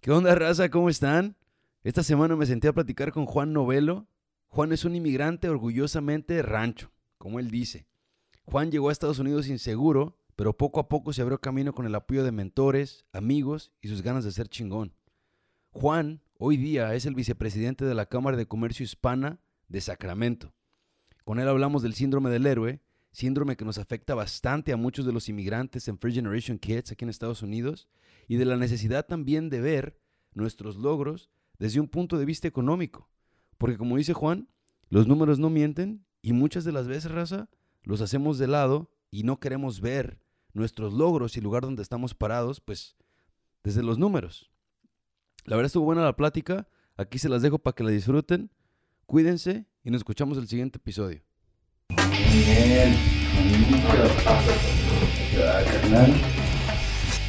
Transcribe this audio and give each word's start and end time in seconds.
¿Qué 0.00 0.10
onda, 0.10 0.34
raza? 0.34 0.70
¿Cómo 0.70 0.88
están? 0.88 1.36
Esta 1.84 2.02
semana 2.02 2.34
me 2.34 2.46
senté 2.46 2.68
a 2.68 2.72
platicar 2.72 3.12
con 3.12 3.26
Juan 3.26 3.52
Novelo. 3.52 4.06
Juan 4.48 4.72
es 4.72 4.86
un 4.86 4.96
inmigrante 4.96 5.50
orgullosamente 5.50 6.40
rancho, 6.40 6.90
como 7.18 7.38
él 7.38 7.50
dice. 7.50 7.86
Juan 8.46 8.70
llegó 8.70 8.88
a 8.88 8.92
Estados 8.92 9.18
Unidos 9.18 9.46
inseguro, 9.48 10.16
pero 10.36 10.56
poco 10.56 10.80
a 10.80 10.88
poco 10.88 11.12
se 11.12 11.20
abrió 11.20 11.38
camino 11.38 11.74
con 11.74 11.84
el 11.84 11.94
apoyo 11.94 12.24
de 12.24 12.32
mentores, 12.32 13.04
amigos 13.12 13.72
y 13.82 13.88
sus 13.88 14.00
ganas 14.00 14.24
de 14.24 14.32
ser 14.32 14.48
chingón. 14.48 14.94
Juan, 15.70 16.22
hoy 16.38 16.56
día, 16.56 16.94
es 16.94 17.04
el 17.04 17.14
vicepresidente 17.14 17.84
de 17.84 17.94
la 17.94 18.06
Cámara 18.06 18.38
de 18.38 18.46
Comercio 18.46 18.84
Hispana 18.84 19.38
de 19.68 19.82
Sacramento. 19.82 20.54
Con 21.24 21.40
él 21.40 21.48
hablamos 21.48 21.82
del 21.82 21.92
síndrome 21.92 22.30
del 22.30 22.46
héroe, 22.46 22.80
síndrome 23.12 23.56
que 23.56 23.64
nos 23.64 23.78
afecta 23.78 24.14
bastante 24.14 24.72
a 24.72 24.76
muchos 24.76 25.06
de 25.06 25.12
los 25.12 25.28
inmigrantes 25.28 25.88
en 25.88 25.98
First 25.98 26.16
Generation 26.16 26.58
Kids 26.58 26.92
aquí 26.92 27.04
en 27.04 27.10
Estados 27.10 27.42
Unidos, 27.42 27.88
y 28.28 28.36
de 28.36 28.44
la 28.44 28.56
necesidad 28.56 29.06
también 29.06 29.50
de 29.50 29.60
ver 29.60 30.00
nuestros 30.32 30.76
logros 30.76 31.30
desde 31.58 31.80
un 31.80 31.88
punto 31.88 32.18
de 32.18 32.24
vista 32.24 32.48
económico. 32.48 33.10
Porque 33.58 33.76
como 33.76 33.96
dice 33.96 34.14
Juan, 34.14 34.48
los 34.88 35.06
números 35.06 35.38
no 35.38 35.50
mienten 35.50 36.04
y 36.22 36.32
muchas 36.32 36.64
de 36.64 36.72
las 36.72 36.86
veces, 36.86 37.10
raza, 37.10 37.50
los 37.82 38.00
hacemos 38.00 38.38
de 38.38 38.46
lado 38.46 38.92
y 39.10 39.24
no 39.24 39.40
queremos 39.40 39.80
ver 39.80 40.20
nuestros 40.52 40.92
logros 40.92 41.36
y 41.36 41.40
el 41.40 41.44
lugar 41.44 41.62
donde 41.62 41.82
estamos 41.82 42.14
parados, 42.14 42.60
pues 42.60 42.96
desde 43.62 43.82
los 43.82 43.98
números. 43.98 44.50
La 45.44 45.56
verdad 45.56 45.66
estuvo 45.66 45.84
buena 45.84 46.02
la 46.02 46.16
plática, 46.16 46.68
aquí 46.96 47.18
se 47.18 47.28
las 47.28 47.42
dejo 47.42 47.58
para 47.58 47.74
que 47.74 47.84
la 47.84 47.90
disfruten, 47.90 48.50
cuídense 49.06 49.66
y 49.82 49.90
nos 49.90 50.00
escuchamos 50.00 50.38
el 50.38 50.48
siguiente 50.48 50.78
episodio. 50.78 51.22
Bien, 51.96 52.96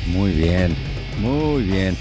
muy 0.07 0.31
bien, 0.31 0.75
muy 1.19 1.63
bien. 1.63 1.97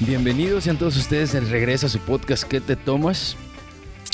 Bienvenidos 0.00 0.64
sean 0.64 0.76
todos 0.76 0.96
ustedes 0.96 1.32
de 1.32 1.40
regreso 1.40 1.86
a 1.86 1.88
su 1.88 1.98
podcast 2.00 2.44
¿Qué 2.44 2.60
te 2.60 2.76
tomas? 2.76 3.36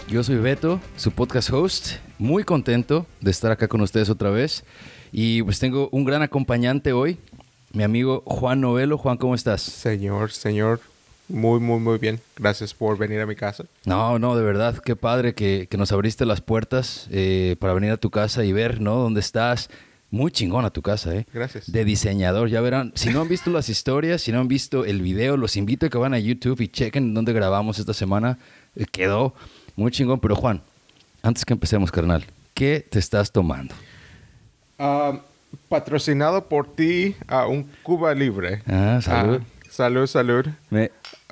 Yo 0.09 0.23
soy 0.23 0.37
Beto, 0.37 0.81
su 0.97 1.11
podcast 1.11 1.51
host. 1.51 1.93
Muy 2.19 2.45
contento 2.45 3.07
de 3.21 3.31
estar 3.31 3.51
acá 3.51 3.67
con 3.69 3.81
ustedes 3.81 4.11
otra 4.11 4.31
vez. 4.31 4.65
Y 5.13 5.43
pues 5.43 5.59
tengo 5.59 5.89
un 5.93 6.05
gran 6.05 6.23
acompañante 6.23 6.93
hoy, 6.93 7.19
mi 7.73 7.83
amigo 7.83 8.23
Juan 8.27 8.61
Novelo. 8.61 8.99
Juan, 8.99 9.17
¿cómo 9.17 9.35
estás? 9.35 9.63
Señor, 9.63 10.31
señor, 10.33 10.81
muy, 11.31 11.61
muy, 11.61 11.81
muy 11.81 11.99
bien. 11.99 12.21
Gracias 12.37 12.75
por 12.75 12.99
venir 12.99 13.21
a 13.21 13.27
mi 13.27 13.37
casa. 13.37 13.65
No, 13.85 14.19
no, 14.19 14.37
de 14.37 14.43
verdad, 14.43 14.77
qué 14.79 14.97
padre 14.97 15.35
que, 15.35 15.67
que 15.71 15.77
nos 15.77 15.93
abriste 15.93 16.27
las 16.27 16.41
puertas 16.41 17.07
eh, 17.11 17.57
para 17.59 17.73
venir 17.73 17.93
a 17.93 17.97
tu 17.97 18.11
casa 18.11 18.45
y 18.45 18.53
ver, 18.53 18.81
¿no? 18.81 18.97
Dónde 18.97 19.21
estás, 19.21 19.71
muy 20.11 20.33
chingona 20.33 20.71
tu 20.71 20.83
casa, 20.83 21.15
¿eh? 21.15 21.27
Gracias. 21.33 21.71
De 21.71 21.85
diseñador, 21.85 22.49
ya 22.49 22.61
verán. 22.61 22.93
Si 22.97 23.11
no 23.11 23.21
han 23.21 23.29
visto 23.29 23.51
las 23.51 23.69
historias, 23.69 24.23
si 24.23 24.33
no 24.33 24.41
han 24.41 24.49
visto 24.49 24.85
el 24.85 25.03
video, 25.03 25.37
los 25.37 25.57
invito 25.57 25.87
a 25.87 25.89
que 25.89 25.99
van 25.99 26.15
a 26.15 26.19
YouTube 26.19 26.61
y 26.61 26.69
chequen 26.69 27.15
dónde 27.15 27.33
grabamos 27.33 27.79
esta 27.79 27.95
semana. 27.95 28.39
Eh, 28.75 28.87
quedó 28.91 29.35
muy 29.77 29.93
chingón. 29.93 30.19
Pero 30.21 30.35
Juan, 30.35 30.63
antes 31.23 31.45
que 31.45 31.53
empecemos, 31.53 31.93
carnal, 31.93 32.25
¿qué 32.55 32.85
te 32.89 32.99
estás 32.99 33.31
tomando? 33.31 33.75
Ah, 34.79 35.21
patrocinado 35.69 36.49
por 36.49 36.75
ti 36.75 37.15
a 37.29 37.47
un 37.47 37.71
Cuba 37.83 38.13
Libre. 38.15 38.63
Ah, 38.67 38.99
salud. 39.01 39.41
Ah, 39.41 39.67
salud, 39.71 40.07
salud. 40.07 40.47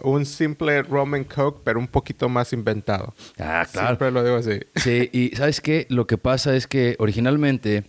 Un 0.03 0.27
simple 0.27 0.83
rum 0.83 1.15
and 1.15 1.27
coke, 1.27 1.61
pero 1.65 1.79
un 1.79 1.87
poquito 1.87 2.29
más 2.29 2.53
inventado. 2.53 3.15
Ah, 3.39 3.67
claro. 3.71 3.89
Siempre 3.89 4.11
lo 4.11 4.25
digo 4.25 4.37
así. 4.37 4.61
Sí, 4.77 5.11
y 5.13 5.37
¿sabes 5.37 5.61
qué? 5.61 5.87
Lo 5.89 6.07
que 6.07 6.19
pasa 6.19 6.55
es 6.57 6.67
que 6.67 6.97
originalmente 6.99 7.85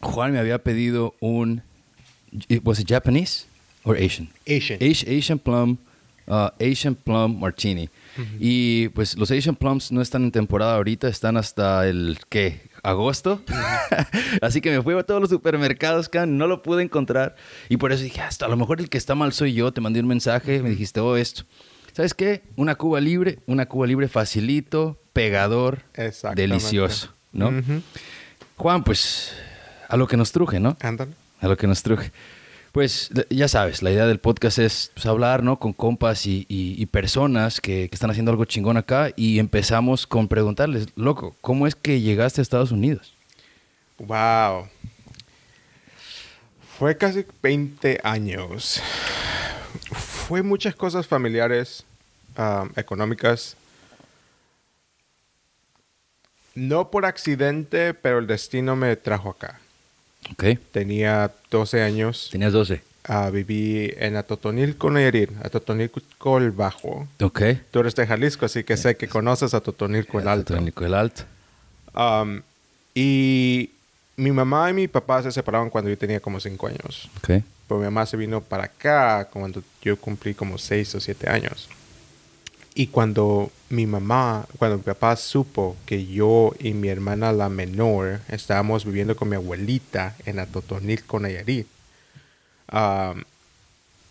Juan 0.00 0.32
me 0.32 0.38
había 0.38 0.58
pedido 0.58 1.14
un. 1.20 1.62
¿Was 2.62 2.78
it 2.78 2.88
Japanese 2.88 3.46
or 3.84 3.96
Asian? 3.96 4.28
Asian. 4.46 4.78
Asian 4.80 5.38
plum, 5.38 5.76
uh, 6.26 6.48
Asian 6.60 6.94
plum 6.94 7.40
martini. 7.40 7.88
Y 8.38 8.88
pues 8.88 9.16
los 9.16 9.30
Asian 9.30 9.56
plums 9.56 9.90
no 9.92 10.02
están 10.02 10.24
en 10.24 10.32
temporada 10.32 10.76
ahorita, 10.76 11.08
están 11.08 11.36
hasta 11.36 11.88
el 11.88 12.18
¿qué? 12.28 12.60
Agosto. 12.82 13.42
Así 14.42 14.60
que 14.60 14.70
me 14.70 14.82
fui 14.82 14.94
a 14.94 15.02
todos 15.02 15.20
los 15.20 15.30
supermercados, 15.30 16.10
no 16.26 16.46
lo 16.46 16.62
pude 16.62 16.82
encontrar. 16.82 17.36
Y 17.68 17.76
por 17.76 17.92
eso 17.92 18.02
dije, 18.02 18.20
hasta 18.20 18.46
a 18.46 18.48
lo 18.48 18.56
mejor 18.56 18.80
el 18.80 18.88
que 18.88 18.98
está 18.98 19.14
mal 19.14 19.32
soy 19.32 19.52
yo. 19.52 19.72
Te 19.72 19.80
mandé 19.80 20.00
un 20.00 20.08
mensaje, 20.08 20.62
me 20.62 20.70
dijiste, 20.70 21.00
oh, 21.00 21.16
esto. 21.16 21.44
¿Sabes 21.92 22.14
qué? 22.14 22.42
Una 22.56 22.76
Cuba 22.76 23.00
libre, 23.00 23.40
una 23.46 23.66
Cuba 23.66 23.86
libre 23.86 24.08
facilito, 24.08 25.00
pegador, 25.12 25.82
delicioso, 26.34 27.14
¿no? 27.32 27.52
Juan, 28.56 28.84
pues 28.84 29.34
a 29.88 29.96
lo 29.96 30.06
que 30.06 30.16
nos 30.16 30.32
truje, 30.32 30.60
¿no? 30.60 30.76
Ándale. 30.80 31.12
A 31.40 31.48
lo 31.48 31.56
que 31.56 31.66
nos 31.66 31.82
truje. 31.82 32.12
Pues 32.72 33.10
ya 33.30 33.48
sabes, 33.48 33.82
la 33.82 33.90
idea 33.90 34.06
del 34.06 34.20
podcast 34.20 34.58
es 34.60 34.92
pues, 34.94 35.04
hablar, 35.06 35.42
¿no? 35.42 35.58
Con 35.58 35.72
compas 35.72 36.22
y, 36.24 36.86
personas 36.92 37.60
que, 37.60 37.88
están 37.90 38.10
haciendo 38.10 38.30
algo 38.30 38.44
chingón 38.44 38.76
acá 38.76 39.10
y 39.16 39.40
empezamos 39.40 40.06
con 40.06 40.28
preguntarles, 40.28 40.86
loco, 40.94 41.34
¿cómo 41.40 41.66
es 41.66 41.74
que 41.74 42.00
llegaste 42.00 42.40
a 42.40 42.42
Estados 42.42 42.70
Unidos? 42.70 43.14
Wow. 43.98 44.68
Fue 46.78 46.96
casi 46.96 47.26
20 47.42 48.00
años. 48.04 48.80
Fue 49.92 50.42
muchas 50.42 50.74
cosas 50.74 51.06
familiares, 51.06 51.84
económicas. 52.76 53.56
No 56.54 56.90
por 56.90 57.04
accidente, 57.04 57.94
pero 57.94 58.18
el 58.18 58.26
destino 58.26 58.76
me 58.76 58.96
trajo 58.96 59.30
acá. 59.30 59.59
Okay. 60.32 60.58
Tenía 60.72 61.32
12 61.50 61.82
años. 61.82 62.28
Tenías 62.30 62.52
12. 62.52 62.82
Uh, 63.08 63.30
viví 63.30 63.92
en 63.96 64.16
Atotonilco, 64.16 64.90
Nayarit. 64.90 65.30
Atotonilco 65.42 66.38
el 66.38 66.50
Bajo. 66.50 67.08
Ok. 67.20 67.42
Tú 67.70 67.80
eres 67.80 67.94
de 67.94 68.06
Jalisco, 68.06 68.46
así 68.46 68.62
que 68.62 68.76
sé 68.76 68.96
que 68.96 69.08
conoces 69.08 69.54
Atotonilco 69.54 70.20
el 70.20 70.28
Alto. 70.28 70.52
Atotonilco 70.52 70.84
el 70.84 70.94
Alto. 70.94 71.22
Um, 71.94 72.42
y 72.94 73.70
mi 74.16 74.30
mamá 74.32 74.70
y 74.70 74.74
mi 74.74 74.88
papá 74.88 75.22
se 75.22 75.32
separaron 75.32 75.70
cuando 75.70 75.88
yo 75.90 75.96
tenía 75.96 76.20
como 76.20 76.38
5 76.38 76.66
años. 76.66 77.10
Ok. 77.18 77.42
Pero 77.66 77.78
mi 77.78 77.84
mamá 77.84 78.04
se 78.04 78.16
vino 78.16 78.40
para 78.40 78.64
acá 78.64 79.28
cuando 79.32 79.62
yo 79.82 79.96
cumplí 79.96 80.34
como 80.34 80.58
6 80.58 80.94
o 80.96 81.00
7 81.00 81.30
años. 81.30 81.68
Y 82.80 82.86
cuando 82.86 83.52
mi 83.68 83.84
mamá, 83.84 84.46
cuando 84.58 84.78
mi 84.78 84.82
papá 84.82 85.14
supo 85.16 85.76
que 85.84 86.06
yo 86.06 86.54
y 86.58 86.72
mi 86.72 86.88
hermana 86.88 87.30
la 87.30 87.50
menor 87.50 88.20
estábamos 88.28 88.86
viviendo 88.86 89.16
con 89.16 89.28
mi 89.28 89.36
abuelita 89.36 90.16
en 90.24 90.38
Atotonilco, 90.38 91.20
Nayarit, 91.20 91.66
um, 92.72 93.22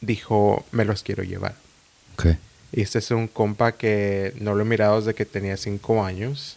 dijo, 0.02 0.68
me 0.72 0.86
los 0.86 1.02
quiero 1.02 1.24
llevar. 1.24 1.56
Okay. 2.14 2.38
Y 2.72 2.82
este 2.82 3.00
es 3.00 3.10
un 3.10 3.28
compa 3.28 3.72
que 3.72 4.36
no 4.40 4.54
lo 4.54 4.62
he 4.62 4.66
mirado 4.66 4.98
desde 4.98 5.16
que 5.16 5.26
tenía 5.26 5.58
cinco 5.58 6.06
años. 6.06 6.56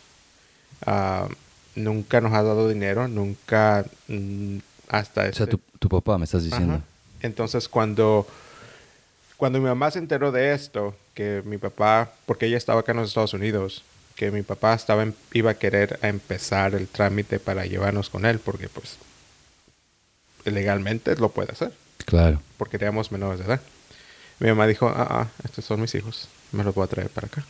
Uh, 0.86 1.32
nunca 1.76 2.20
nos 2.20 2.34
ha 2.34 2.42
dado 2.42 2.68
dinero, 2.68 3.08
nunca 3.08 3.86
mm, 4.08 4.58
hasta... 4.88 5.30
O 5.30 5.32
sea, 5.32 5.46
tu, 5.46 5.58
tu, 5.78 5.88
papá 5.88 6.18
me 6.18 6.26
estás 6.26 6.44
diciendo. 6.44 6.74
Ajá. 6.74 6.84
Entonces 7.22 7.70
cuando, 7.70 8.26
cuando 9.42 9.58
mi 9.58 9.66
mamá 9.66 9.90
se 9.90 9.98
enteró 9.98 10.30
de 10.30 10.54
esto, 10.54 10.94
que 11.14 11.42
mi 11.44 11.58
papá, 11.58 12.12
porque 12.26 12.46
ella 12.46 12.56
estaba 12.56 12.78
acá 12.78 12.92
en 12.92 12.98
los 12.98 13.08
Estados 13.08 13.34
Unidos, 13.34 13.82
que 14.14 14.30
mi 14.30 14.42
papá 14.42 14.72
estaba 14.72 15.02
en, 15.02 15.16
iba 15.32 15.50
a 15.50 15.54
querer 15.54 15.98
a 16.00 16.06
empezar 16.06 16.76
el 16.76 16.86
trámite 16.86 17.40
para 17.40 17.66
llevarnos 17.66 18.08
con 18.08 18.24
él, 18.24 18.38
porque 18.38 18.68
pues 18.68 18.98
legalmente 20.44 21.16
lo 21.16 21.30
puede 21.30 21.50
hacer. 21.50 21.72
Claro. 22.04 22.40
Porque 22.56 22.76
éramos 22.76 23.10
menores 23.10 23.40
de 23.40 23.46
edad. 23.46 23.60
Mi 24.38 24.46
mamá 24.46 24.68
dijo, 24.68 24.86
ah, 24.86 25.08
ah, 25.10 25.26
estos 25.42 25.64
son 25.64 25.80
mis 25.80 25.92
hijos, 25.96 26.28
me 26.52 26.62
los 26.62 26.72
voy 26.72 26.84
a 26.84 26.86
traer 26.86 27.08
para 27.08 27.26
acá. 27.26 27.44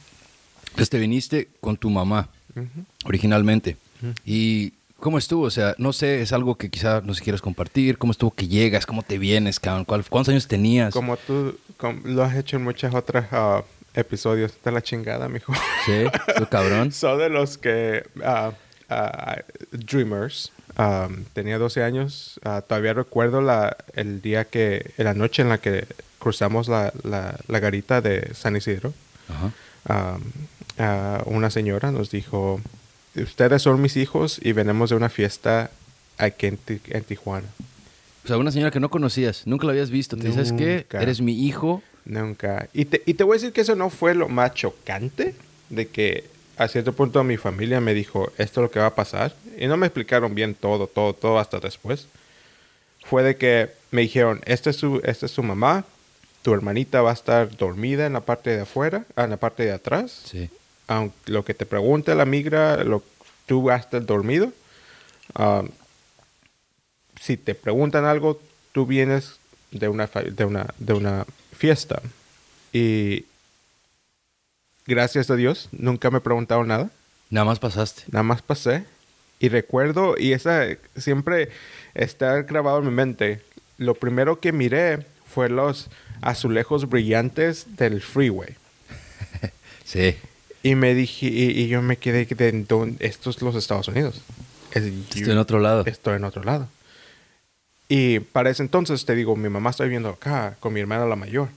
Entonces 0.69 0.89
te 0.89 0.99
viniste 0.99 1.51
con 1.61 1.77
tu 1.77 1.91
mamá, 1.91 2.31
uh 2.57 2.61
-huh. 2.61 2.85
originalmente. 3.05 3.77
Uh 4.01 4.07
-huh. 4.07 4.15
¿Y 4.25 4.73
cómo 5.03 5.19
estuvo? 5.19 5.43
O 5.43 5.51
sea, 5.51 5.75
no 5.79 5.93
sé, 5.93 6.23
es 6.23 6.33
algo 6.33 6.55
que 6.55 6.71
quizá 6.71 7.01
no 7.03 7.13
sé 7.13 7.23
quieras 7.23 7.43
compartir. 7.43 7.99
¿Cómo 7.99 8.13
estuvo 8.13 8.31
que 8.31 8.47
llegas? 8.47 8.87
¿Cómo 8.87 9.03
te 9.03 9.19
vienes, 9.19 9.59
cabrón? 9.59 9.85
¿Cuántos 9.85 10.29
años 10.29 10.47
tenías? 10.47 10.95
Como 10.95 11.17
tú 11.17 11.59
como 11.77 12.01
lo 12.05 12.23
has 12.23 12.37
hecho 12.37 12.57
en 12.57 12.63
muchas 12.63 12.95
otras 12.95 13.31
uh, 13.33 13.65
episodios 13.95 14.53
de 14.65 14.71
la 14.71 14.81
chingada, 14.81 15.29
mijo. 15.29 15.53
Sí, 15.85 16.05
su 16.39 16.47
cabrón. 16.47 16.93
Soy 16.93 17.19
de 17.19 17.29
los 17.29 17.59
que 17.59 18.05
uh, 18.17 18.53
uh, 18.95 19.77
Dreamers. 19.77 20.53
Um, 20.79 21.25
tenía 21.35 21.59
12 21.59 21.83
años. 21.83 22.41
todavía 22.67 22.95
recuerdo 22.95 23.43
la, 23.43 23.77
el 23.95 24.23
día 24.23 24.45
que, 24.45 24.93
la 24.97 25.13
noche 25.13 25.43
en 25.43 25.49
la 25.51 25.59
que 25.59 25.87
cruzamos 26.19 26.69
la, 26.69 26.93
la, 27.03 27.37
la 27.49 27.59
garita 27.59 28.01
de 28.01 28.33
San 28.35 28.57
Isidro. 28.57 28.95
Ajá. 29.29 29.51
Um, 29.89 30.23
una 31.27 31.51
señora 31.51 31.91
nos 31.91 32.11
dijo, 32.11 32.61
ustedes 33.17 33.63
son 33.63 33.81
mis 33.81 33.97
hijos 33.97 34.39
y 34.43 34.53
venimos 34.53 34.91
de 34.91 34.97
una 34.97 35.09
fiesta 35.09 35.71
aquí 36.19 36.47
en, 36.47 36.59
en 36.67 37.05
Tijuana. 37.05 37.47
O 38.25 38.29
sea, 38.29 38.39
una 38.39 38.53
señora 38.53 38.71
que 38.71 38.81
no 38.81 38.91
conocías, 38.91 39.47
nunca 39.47 39.67
la 39.67 39.73
habías 39.73 39.91
visto. 39.91 40.17
Te 40.17 40.29
dices 40.29 40.53
que 40.53 40.87
eres 40.93 41.21
mi 41.21 41.47
hijo. 41.47 41.83
Nunca. 42.05 42.69
Y 42.73 42.85
te, 42.85 43.03
y 43.05 43.15
te 43.15 43.25
voy 43.25 43.35
a 43.35 43.39
decir 43.39 43.53
que 43.53 43.63
eso 43.63 43.75
no 43.75 43.91
fue 43.91 44.15
lo 44.15 44.29
más 44.29 44.55
chocante 44.55 45.35
de 45.71 45.89
que 45.89 46.25
a 46.57 46.69
cierto 46.69 46.93
punto 46.93 47.25
mi 47.25 47.37
familia 47.37 47.81
me 47.81 47.95
dijo, 47.95 48.31
esto 48.39 48.61
es 48.61 48.63
lo 48.63 48.71
que 48.71 48.79
va 48.79 48.87
a 48.87 48.95
pasar. 48.95 49.35
Y 49.59 49.67
no 49.67 49.77
me 49.77 49.87
explicaron 49.87 50.35
bien 50.35 50.55
todo, 50.55 50.87
todo, 50.87 51.15
todo 51.15 51.39
hasta 51.39 51.59
después. 51.59 52.07
Fue 53.05 53.23
de 53.25 53.37
que 53.37 53.71
me 53.91 54.03
dijeron, 54.03 54.41
esta 54.45 54.71
es 54.71 54.77
su, 54.77 55.01
esta 55.05 55.27
es 55.27 55.33
su 55.33 55.43
mamá, 55.43 55.85
tu 56.43 56.55
hermanita 56.55 57.03
va 57.03 57.11
a 57.11 57.15
estar 57.15 57.57
dormida 57.57 58.07
en 58.07 58.13
la 58.13 58.21
parte 58.21 58.51
de 58.51 58.63
afuera, 58.63 59.05
en 59.17 59.31
la 59.31 59.37
parte 59.37 59.65
de 59.65 59.73
atrás. 59.73 60.23
Sí. 60.25 60.49
Aunque 60.93 61.33
lo 61.33 61.45
que 61.45 61.55
te 61.55 61.67
pregunte 61.67 62.15
la 62.15 62.25
migra, 62.25 62.85
lo, 62.85 63.03
tú 63.47 63.63
vas 63.63 63.81
a 63.81 63.85
estar 63.85 64.05
dormido. 64.05 64.53
Ah, 65.35 65.63
si 67.21 67.37
te 67.37 67.55
preguntan 67.55 68.05
algo, 68.05 68.41
tú 68.73 68.85
vienes 68.85 69.39
de 69.71 69.89
una, 69.89 70.07
de 70.07 70.45
una, 70.45 70.67
de 70.79 70.93
una 70.93 71.27
fiesta. 71.57 72.03
Y 72.73 73.25
gracias 74.87 75.31
a 75.31 75.37
Dios, 75.37 75.69
nunca 75.73 76.11
me 76.11 76.21
preguntaron 76.21 76.69
nada. 76.69 76.91
Nada 77.31 77.47
más 77.47 77.59
pasaste. 77.59 78.03
Nada 78.09 78.23
más 78.23 78.43
pasé. 78.43 78.85
Y 79.39 79.49
recuerdo, 79.49 80.17
y 80.19 80.33
esa 80.33 80.67
siempre 80.97 81.49
está 81.95 82.43
grabado 82.43 82.79
en 82.81 82.87
mi 82.87 82.91
mente. 82.91 83.41
Lo 83.79 83.95
primero 83.95 84.41
que 84.41 84.53
miré 84.53 85.07
fue 85.27 85.49
los 85.49 85.89
azulejos 86.21 86.89
brillantes 86.89 87.77
del 87.77 88.03
freeway. 88.03 88.55
Sí. 89.85 90.17
Y 90.63 90.75
me 90.77 90.95
dije, 90.95 91.27
y, 91.27 91.51
y 91.61 91.69
yo 91.69 91.83
me 91.83 91.97
quedé 91.97 92.25
de 92.25 92.53
dónde, 92.69 93.05
esto 93.07 93.31
es 93.31 93.43
los 93.43 93.55
Estados 93.57 93.89
Unidos. 93.89 94.21
Es- 94.71 94.85
Estoy 94.85 95.23
yo- 95.23 95.33
en 95.33 95.39
otro 95.39 95.59
lado. 95.59 95.85
Estoy 95.87 96.17
en 96.17 96.25
otro 96.25 96.43
lado. 96.45 96.69
Y 97.89 98.21
para 98.21 98.49
ese 98.51 98.63
entonces 98.63 99.05
te 99.05 99.15
digo, 99.15 99.37
mi 99.37 99.49
mamá 99.49 99.71
está 99.71 99.85
viviendo 99.85 100.09
acá 100.09 100.57
con 100.61 100.73
mi 100.73 100.81
hermana 100.81 101.05
la 101.07 101.17
mayor. 101.17 101.49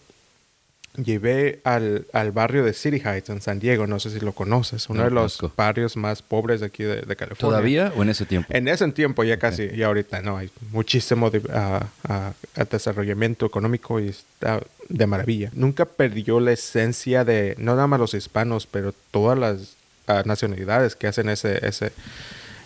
Llevé 0.98 1.60
al, 1.64 2.08
al 2.14 2.32
barrio 2.32 2.64
de 2.64 2.74
City 2.74 3.02
Heights 3.04 3.30
en 3.30 3.42
San 3.42 3.60
Diego, 3.60 3.88
no 3.88 4.00
sé 4.00 4.10
si 4.10 4.20
lo 4.20 4.34
conoces, 4.34 4.90
uno 4.90 5.00
No 5.00 5.06
de 5.06 5.12
lo 5.12 5.24
los 5.24 5.40
barrios 5.56 5.98
más 5.98 6.22
pobres 6.22 6.62
de 6.62 6.68
aquí 6.68 6.84
de, 6.84 7.02
de 7.02 7.16
California. 7.16 7.38
¿Todavía 7.38 7.94
o 7.96 8.04
en 8.04 8.10
ese 8.10 8.26
tiempo? 8.26 8.48
En 8.52 8.68
ese 8.68 8.88
tiempo 8.92 9.24
ya 9.24 9.38
casi, 9.38 9.64
y 9.74 9.84
ahorita 9.84 10.22
no, 10.22 10.38
hay 10.38 10.50
muchísimo 10.72 11.30
de, 11.30 11.42
ah, 11.54 11.88
ah, 12.08 12.34
desarrollamiento 12.70 13.46
económico 13.46 14.00
y 14.00 14.10
está 14.10 14.62
de 14.90 15.08
maravilla. 15.08 15.50
Nunca 15.54 15.86
perdió 15.86 16.40
la 16.40 16.52
esencia 16.52 17.26
de, 17.26 17.56
no 17.58 17.76
nada 17.76 17.88
más 17.88 18.00
los 18.00 18.14
hispanos, 18.14 18.68
pero 18.68 18.94
todas 19.12 19.38
las 19.38 19.76
ah, 20.08 20.24
nacionalidades 20.26 20.96
que 20.96 21.08
hacen 21.08 21.30
ese, 21.30 21.66
ese, 21.66 21.92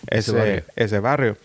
ese, 0.08 0.32
barrio. 0.32 0.62
ese 0.76 0.98
barrio. 0.98 1.36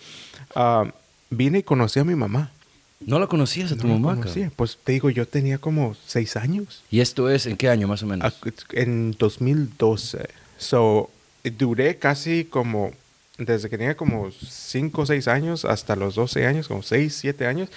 Ah, 0.54 0.86
vine 1.30 1.60
y 1.60 1.64
conocí 1.64 2.00
a 2.00 2.04
mi 2.04 2.16
mamá. 2.16 2.52
¿No 3.00 3.20
la 3.20 3.28
conocías 3.28 3.72
a 3.72 3.78
tu 3.78 3.88
No 3.88 4.00
mamá? 4.00 4.22
cabrón? 4.22 4.52
Pues 4.56 4.78
te 4.84 4.94
digo, 4.94 5.10
yo 5.10 5.28
tenía 5.28 5.58
como 5.58 5.96
seis 6.08 6.36
años. 6.38 6.84
¿Y 6.90 7.02
esto 7.02 7.30
es 7.30 7.46
en 7.46 7.58
qué 7.58 7.70
año 7.70 7.88
más 7.88 8.02
o 8.04 8.08
menos? 8.08 8.34
Ah, 8.44 8.50
En 8.74 9.12
2012. 9.12 10.30
So, 10.58 11.10
duré 11.44 11.98
casi 11.98 12.46
como, 12.46 12.92
desde 13.38 13.70
que 13.70 13.78
tenía 13.78 13.98
como 13.98 14.32
5 14.32 15.02
o 15.02 15.06
6 15.06 15.28
años 15.28 15.66
hasta 15.66 15.96
los 15.96 16.16
12 16.16 16.46
años, 16.48 16.68
como 16.68 16.82
6, 16.82 17.14
7 17.14 17.46
años, 17.46 17.70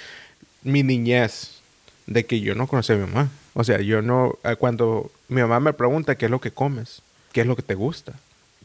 mi 0.63 0.83
niñez 0.83 1.59
de 2.07 2.25
que 2.25 2.41
yo 2.41 2.55
no 2.55 2.67
conocía 2.69 2.95
a 2.95 2.99
mi 2.99 3.07
mamá. 3.07 3.31
O 3.55 3.65
sea, 3.65 3.81
yo 3.81 4.01
no, 4.03 4.39
eh, 4.45 4.55
cuando 4.57 5.11
mi 5.29 5.41
mamá 5.41 5.59
me 5.61 5.73
pregunta 5.73 6.17
qué 6.17 6.27
es 6.27 6.31
lo 6.31 6.41
que 6.41 6.53
comes, 6.53 7.03
qué 7.33 7.41
es 7.43 7.47
lo 7.47 7.57
que 7.57 7.63
te 7.63 7.75
gusta, 7.75 8.15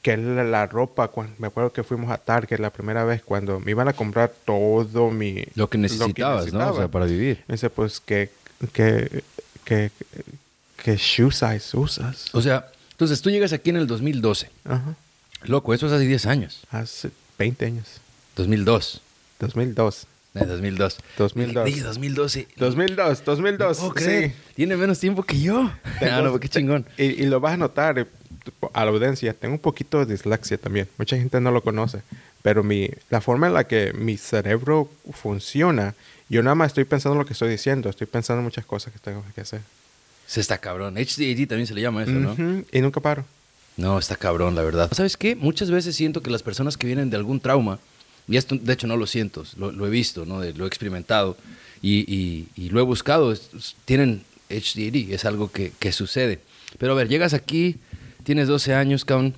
qué 0.03 0.13
es 0.13 0.19
la, 0.19 0.43
la 0.43 0.67
ropa, 0.67 1.07
cuan- 1.07 1.33
me 1.39 1.47
acuerdo 1.47 1.73
que 1.73 1.81
fuimos 1.83 2.11
a 2.11 2.17
Target 2.19 2.59
la 2.59 2.69
primera 2.69 3.03
vez 3.05 3.23
cuando 3.23 3.59
me 3.59 3.71
iban 3.71 3.87
a 3.87 3.93
comprar 3.93 4.31
todo 4.45 5.09
mi... 5.09 5.43
Lo 5.55 5.67
que 5.69 5.77
necesitabas, 5.79 6.53
¿no? 6.53 6.69
O 6.71 6.75
sea, 6.75 6.87
para 6.89 7.05
vivir. 7.05 7.43
Dice, 7.47 7.69
pues, 7.71 7.99
¿qué, 7.99 8.29
qué, 8.73 9.23
qué, 9.65 9.89
qué 10.83 10.95
shoe 10.97 11.31
size 11.31 11.75
usas? 11.75 12.27
O 12.35 12.41
sea, 12.41 12.67
entonces 12.91 13.21
tú 13.21 13.31
llegas 13.31 13.53
aquí 13.53 13.71
en 13.71 13.77
el 13.77 13.87
2012. 13.87 14.49
Ajá. 14.65 14.93
Loco, 15.45 15.73
eso 15.73 15.87
es 15.87 15.93
hace 15.93 16.05
10 16.05 16.25
años. 16.27 16.61
Hace 16.69 17.09
20 17.39 17.65
años. 17.65 17.87
2002. 18.35 19.01
2002. 19.39 20.07
Eh, 20.35 20.45
2002. 20.45 20.97
2002. 21.17 21.65
Dije 21.65 21.81
2012. 21.81 22.47
2002, 22.57 23.23
2002. 23.25 23.79
No 23.83 23.93
sí. 23.97 24.33
Tiene 24.55 24.75
menos 24.77 24.99
tiempo 24.99 25.23
que 25.23 25.39
yo. 25.39 25.71
Tengo- 25.99 26.11
Ah, 26.15 26.21
no, 26.21 26.39
qué 26.39 26.49
chingón. 26.49 26.85
Y, 26.97 27.03
y 27.03 27.25
lo 27.27 27.39
vas 27.39 27.53
a 27.53 27.57
notar 27.57 28.07
a 28.73 28.85
la 28.85 28.91
audiencia. 28.91 29.33
Tengo 29.33 29.55
un 29.55 29.59
poquito 29.59 30.03
de 30.05 30.13
dislexia 30.13 30.57
también. 30.57 30.87
Mucha 30.97 31.17
gente 31.17 31.39
no 31.41 31.51
lo 31.51 31.61
conoce. 31.61 32.01
Pero 32.41 32.63
mi, 32.63 32.89
la 33.09 33.21
forma 33.21 33.47
en 33.47 33.53
la 33.53 33.65
que 33.65 33.93
mi 33.93 34.17
cerebro 34.17 34.89
funciona, 35.11 35.95
yo 36.29 36.43
nada 36.43 36.55
más 36.55 36.67
estoy 36.67 36.83
pensando 36.85 37.13
en 37.15 37.19
lo 37.19 37.25
que 37.25 37.33
estoy 37.33 37.49
diciendo. 37.49 37.89
Estoy 37.89 38.07
pensando 38.07 38.39
en 38.39 38.45
muchas 38.45 38.65
cosas 38.65 38.91
que 38.93 38.99
tengo 38.99 39.23
que 39.33 39.41
hacer. 39.41 39.61
Se 40.27 40.41
está 40.41 40.57
cabrón. 40.57 40.95
HDAD 40.95 41.47
también 41.47 41.67
se 41.67 41.73
le 41.73 41.81
llama 41.81 42.03
eso, 42.03 42.11
¿no? 42.11 42.33
Ujú, 42.33 42.65
Y 42.71 42.81
nunca 42.81 42.99
paro. 42.99 43.25
No, 43.77 43.97
está 43.97 44.15
cabrón, 44.15 44.55
la 44.55 44.61
verdad. 44.61 44.91
¿Sabes 44.93 45.17
qué? 45.17 45.35
Muchas 45.35 45.71
veces 45.71 45.95
siento 45.95 46.21
que 46.21 46.29
las 46.29 46.43
personas 46.43 46.77
que 46.77 46.85
vienen 46.87 47.09
de 47.09 47.17
algún 47.17 47.39
trauma, 47.39 47.79
y 48.27 48.37
esto 48.37 48.55
de 48.55 48.71
hecho 48.73 48.87
no 48.87 48.97
lo 48.97 49.07
siento, 49.07 49.43
lo, 49.57 49.71
lo 49.71 49.87
he 49.87 49.89
visto, 49.89 50.25
¿no? 50.25 50.43
Lo 50.43 50.65
he 50.65 50.67
experimentado 50.67 51.35
y, 51.81 51.99
y- 52.13 52.47
y 52.55 52.69
lo 52.69 52.79
he 52.79 52.83
buscado, 52.83 53.33
tienen 53.85 54.23
HDD, 54.49 55.11
es 55.13 55.25
algo 55.25 55.51
que, 55.51 55.71
que 55.79 55.91
sucede. 55.91 56.39
Pero 56.77 56.93
a 56.93 56.95
ver, 56.95 57.07
llegas 57.09 57.33
aquí, 57.33 57.77
tienes 58.23 58.47
12 58.47 58.73
años, 58.73 59.05
cabrón, 59.05 59.33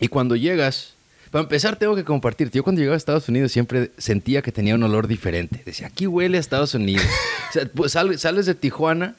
y 0.00 0.08
cuando 0.08 0.36
llegas, 0.36 0.94
para 1.30 1.42
empezar 1.42 1.76
tengo 1.76 1.96
que 1.96 2.04
compartirte, 2.04 2.56
yo 2.58 2.62
cuando 2.64 2.80
llegaba 2.80 2.94
a 2.94 2.98
Estados 2.98 3.28
Unidos 3.28 3.52
siempre 3.52 3.90
sentía 3.98 4.42
que 4.42 4.52
tenía 4.52 4.74
un 4.74 4.82
olor 4.82 5.06
diferente. 5.08 5.62
Decía, 5.64 5.88
aquí 5.88 6.06
huele 6.06 6.36
a 6.36 6.40
Estados 6.40 6.74
Unidos. 6.74 7.06
o 7.50 7.52
sea, 7.52 7.66
pues, 7.74 7.92
sal- 7.92 8.18
sales 8.18 8.46
de 8.46 8.54
Tijuana 8.54 9.16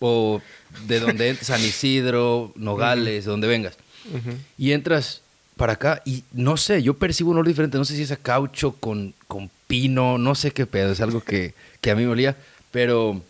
o 0.00 0.40
de 0.86 1.00
donde 1.00 1.34
San 1.36 1.60
Isidro, 1.64 2.52
Nogales, 2.56 3.24
de 3.24 3.30
donde 3.30 3.48
vengas 3.48 3.74
Ujú. 4.14 4.36
y 4.56 4.72
entras 4.72 5.22
para 5.56 5.72
acá 5.72 6.02
y 6.04 6.22
no 6.32 6.56
sé, 6.56 6.82
yo 6.84 6.94
percibo 6.94 7.30
un 7.30 7.38
olor 7.38 7.48
diferente. 7.48 7.78
No 7.78 7.84
sé 7.84 7.96
si 7.96 8.02
es 8.02 8.12
a 8.12 8.16
caucho 8.16 8.72
con, 8.72 9.12
con 9.26 9.50
pino, 9.66 10.16
no 10.18 10.34
sé 10.36 10.52
qué 10.52 10.66
pedo, 10.66 10.92
es 10.92 11.00
algo 11.00 11.20
que, 11.20 11.54
que 11.80 11.90
a 11.90 11.96
mí 11.96 12.04
me 12.04 12.10
olía, 12.12 12.36
pero 12.70 13.20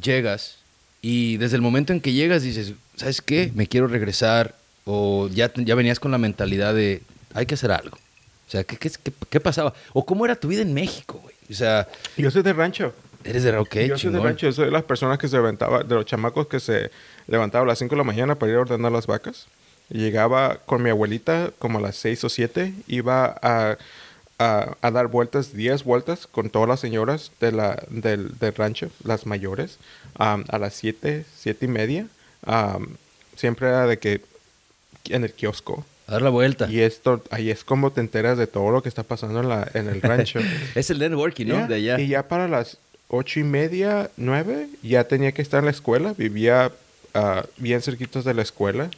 llegas 0.00 0.57
y 1.02 1.36
desde 1.36 1.56
el 1.56 1.62
momento 1.62 1.92
en 1.92 2.00
que 2.00 2.12
llegas 2.12 2.42
dices, 2.42 2.72
¿sabes 2.96 3.20
qué? 3.22 3.50
Me 3.54 3.66
quiero 3.66 3.86
regresar 3.86 4.54
o 4.84 5.28
ya, 5.28 5.52
ya 5.54 5.74
venías 5.74 6.00
con 6.00 6.10
la 6.10 6.18
mentalidad 6.18 6.74
de, 6.74 7.02
hay 7.34 7.46
que 7.46 7.54
hacer 7.54 7.70
algo. 7.70 7.96
O 7.96 8.50
sea, 8.50 8.64
¿qué, 8.64 8.76
qué, 8.76 8.90
qué- 8.90 9.12
qué 9.28 9.40
pasaba? 9.40 9.74
¿O 9.92 10.04
cómo 10.06 10.24
era 10.24 10.34
tu 10.36 10.48
vida 10.48 10.62
en 10.62 10.72
México, 10.72 11.20
güey? 11.22 11.34
O 11.50 11.54
sea, 11.54 11.86
Yo 12.16 12.30
soy 12.30 12.42
de 12.42 12.52
rancho. 12.52 12.94
eres 13.24 13.42
de 13.42 13.56
ok, 13.56 13.74
yo 13.88 13.98
soy 13.98 14.10
de 14.12 14.20
rancho, 14.20 14.46
yo 14.46 14.52
soy 14.52 14.64
de 14.66 14.70
las 14.70 14.84
personas 14.84 15.18
que 15.18 15.28
se 15.28 15.36
levantaba, 15.36 15.82
de 15.82 15.94
los 15.94 16.06
chamacos 16.06 16.46
que 16.48 16.58
se 16.60 16.90
levantaban 17.26 17.66
a 17.68 17.72
las 17.72 17.78
5 17.78 17.94
de 17.94 17.98
la 17.98 18.04
mañana 18.04 18.34
para 18.36 18.52
ir 18.52 18.56
a 18.58 18.60
ordenar 18.62 18.90
las 18.92 19.06
vacas. 19.06 19.46
Llegaba 19.90 20.58
con 20.66 20.82
mi 20.82 20.90
abuelita 20.90 21.50
como 21.58 21.78
a 21.78 21.82
las 21.82 21.96
6 21.96 22.24
o 22.24 22.28
7, 22.28 22.72
iba 22.88 23.36
a, 23.42 23.76
a, 24.38 24.76
a 24.80 24.90
dar 24.90 25.08
vueltas, 25.08 25.52
10 25.52 25.84
vueltas 25.84 26.26
con 26.26 26.50
todas 26.50 26.68
las 26.68 26.80
señoras 26.80 27.32
de 27.40 27.52
la, 27.52 27.82
del, 27.90 28.38
del 28.38 28.54
rancho, 28.54 28.90
las 29.04 29.26
mayores, 29.26 29.78
am, 30.14 30.44
a 30.48 30.58
las 30.58 30.74
7, 30.74 31.24
7 31.36 31.64
y 31.64 31.68
media. 31.68 32.06
am, 32.46 32.96
siempre 33.36 33.68
era 33.68 33.86
de 33.86 33.98
que 33.98 34.22
en 35.08 35.24
el 35.24 35.32
kiosco. 35.32 35.84
A 36.06 36.12
dar 36.12 36.22
la 36.22 36.30
vuelta. 36.30 36.70
Y 36.70 36.80
esto, 36.80 37.22
ahí 37.30 37.50
es 37.50 37.64
como 37.64 37.92
te 37.92 38.00
enteras 38.00 38.38
de 38.38 38.46
todo 38.46 38.70
lo 38.70 38.82
que 38.82 38.88
está 38.88 39.02
pasando 39.02 39.40
en, 39.40 39.48
la, 39.48 39.70
en 39.74 39.88
el 39.88 40.00
rancho. 40.00 40.40
Es 40.74 40.90
el 40.90 40.98
networking, 40.98 41.46
¿no? 41.46 41.54
Ya, 41.54 41.66
De 41.66 41.74
allá. 41.74 42.00
Y 42.00 42.08
ya 42.08 42.28
para 42.28 42.48
las 42.48 42.78
ocho 43.08 43.40
y 43.40 43.44
media, 43.44 44.10
nueve, 44.16 44.68
ya 44.82 45.04
tenía 45.04 45.32
que 45.32 45.42
estar 45.42 45.58
en 45.58 45.66
la 45.66 45.70
escuela. 45.70 46.14
Vivía 46.16 46.72
ah, 47.14 47.44
bien 47.56 47.82
cerquitos 47.82 48.24
de 48.24 48.34
la 48.34 48.42
escuela. 48.42 48.90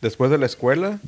Después 0.00 0.30
de 0.30 0.38
la 0.38 0.46
escuela, 0.46 1.00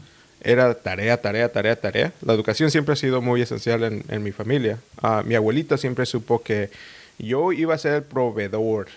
era 0.45 0.75
tarea, 0.75 1.21
tarea, 1.21 1.51
tarea, 1.51 1.77
tarea. 1.77 2.13
La 2.23 2.33
educación 2.35 2.71
siempre 2.71 2.93
ha 2.95 2.97
sido 2.97 3.21
muy 3.21 3.43
esencial 3.43 3.83
en, 3.85 4.05
en 4.09 4.23
mi 4.23 4.33
familia. 4.33 4.79
Ah, 5.01 5.23
mi 5.25 5.35
abuelita 5.35 5.77
siempre 5.79 6.05
supo 6.07 6.43
que 6.43 6.71
yo 7.19 7.53
iba 7.53 7.75
a 7.75 7.79
ser 7.79 7.95
el 7.95 8.03
proveedor 8.03 8.89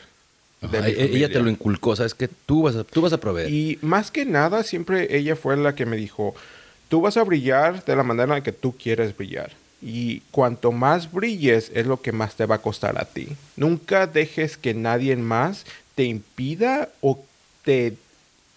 de 0.62 0.78
Ajá, 0.80 0.88
mi 0.88 0.92
e- 0.92 0.96
ella 0.96 1.06
familia. 1.06 1.30
te 1.30 1.40
lo 1.40 1.50
inculcó, 1.50 1.96
¿sabes? 1.96 2.14
Que 2.16 2.28
tú 2.28 2.64
vas 2.64 2.75
a, 2.75 2.84
tú 2.84 3.02
vas 3.02 3.14
a 3.14 3.20
proveer. 3.20 3.50
Y 3.50 3.78
más 3.82 4.10
que 4.12 4.25
nada, 4.25 4.64
siempre 4.64 5.16
ella 5.16 5.36
fue 5.36 5.56
la 5.58 5.75
que 5.75 5.86
me 5.86 5.98
dijo, 5.98 6.34
tú 6.90 7.02
vas 7.02 7.18
a 7.18 7.24
brillar 7.24 7.86
de 7.86 7.96
la 7.96 8.04
manera 8.04 8.24
en 8.24 8.30
la 8.40 8.44
que 8.44 8.52
tú 8.52 8.75
quieres 8.75 9.16
brillar. 9.16 9.52
Y 9.82 10.22
cuanto 10.32 10.72
más 10.72 11.12
brilles 11.12 11.72
es 11.75 11.86
lo 11.86 12.02
que 12.02 12.12
más 12.12 12.36
te 12.36 12.46
va 12.48 12.56
a 12.56 12.62
costar 12.62 13.00
a 13.00 13.06
ti. 13.06 13.28
Nunca 13.56 14.08
dejes 14.08 14.58
que 14.58 14.74
nadie 14.74 15.16
más 15.16 15.66
te 15.94 16.06
impida 16.06 16.90
o 17.02 17.24
te 17.64 17.94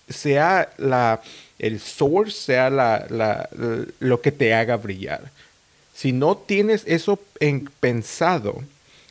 sea 0.08 0.70
la, 0.78 1.20
el 1.58 1.80
source, 1.80 2.32
sea 2.32 2.70
la, 2.70 3.06
la- 3.10 3.48
la- 3.56 3.84
lo 4.00 4.20
que 4.20 4.32
te 4.32 4.54
haga 4.54 4.76
brillar. 4.76 5.30
Si 5.94 6.12
no 6.12 6.36
tienes 6.36 6.84
eso 6.86 7.18
en, 7.40 7.68
pensado, 7.80 8.62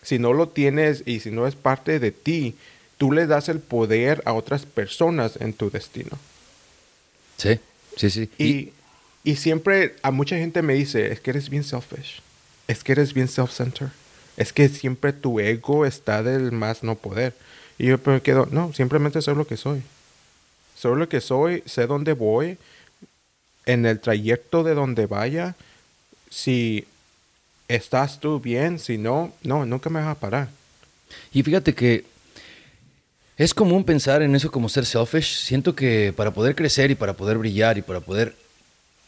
si 0.02 0.20
no 0.20 0.32
lo 0.34 0.48
tienes 0.48 1.04
y 1.06 1.20
si 1.20 1.32
no 1.32 1.46
es 1.48 1.56
parte 1.56 2.00
de 2.00 2.12
ti, 2.12 2.56
tú 2.98 3.12
le 3.12 3.28
das 3.28 3.50
el 3.50 3.60
poder 3.60 4.22
a 4.26 4.34
otras 4.34 4.66
personas 4.66 5.34
en 5.42 5.54
tu 5.54 5.70
destino. 5.70 6.18
Sí, 7.38 7.60
sí, 7.98 8.10
sí. 8.10 8.30
Y, 8.38 8.72
y 9.24 9.36
siempre 9.36 9.96
a 10.02 10.12
mucha 10.12 10.38
gente 10.38 10.62
me 10.62 10.74
dice, 10.74 11.12
es 11.12 11.20
que 11.20 11.32
eres 11.32 11.50
bien 11.50 11.64
selfish, 11.64 12.22
es 12.68 12.84
que 12.84 12.94
eres 12.94 13.14
bien 13.14 13.28
self-centered, 13.28 13.92
es 14.38 14.54
que 14.54 14.70
siempre 14.70 15.12
tu 15.14 15.40
ego 15.40 15.86
está 15.86 16.24
del 16.24 16.52
más 16.54 16.84
no 16.84 16.96
poder. 16.96 17.34
Y 17.78 17.88
yo 17.88 18.00
me 18.06 18.22
quedo, 18.22 18.48
no, 18.50 18.74
simplemente 18.74 19.22
soy 19.22 19.36
lo 19.36 19.46
que 19.46 19.58
soy. 19.58 19.84
Soy 20.78 20.98
lo 20.98 21.10
que 21.10 21.22
soy, 21.22 21.64
sé 21.66 21.88
dónde 21.88 22.14
voy, 22.14 22.58
en 23.66 23.86
el 23.86 24.00
trayecto 24.00 24.64
de 24.64 24.76
donde 24.76 25.08
vaya, 25.08 25.56
si 26.30 26.86
estás 27.68 28.20
tú 28.20 28.40
bien, 28.40 28.80
si 28.80 28.98
no, 28.98 29.34
no, 29.44 29.66
nunca 29.66 29.90
me 29.90 30.00
vas 30.00 30.10
a 30.10 30.20
parar. 30.20 30.50
Y 31.34 31.44
fíjate 31.44 31.74
que 31.74 32.06
Es 33.38 33.54
común 33.54 33.84
pensar 33.84 34.24
en 34.24 34.36
eso 34.36 34.50
como 34.50 34.68
ser 34.68 34.86
selfish. 34.86 35.46
Siento 35.46 35.76
que 35.76 36.12
para 36.16 36.32
poder 36.32 36.56
crecer 36.56 36.90
y 36.90 36.96
para 36.96 37.14
poder 37.14 37.38
brillar 37.38 37.78
y 37.78 37.84
para 37.84 38.00
poder 38.00 38.36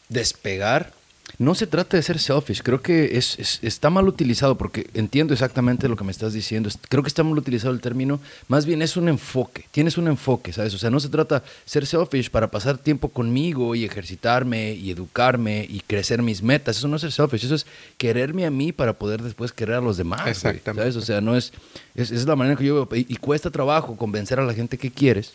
despegar, 0.08 0.92
no 1.40 1.54
se 1.54 1.66
trata 1.66 1.96
de 1.96 2.02
ser 2.02 2.18
selfish. 2.18 2.60
Creo 2.62 2.82
que 2.82 3.16
es, 3.16 3.38
es- 3.38 3.60
está 3.62 3.88
mal 3.88 4.06
utilizado 4.06 4.58
porque 4.58 4.90
entiendo 4.92 5.32
exactamente 5.32 5.88
lo 5.88 5.96
que 5.96 6.04
me 6.04 6.12
estás 6.12 6.34
diciendo. 6.34 6.68
Creo 6.90 7.02
que 7.02 7.08
está 7.08 7.22
mal 7.24 7.38
utilizado 7.38 7.72
el 7.72 7.80
término. 7.80 8.20
Más 8.48 8.66
bien 8.66 8.82
es 8.82 8.94
un 8.98 9.08
enfoque. 9.08 9.64
Tienes 9.72 9.96
un 9.96 10.06
enfoque, 10.08 10.52
¿sabes? 10.52 10.74
O 10.74 10.78
sea, 10.78 10.90
no 10.90 11.00
se 11.00 11.08
trata 11.08 11.42
ser 11.64 11.86
selfish 11.86 12.28
para 12.30 12.50
pasar 12.50 12.76
tiempo 12.76 13.08
conmigo 13.08 13.74
y 13.74 13.86
ejercitarme 13.86 14.74
y 14.74 14.90
educarme 14.90 15.66
y 15.66 15.80
crecer 15.80 16.20
mis 16.20 16.42
metas. 16.42 16.76
Eso 16.76 16.88
no 16.88 16.96
es 16.96 17.00
ser 17.02 17.12
selfish. 17.12 17.46
Eso 17.46 17.54
es 17.54 17.64
quererme 17.96 18.44
a 18.44 18.50
mí 18.50 18.70
para 18.72 18.92
poder 18.92 19.22
después 19.22 19.50
querer 19.50 19.76
a 19.76 19.80
los 19.80 19.96
demás. 19.96 20.26
Exactamente. 20.26 20.82
¿Sabes? 20.92 20.96
O 20.96 21.00
sea, 21.00 21.22
no 21.22 21.34
es, 21.38 21.54
es, 21.94 22.10
es 22.10 22.26
la 22.26 22.36
manera 22.36 22.56
que 22.56 22.66
yo 22.66 22.86
veo. 22.86 22.98
Y, 23.00 23.06
y 23.08 23.16
cuesta 23.16 23.50
trabajo 23.50 23.96
convencer 23.96 24.38
a 24.40 24.44
la 24.44 24.52
gente 24.52 24.76
que 24.76 24.90
quieres 24.90 25.32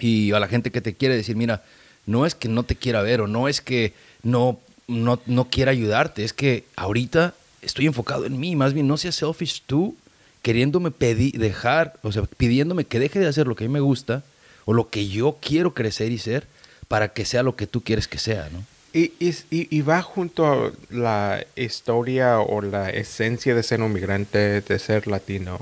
y 0.00 0.32
a 0.32 0.40
la 0.40 0.48
gente 0.48 0.72
que 0.72 0.80
te 0.80 0.94
quiere 0.94 1.14
decir, 1.14 1.36
mira, 1.36 1.62
no 2.06 2.26
es 2.26 2.34
que 2.34 2.48
no 2.48 2.64
te 2.64 2.74
quiera 2.74 3.00
ver 3.02 3.20
o 3.20 3.28
no 3.28 3.46
es 3.48 3.60
que 3.60 3.92
no, 4.24 4.58
no, 4.86 5.20
no 5.26 5.48
quiera 5.50 5.70
ayudarte, 5.70 6.24
es 6.24 6.32
que 6.32 6.64
ahorita 6.76 7.34
estoy 7.62 7.86
enfocado 7.86 8.26
en 8.26 8.38
mí, 8.38 8.56
más 8.56 8.74
bien 8.74 8.86
no 8.86 8.96
seas 8.96 9.16
selfish 9.16 9.62
tú, 9.66 9.96
queriéndome 10.42 10.90
pedir, 10.90 11.38
dejar, 11.38 11.98
o 12.02 12.12
sea, 12.12 12.24
pidiéndome 12.24 12.84
que 12.84 12.98
deje 12.98 13.18
de 13.18 13.26
hacer 13.26 13.46
lo 13.46 13.56
que 13.56 13.64
a 13.64 13.68
mí 13.68 13.72
me 13.72 13.80
gusta 13.80 14.22
o 14.66 14.72
lo 14.72 14.90
que 14.90 15.08
yo 15.08 15.38
quiero 15.40 15.74
crecer 15.74 16.12
y 16.12 16.18
ser 16.18 16.46
para 16.88 17.08
que 17.08 17.24
sea 17.24 17.42
lo 17.42 17.56
que 17.56 17.66
tú 17.66 17.82
quieres 17.82 18.08
que 18.08 18.18
sea, 18.18 18.48
¿no? 18.52 18.64
Y, 18.92 19.12
y, 19.50 19.80
va 19.80 20.02
junto 20.02 20.46
a 20.46 20.72
la 20.88 21.44
historia 21.56 22.38
o 22.38 22.62
la 22.62 22.90
esencia 22.90 23.52
de 23.52 23.64
ser 23.64 23.82
un 23.82 23.92
migrante, 23.92 24.60
de 24.60 24.78
ser 24.78 25.08
latino, 25.08 25.58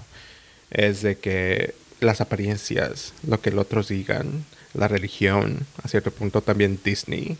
es 0.71 1.01
de 1.01 1.17
que 1.17 1.75
las 2.01 2.21
apariencias, 2.21 3.15
lo 3.27 3.41
que 3.41 3.51
los 3.51 3.63
otros 3.63 3.89
digan, 3.89 4.45
la 4.75 4.87
religión, 4.87 5.67
a 5.83 5.89
cierto 5.89 6.11
punto 6.11 6.43
también 6.43 6.79
Disney, 6.85 7.39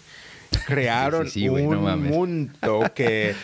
crearon 0.67 1.29
sí, 1.29 1.49
un 1.49 2.03
mundo 2.03 2.85
que 2.95 3.35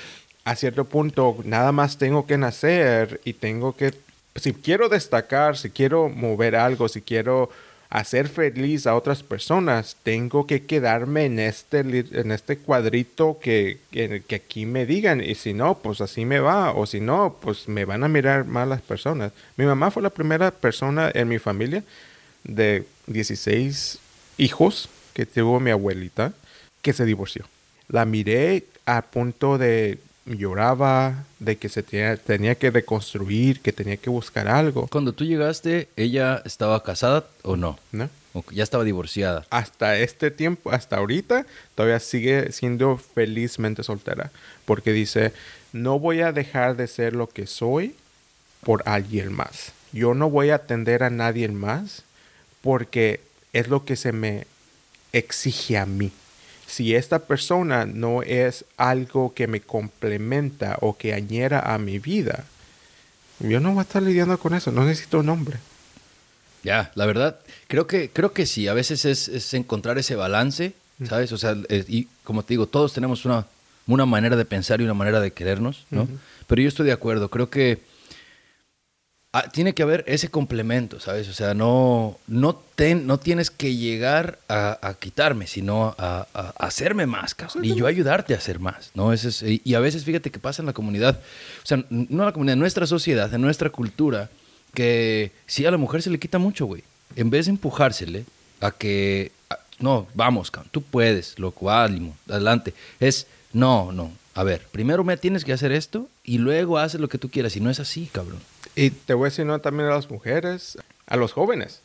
a 0.44 0.56
cierto 0.56 0.84
punto 0.84 1.36
nada 1.44 1.72
más 1.72 1.98
tengo 1.98 2.26
que 2.26 2.38
nacer 2.38 3.20
y 3.24 3.34
tengo 3.34 3.76
que, 3.76 3.92
si 4.36 4.54
quiero 4.54 4.88
destacar, 4.88 5.56
si 5.56 5.70
quiero 5.70 6.08
mover 6.08 6.56
algo, 6.56 6.88
si 6.88 7.02
quiero 7.02 7.50
hacer 7.90 8.28
feliz 8.28 8.86
a 8.86 8.94
otras 8.94 9.22
personas, 9.22 9.96
tengo 10.02 10.46
que 10.46 10.64
quedarme 10.64 11.24
en 11.24 11.38
este, 11.38 11.80
en 11.80 12.32
este 12.32 12.58
cuadrito 12.58 13.38
que, 13.40 13.78
que, 13.90 14.22
que 14.26 14.36
aquí 14.36 14.66
me 14.66 14.84
digan. 14.86 15.22
Y 15.22 15.34
si 15.34 15.54
no, 15.54 15.78
pues 15.78 16.00
así 16.00 16.24
me 16.24 16.38
va. 16.38 16.72
O 16.72 16.86
si 16.86 17.00
no, 17.00 17.36
pues 17.40 17.68
me 17.68 17.84
van 17.84 18.04
a 18.04 18.08
mirar 18.08 18.44
mal 18.44 18.68
las 18.68 18.82
personas. 18.82 19.32
Mi 19.56 19.64
mamá 19.64 19.90
fue 19.90 20.02
la 20.02 20.10
primera 20.10 20.50
persona 20.50 21.10
en 21.14 21.28
mi 21.28 21.38
familia 21.38 21.82
de 22.44 22.84
16 23.06 23.98
hijos 24.36 24.88
que 25.14 25.26
tuvo 25.26 25.60
mi 25.60 25.70
abuelita 25.70 26.32
que 26.82 26.92
se 26.92 27.04
divorció. 27.04 27.44
La 27.88 28.04
miré 28.04 28.64
a 28.86 29.02
punto 29.02 29.58
de 29.58 29.98
lloraba, 30.26 31.24
de 31.38 31.56
que 31.56 31.68
se 31.68 31.82
tenía, 31.82 32.16
tenía 32.16 32.54
que 32.54 32.70
reconstruir, 32.70 33.60
que 33.60 33.72
tenía 33.72 33.96
que 33.96 34.10
buscar 34.10 34.48
algo, 34.48 34.86
Cuando 34.88 35.12
tú 35.12 35.24
llegaste, 35.24 35.88
¿ella 35.96 36.42
estaba 36.44 36.82
casada 36.82 37.26
o 37.42 37.56
no? 37.56 37.78
¿no? 37.92 38.10
¿O 38.34 38.44
ya 38.50 38.62
estaba 38.62 38.84
divorciada? 38.84 39.46
hasta 39.50 39.98
este 39.98 40.30
tiempo, 40.30 40.70
hasta 40.70 40.96
ahorita, 40.96 41.46
todavía 41.74 42.00
sigue 42.00 42.52
siendo 42.52 42.98
felizmente 42.98 43.82
soltera. 43.82 44.30
Porque 44.64 44.92
dice, 44.92 45.32
no 45.72 45.98
voy 45.98 46.20
a 46.20 46.32
dejar 46.32 46.76
de 46.76 46.86
ser 46.86 47.14
lo 47.14 47.28
que 47.28 47.46
soy 47.46 47.94
por 48.62 48.82
alguien 48.86 49.32
más. 49.32 49.72
Yo 49.92 50.14
no 50.14 50.28
voy 50.28 50.50
a 50.50 50.56
atender 50.56 51.02
a 51.02 51.10
nadie 51.10 51.48
más 51.48 52.02
porque 52.60 53.20
es 53.52 53.68
lo 53.68 53.84
que 53.84 53.96
se 53.96 54.12
me 54.12 54.46
exige 55.12 55.78
a 55.78 55.86
mí. 55.86 56.12
Si 56.68 56.94
esta 56.94 57.20
persona 57.20 57.86
no 57.86 58.22
es 58.22 58.66
algo 58.76 59.32
que 59.32 59.48
me 59.48 59.60
complementa 59.60 60.76
o 60.80 60.96
que 60.96 61.14
añera 61.14 61.74
a 61.74 61.78
mi 61.78 61.98
vida, 61.98 62.44
yo 63.40 63.58
no 63.58 63.70
voy 63.70 63.80
a 63.80 63.82
estar 63.82 64.02
lidiando 64.02 64.38
con 64.38 64.52
eso. 64.54 64.70
No 64.70 64.84
necesito 64.84 65.20
un 65.20 65.30
hombre. 65.30 65.56
Ya, 66.62 66.92
la 66.94 67.06
verdad, 67.06 67.40
creo 67.68 67.86
que, 67.86 68.10
creo 68.10 68.32
que 68.32 68.44
sí, 68.44 68.68
a 68.68 68.74
veces 68.74 69.06
es, 69.06 69.28
es 69.28 69.54
encontrar 69.54 69.96
ese 69.96 70.14
balance, 70.14 70.74
¿sabes? 71.08 71.32
O 71.32 71.38
sea, 71.38 71.56
eh, 71.68 71.84
y 71.88 72.08
como 72.22 72.42
te 72.42 72.54
digo, 72.54 72.66
todos 72.66 72.92
tenemos 72.92 73.24
una, 73.24 73.46
una 73.86 74.04
manera 74.04 74.36
de 74.36 74.44
pensar 74.44 74.80
y 74.80 74.84
una 74.84 74.94
manera 74.94 75.20
de 75.20 75.32
querernos, 75.32 75.86
¿no? 75.90 76.02
Ujú. 76.02 76.18
Pero 76.46 76.62
yo 76.62 76.68
estoy 76.68 76.86
de 76.86 76.92
acuerdo, 76.92 77.30
creo 77.30 77.48
que 77.48 77.80
tiene 79.52 79.74
que 79.74 79.82
haber 79.82 80.04
ese 80.06 80.28
complemento, 80.28 81.00
¿sabes? 81.00 81.28
O 81.28 81.32
sea, 81.32 81.54
no, 81.54 82.18
no, 82.26 82.54
ten- 82.54 83.06
no 83.06 83.18
tienes 83.18 83.50
que 83.50 83.74
llegar 83.74 84.38
a, 84.48 84.94
quitarme, 84.98 85.46
sino 85.46 85.94
a, 85.98 86.26
hacerme 86.58 87.06
más, 87.06 87.34
cabrón. 87.34 87.64
Y 87.64 87.74
yo 87.74 87.86
ayudarte 87.86 88.34
a 88.34 88.38
hacer 88.38 88.58
más, 88.58 88.90
¿no? 88.94 89.12
Ese 89.12 89.28
es- 89.28 89.42
y, 89.42 89.74
a 89.74 89.80
veces, 89.80 90.04
fíjate 90.04 90.30
que 90.30 90.38
pasa 90.38 90.62
en 90.62 90.66
la 90.66 90.72
comunidad, 90.72 91.20
o 91.62 91.66
sea, 91.66 91.78
no 91.90 92.06
en 92.22 92.26
la 92.26 92.32
comunidad, 92.32 92.54
en 92.54 92.60
nuestra 92.60 92.86
sociedad, 92.86 93.32
en 93.32 93.40
nuestra 93.40 93.70
cultura, 93.70 94.30
que 94.74 95.32
sí 95.46 95.64
a 95.66 95.70
la 95.70 95.76
mujer 95.78 96.02
se 96.02 96.10
le 96.10 96.18
quita 96.18 96.38
mucho, 96.38 96.66
güey. 96.66 96.82
En 97.16 97.30
vez 97.30 97.46
de 97.46 97.52
empujársele 97.52 98.24
a 98.60 98.70
que, 98.70 99.32
no, 99.78 100.06
vamos, 100.14 100.50
cabrón, 100.50 100.70
tú 100.72 100.82
puedes, 100.82 101.38
loco, 101.38 101.70
ánimo, 101.70 102.16
adelante. 102.28 102.74
Es, 103.00 103.26
no, 103.52 103.92
no. 103.92 104.12
A 104.38 104.44
ver, 104.44 104.62
primero 104.70 105.02
me 105.02 105.16
tienes 105.16 105.44
que 105.44 105.52
hacer 105.52 105.72
esto 105.72 106.08
y 106.22 106.38
luego 106.38 106.78
haces 106.78 107.00
lo 107.00 107.08
que 107.08 107.18
tú 107.18 107.28
quieras. 107.28 107.56
Y 107.56 107.60
no 107.60 107.70
es 107.70 107.80
así, 107.80 108.08
cabrón. 108.12 108.38
Y 108.76 108.90
te 108.90 109.12
voy 109.14 109.26
a 109.26 109.30
decir 109.30 109.44
no 109.44 109.58
también 109.60 109.88
a 109.88 109.94
las 109.96 110.08
mujeres, 110.08 110.78
a 111.08 111.16
los 111.16 111.32
jóvenes. 111.32 111.80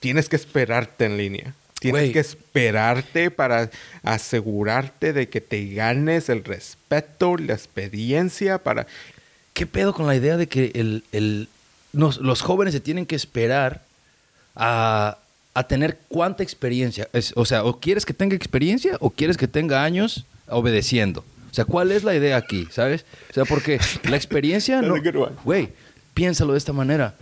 Tienes 0.00 0.28
que 0.28 0.34
esperarte 0.34 1.04
en 1.04 1.16
línea. 1.16 1.54
Tienes 1.78 2.12
que 2.12 2.18
esperarte 2.18 3.30
para 3.30 3.70
asegurarte 4.02 5.12
de 5.12 5.28
que 5.28 5.40
te 5.40 5.72
ganes 5.72 6.28
el 6.30 6.42
respeto, 6.42 7.36
la 7.36 7.52
experiencia 7.54 8.58
para... 8.58 8.88
¿Qué 9.52 9.66
pedo 9.66 9.94
con 9.94 10.08
la 10.08 10.16
idea 10.16 10.36
de 10.36 10.48
que 10.48 10.72
el, 10.74 11.04
el- 11.12 11.48
nos- 11.92 12.18
los 12.18 12.42
jóvenes 12.42 12.74
se 12.74 12.80
tienen 12.80 13.06
que 13.06 13.14
esperar 13.14 13.82
a, 14.56 15.18
a 15.54 15.68
tener 15.68 15.98
cuánta 16.08 16.42
experiencia? 16.42 17.08
Es- 17.12 17.32
o 17.36 17.44
sea, 17.44 17.62
¿o 17.62 17.78
quieres 17.78 18.04
que 18.04 18.14
tenga 18.14 18.34
experiencia 18.34 18.96
o 18.98 19.10
quieres 19.10 19.36
que 19.36 19.46
tenga 19.46 19.84
años 19.84 20.24
obedeciendo? 20.48 21.24
O 21.54 21.56
sea, 21.56 21.64
¿cuál 21.64 21.92
es 21.92 22.02
la 22.02 22.16
idea 22.16 22.36
aquí? 22.36 22.66
¿Sabes? 22.68 23.04
O 23.30 23.32
sea, 23.32 23.44
porque 23.44 23.78
la 24.10 24.16
experiencia 24.16 24.82
no... 24.82 24.96
Güey, 25.44 25.68
piénsalo 26.12 26.50
de 26.50 26.58
esta 26.58 26.72
manera. 26.72 27.14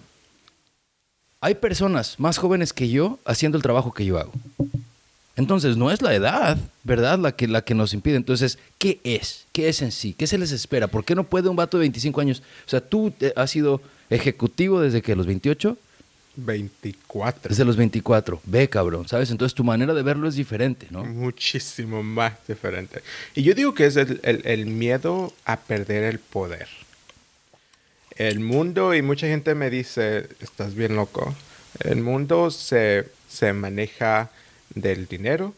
Hay 1.43 1.57
personas 1.57 2.19
más 2.19 2.39
jóvenes 2.39 2.73
que 2.73 2.89
yo 2.89 3.19
haciendo 3.27 3.59
el 3.59 3.63
trabajo 3.63 3.93
que 3.93 4.07
yo 4.07 4.19
hago. 4.19 4.33
Entonces, 5.37 5.77
no 5.77 5.91
es 5.91 6.01
la 6.01 6.15
edad, 6.15 6.57
¿verdad? 6.83 7.19
La 7.19 7.33
que, 7.33 7.47
la 7.47 7.61
que 7.61 7.75
nos 7.75 7.93
impide. 7.93 8.17
Entonces, 8.17 8.59
¿qué 8.79 9.01
es? 9.05 9.45
¿Qué 9.53 9.69
es 9.69 9.83
en 9.83 9.93
sí? 9.93 10.15
¿Qué 10.15 10.27
se 10.27 10.39
les 10.39 10.51
espera? 10.51 10.87
¿Por 10.89 11.05
qué 11.05 11.15
no 11.15 11.25
puede 11.25 11.51
un 11.51 11.57
vato 11.57 11.77
de 11.77 11.83
25 11.83 12.19
años? 12.23 12.43
O 12.67 12.71
sea, 12.71 12.81
tú 12.81 13.13
has 13.37 13.51
sido 13.51 13.83
ejecutivo 14.09 14.81
desde 14.81 15.03
que 15.03 15.15
los 15.15 15.27
28, 15.27 15.77
24. 16.37 17.49
desde 17.51 17.65
los 17.65 17.77
24. 17.77 18.41
Ve, 18.45 18.69
cabrón, 18.69 19.07
¿sabes? 19.09 19.31
Entonces, 19.31 19.55
tu 19.55 19.65
manera 19.65 19.93
de 19.95 20.03
verlo 20.03 20.29
es 20.29 20.35
diferente, 20.35 20.87
¿no? 20.91 21.05
Muchísimo 21.05 22.03
más 22.03 22.33
diferente. 22.49 23.03
Y 23.35 23.43
yo 23.43 23.55
digo 23.55 23.75
que 23.75 23.87
es 23.87 23.97
el, 23.97 24.21
el- 24.23 24.43
el 24.47 24.67
miedo 24.67 25.33
a 25.45 25.59
perder 25.61 26.05
el 26.05 26.19
poder. 26.19 26.69
El 28.17 28.41
mundo, 28.41 28.95
y 28.95 29.03
mucha 29.03 29.27
gente 29.27 29.55
me 29.55 29.71
dice, 29.71 30.29
estás 30.41 30.75
bien 30.75 30.97
loco, 30.97 31.35
el 31.81 32.03
mundo 32.03 32.51
se, 32.51 33.09
se 33.29 33.53
maneja 33.55 34.31
del 34.75 35.07
dinero, 35.07 35.55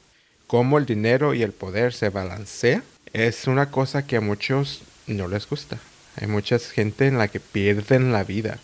cómo 0.47 0.79
el 0.79 0.87
dinero 0.87 1.35
y 1.35 1.43
el 1.43 1.53
poder 1.53 1.93
se 1.93 2.11
balancea. 2.11 2.83
Es 3.13 3.47
una 3.47 3.71
cosa 3.71 4.07
que 4.07 4.17
a 4.17 4.21
muchos 4.21 4.83
no 5.07 5.27
les 5.29 5.49
gusta. 5.49 5.79
Hay 6.17 6.29
mucha 6.29 6.59
gente 6.61 7.07
en 7.09 7.19
la 7.19 7.27
que 7.29 7.41
pierden 7.41 8.13
la 8.13 8.23
vida 8.23 8.59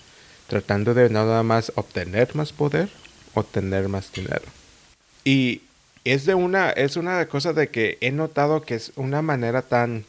tratando 0.51 0.95
de 0.95 1.09
nada 1.11 1.45
más 1.45 1.71
obtener 1.77 2.35
más 2.35 2.53
poder 2.53 2.89
o 3.35 3.45
tener 3.45 3.89
más 3.89 4.13
dinero. 4.13 4.43
Y 5.25 5.63
es 6.05 6.27
de 6.27 6.35
una, 6.35 6.71
es 6.71 6.97
una 6.97 7.25
cosa 7.27 7.53
de 7.53 7.69
que 7.69 7.99
he 8.01 8.11
notado 8.11 8.63
que 8.63 8.75
es 8.75 8.93
una 8.97 9.23
manera 9.23 9.63
tan 9.63 10.05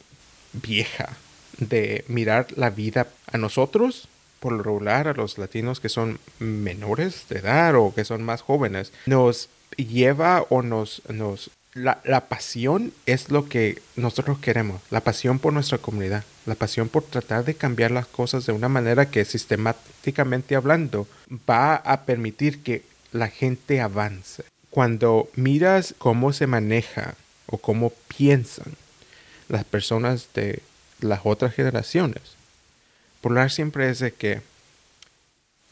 vieja 0.52 1.16
de 1.58 2.04
mirar 2.08 2.48
la 2.56 2.70
vida 2.70 3.06
a 3.30 3.38
nosotros, 3.38 4.08
por 4.40 4.52
lo 4.52 4.64
regular 4.64 5.06
a 5.06 5.12
los 5.12 5.38
latinos 5.38 5.78
que 5.78 5.88
son 5.88 6.18
menores 6.40 7.26
de 7.28 7.38
edad 7.38 7.76
o 7.76 7.94
que 7.94 8.04
son 8.04 8.24
más 8.24 8.42
jóvenes, 8.42 8.92
nos 9.06 9.48
lleva 9.76 10.44
o 10.48 10.62
nos, 10.62 11.02
nos 11.08 11.52
la, 11.74 12.00
la 12.04 12.28
pasión 12.28 12.92
es 13.06 13.30
lo 13.30 13.48
que 13.48 13.80
nosotros 13.96 14.38
queremos, 14.38 14.80
la 14.90 15.00
pasión 15.00 15.38
por 15.38 15.52
nuestra 15.52 15.78
comunidad, 15.78 16.24
la 16.44 16.54
pasión 16.54 16.88
por 16.88 17.04
tratar 17.04 17.44
de 17.44 17.54
cambiar 17.54 17.90
las 17.90 18.06
cosas 18.06 18.44
de 18.46 18.52
una 18.52 18.68
manera 18.68 19.10
que 19.10 19.24
sistemáticamente 19.24 20.54
hablando 20.54 21.06
va 21.48 21.76
a 21.76 22.02
permitir 22.02 22.62
que 22.62 22.82
la 23.12 23.28
gente 23.28 23.80
avance. 23.80 24.44
Cuando 24.70 25.28
miras 25.34 25.94
cómo 25.98 26.32
se 26.32 26.46
maneja 26.46 27.14
o 27.46 27.58
cómo 27.58 27.92
piensan 28.16 28.72
las 29.48 29.64
personas 29.64 30.28
de 30.34 30.62
las 31.00 31.20
otras 31.24 31.54
generaciones, 31.54 32.22
general 33.22 33.50
siempre 33.50 33.88
es 33.90 33.98
de 34.00 34.12
que 34.12 34.40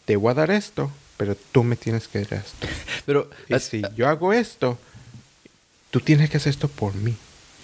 te 0.05 0.17
voy 0.17 0.31
a 0.31 0.35
dar 0.35 0.51
esto, 0.51 0.91
pero 1.17 1.37
tú 1.53 1.65
me 1.65 1.77
tienes 1.77 2.09
que 2.09 2.21
dar 2.21 2.45
esto. 2.45 2.67
Pero, 3.07 3.29
Y 3.49 3.59
si 3.59 3.83
yo 3.97 4.09
hago 4.09 4.33
esto, 4.33 4.79
tú 5.91 6.01
tienes 6.01 6.31
que 6.31 6.37
hacer 6.37 6.51
esto 6.51 6.69
por 6.69 6.95
mí. 6.95 7.15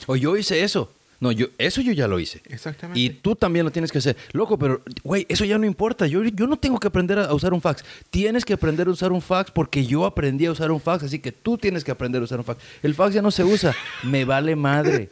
o 0.06 0.16
yo 0.16 0.36
hice 0.36 0.62
eso. 0.62 0.92
No, 1.18 1.32
yo, 1.32 1.46
eso 1.56 1.80
yo 1.80 1.92
ya 1.92 2.06
lo 2.08 2.20
hice. 2.20 2.42
Exactamente. 2.46 3.00
Y 3.00 3.08
tú 3.08 3.34
también 3.34 3.64
lo 3.64 3.70
tienes 3.72 3.90
que 3.90 3.98
hacer. 3.98 4.16
Loco, 4.32 4.58
pero, 4.58 4.82
güey, 5.02 5.24
eso 5.30 5.44
ya 5.46 5.56
no 5.56 5.64
importa. 5.64 6.06
Yo, 6.06 6.22
yo 6.24 6.46
no 6.46 6.58
tengo 6.58 6.78
que 6.78 6.88
aprender 6.88 7.18
a 7.18 7.32
usar 7.32 7.54
un 7.54 7.62
fax. 7.62 7.84
Tienes 8.10 8.44
que 8.44 8.52
aprender 8.52 8.86
a 8.86 8.90
usar 8.90 9.12
un 9.12 9.22
fax 9.22 9.50
porque 9.50 9.86
yo 9.86 10.04
aprendí 10.04 10.44
a 10.44 10.52
usar 10.52 10.70
un 10.70 10.80
fax, 10.80 11.04
así 11.04 11.18
que 11.18 11.32
tú 11.32 11.56
tienes 11.56 11.84
que 11.84 11.90
aprender 11.90 12.20
a 12.20 12.24
usar 12.24 12.38
un 12.38 12.44
fax. 12.44 12.62
El 12.82 12.94
fax 12.94 13.14
ya 13.14 13.22
no 13.22 13.30
se 13.30 13.44
usa. 13.44 13.74
Me 14.02 14.24
vale 14.26 14.56
madre. 14.56 15.08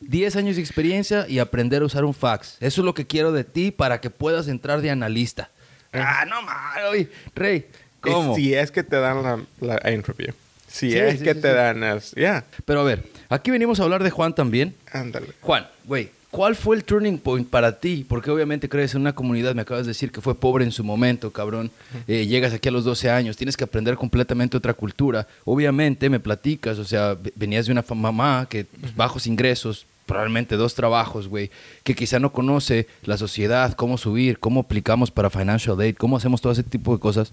10 0.00 0.36
años 0.36 0.56
de 0.56 0.62
experiencia 0.62 1.26
y 1.28 1.38
aprender 1.38 1.82
a 1.82 1.86
usar 1.86 2.04
un 2.04 2.14
fax. 2.14 2.58
Eso 2.60 2.82
es 2.82 2.84
lo 2.84 2.94
que 2.94 3.06
quiero 3.06 3.32
de 3.32 3.44
ti 3.44 3.70
para 3.70 4.00
que 4.00 4.10
puedas 4.10 4.48
entrar 4.48 4.82
de 4.82 4.90
analista. 4.90 5.50
Ah, 5.92 6.24
no 6.28 6.42
mames, 6.42 7.08
Rey. 7.34 7.66
¿Cómo? 8.00 8.36
Si 8.36 8.54
es 8.54 8.70
que 8.70 8.84
te 8.84 8.96
dan 8.96 9.22
la, 9.22 9.42
la 9.60 9.92
interview. 9.92 10.34
Si 10.68 10.90
Sí, 10.92 10.96
es 10.98 11.18
sí, 11.18 11.24
que 11.24 11.34
sí, 11.34 11.40
te 11.40 11.48
sí. 11.48 11.54
dan 11.54 11.80
las... 11.80 12.12
Ya, 12.12 12.44
Pero 12.64 12.80
a 12.80 12.84
ver, 12.84 13.04
aquí 13.28 13.50
venimos 13.50 13.80
a 13.80 13.84
hablar 13.84 14.02
de 14.04 14.10
Juan 14.10 14.34
también. 14.34 14.74
ándale. 14.92 15.28
Juan, 15.40 15.66
güey, 15.84 16.10
¿cuál 16.30 16.54
fue 16.56 16.76
el 16.76 16.84
turning 16.84 17.18
point 17.18 17.48
para 17.48 17.80
ti? 17.80 18.04
Porque 18.08 18.30
obviamente 18.30 18.68
crees 18.68 18.94
en 18.94 19.00
una 19.00 19.14
comunidad, 19.14 19.54
me 19.54 19.62
acabas 19.62 19.86
de 19.86 19.90
decir 19.92 20.12
que 20.12 20.20
fue 20.20 20.34
pobre 20.34 20.64
en 20.64 20.72
su 20.72 20.84
momento, 20.84 21.30
cabrón. 21.32 21.70
Eh, 22.06 22.26
llegas 22.26 22.52
aquí 22.52 22.68
a 22.68 22.72
los 22.72 22.84
12 22.84 23.08
años, 23.10 23.36
tienes 23.36 23.56
que 23.56 23.64
aprender 23.64 23.96
completamente 23.96 24.56
otra 24.56 24.74
cultura. 24.74 25.26
Obviamente 25.44 26.10
me 26.10 26.20
platicas, 26.20 26.78
o 26.78 26.84
sea, 26.84 27.14
ve- 27.14 27.32
venías 27.34 27.66
de 27.66 27.72
una 27.72 27.84
mamá 27.94 28.46
que 28.50 28.64
pues, 28.64 28.94
bajos 28.94 29.26
ingresos, 29.26 29.86
probablemente 30.04 30.56
dos 30.56 30.74
trabajos, 30.74 31.28
güey, 31.28 31.50
que 31.82 31.94
quizá 31.94 32.18
no 32.18 32.30
conoce 32.32 32.86
la 33.04 33.16
sociedad, 33.18 33.72
cómo 33.74 33.98
subir, 33.98 34.38
cómo 34.38 34.60
aplicamos 34.60 35.10
para 35.10 35.28
financial 35.30 35.78
aid, 35.80 35.96
cómo 35.96 36.16
hacemos 36.16 36.40
todo 36.40 36.52
ese 36.52 36.62
tipo 36.62 36.92
de 36.94 37.00
cosas. 37.00 37.32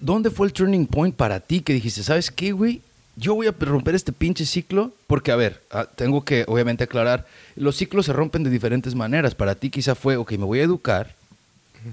¿Dónde 0.00 0.30
fue 0.30 0.46
el 0.46 0.52
turning 0.52 0.86
point 0.86 1.14
para 1.14 1.40
ti 1.40 1.60
que 1.60 1.72
dijiste, 1.72 2.02
¿sabes 2.02 2.30
qué, 2.30 2.52
güey? 2.52 2.80
Yo 3.16 3.34
voy 3.34 3.46
a 3.46 3.54
romper 3.58 3.94
este 3.94 4.12
pinche 4.12 4.46
ciclo 4.46 4.92
porque, 5.06 5.32
a 5.32 5.36
ver, 5.36 5.62
ah, 5.70 5.84
tengo 5.84 6.24
que 6.24 6.44
obviamente 6.46 6.84
aclarar, 6.84 7.26
los 7.56 7.76
ciclos 7.76 8.06
se 8.06 8.12
rompen 8.12 8.44
de 8.44 8.50
diferentes 8.50 8.94
maneras. 8.94 9.34
Para 9.34 9.54
ti 9.54 9.70
quizá 9.70 9.94
fue, 9.94 10.16
ok, 10.16 10.32
me 10.32 10.44
voy 10.44 10.60
a 10.60 10.64
educar 10.64 11.14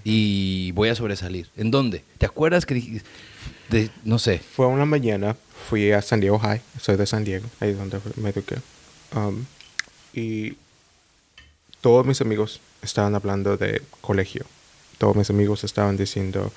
y 0.04 0.72
voy 0.72 0.90
a 0.90 0.96
sobresalir. 0.96 1.50
¿En 1.58 1.72
dónde? 1.72 2.04
¿Te 2.18 2.26
acuerdas 2.26 2.66
que 2.66 2.76
dijiste, 2.76 3.08
de, 3.70 3.90
no 4.04 4.20
sé, 4.20 4.40
Fue 4.40 4.68
una 4.68 4.86
mañana, 4.86 5.36
fui 5.70 5.92
a 5.92 6.02
San 6.02 6.20
Diego 6.22 6.40
High, 6.40 6.62
soy 6.80 6.96
de 6.96 7.06
San 7.06 7.24
Diego, 7.24 7.48
ahí 7.60 7.72
es 7.72 7.78
donde 7.78 8.00
me 8.16 8.30
eduqué. 8.30 8.56
Um, 9.16 9.46
y 10.14 10.58
todos 11.82 12.06
mis 12.06 12.22
amigos 12.22 12.62
estaban 12.82 13.16
hablando 13.16 13.58
de 13.58 13.82
colegio. 14.02 14.46
Todos 14.98 15.16
mis 15.16 15.30
amigos 15.30 15.64
estaban 15.64 15.96
diciendo 15.96 16.52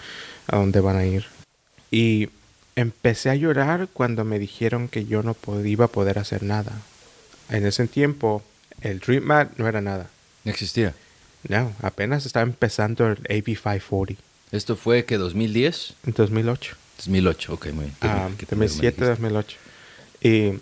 a 0.50 0.57
dónde 0.57 0.80
van 0.80 0.97
a 0.97 1.07
ir. 1.07 1.26
Y 1.90 2.28
empecé 2.76 3.30
a 3.30 3.35
llorar 3.35 3.88
cuando 3.92 4.25
me 4.25 4.38
dijeron 4.38 4.88
que 4.88 5.07
yo 5.07 5.23
no 5.23 5.37
iba 5.64 5.87
a 5.87 5.88
poder 5.88 6.19
hacer 6.19 6.42
nada. 6.42 6.73
En 7.49 7.66
ese 7.66 7.87
tiempo, 7.87 8.42
el 8.80 8.99
Dream 9.00 9.25
Mat 9.25 9.52
no 9.57 9.69
era 9.69 9.80
nada. 9.80 10.11
no 10.45 10.50
existía? 10.50 10.95
No, 11.49 11.73
apenas 11.83 12.26
estaba 12.26 12.45
empezando 12.45 13.07
el 13.07 13.19
AB 13.30 13.45
540 13.45 14.23
Esto 14.52 14.76
fue 14.76 15.04
que 15.04 15.16
2010, 15.16 15.95
en 16.07 16.12
2008. 16.12 16.76
2008, 16.99 17.54
ok, 17.54 17.66
muy 17.73 17.85
bien. 17.87 17.97
Ah, 18.02 18.26
bien, 18.26 18.37
qué 18.37 18.47
primero 18.47 18.75
me 18.75 18.83
2007, 18.83 19.04
dijiste. 19.04 19.23
2008. 19.23 19.59
Y, 20.23 20.61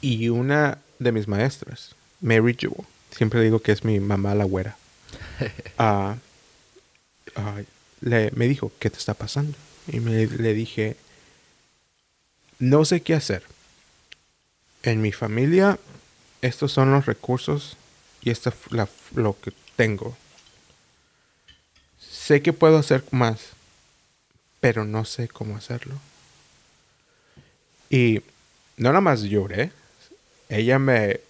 y 0.00 0.28
una 0.30 0.78
de 0.98 1.12
mis 1.12 1.28
maestras, 1.28 1.94
Mary 2.20 2.56
Jewel, 2.58 2.86
siempre 3.10 3.42
digo 3.42 3.60
que 3.60 3.72
es 3.72 3.84
mi 3.84 4.00
mamá 4.00 4.34
la 4.34 4.44
güera, 4.44 4.76
ah, 5.78 6.16
ah, 7.36 7.60
le, 8.00 8.30
me 8.34 8.48
dijo, 8.48 8.72
¿qué 8.78 8.90
te 8.90 8.98
está 8.98 9.14
pasando? 9.14 9.56
Y 9.86 10.00
me, 10.00 10.26
le 10.26 10.54
dije, 10.54 10.96
no 12.58 12.84
sé 12.84 13.00
qué 13.02 13.14
hacer. 13.14 13.42
En 14.82 15.00
mi 15.02 15.12
familia, 15.12 15.78
estos 16.42 16.72
son 16.72 16.90
los 16.92 17.06
recursos 17.06 17.76
y 18.22 18.30
esto 18.30 18.50
es 18.50 18.56
la- 18.72 18.88
lo 19.14 19.38
que 19.40 19.52
tengo. 19.76 20.16
Sé 22.00 22.42
que 22.42 22.52
puedo 22.52 22.78
hacer 22.78 23.04
más, 23.10 23.40
pero 24.60 24.84
no 24.84 25.04
sé 25.04 25.28
cómo 25.28 25.56
hacerlo. 25.56 25.94
Y 27.90 28.20
no 28.76 28.90
nada 28.90 29.00
más 29.00 29.22
lloré, 29.22 29.72
ella 30.48 30.78
me, 30.78 31.20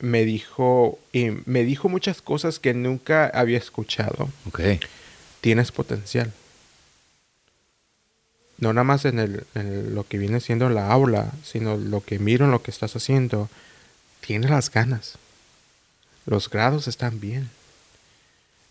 me 0.00 0.24
dijo, 0.24 0.98
y 1.12 1.30
me 1.46 1.64
dijo 1.64 1.88
muchas 1.88 2.20
cosas 2.22 2.58
que 2.58 2.74
nunca 2.74 3.26
había 3.28 3.58
escuchado. 3.58 4.28
Tienes 5.40 5.72
potencial. 5.72 6.32
No 8.58 8.72
nada 8.72 8.84
más 8.84 9.04
en, 9.04 9.44
lo 9.94 10.06
que 10.06 10.18
viene 10.18 10.40
siendo 10.40 10.68
la 10.68 10.90
aula, 10.90 11.32
sino 11.44 11.76
lo 11.76 12.02
que 12.02 12.18
miro 12.18 12.44
en 12.44 12.50
lo 12.50 12.62
que 12.62 12.72
estás 12.72 12.96
haciendo. 12.96 13.48
Tienes 14.20 14.50
las 14.50 14.70
ganas. 14.70 15.16
Los 16.26 16.50
grados 16.50 16.88
están 16.88 17.20
bien. 17.20 17.50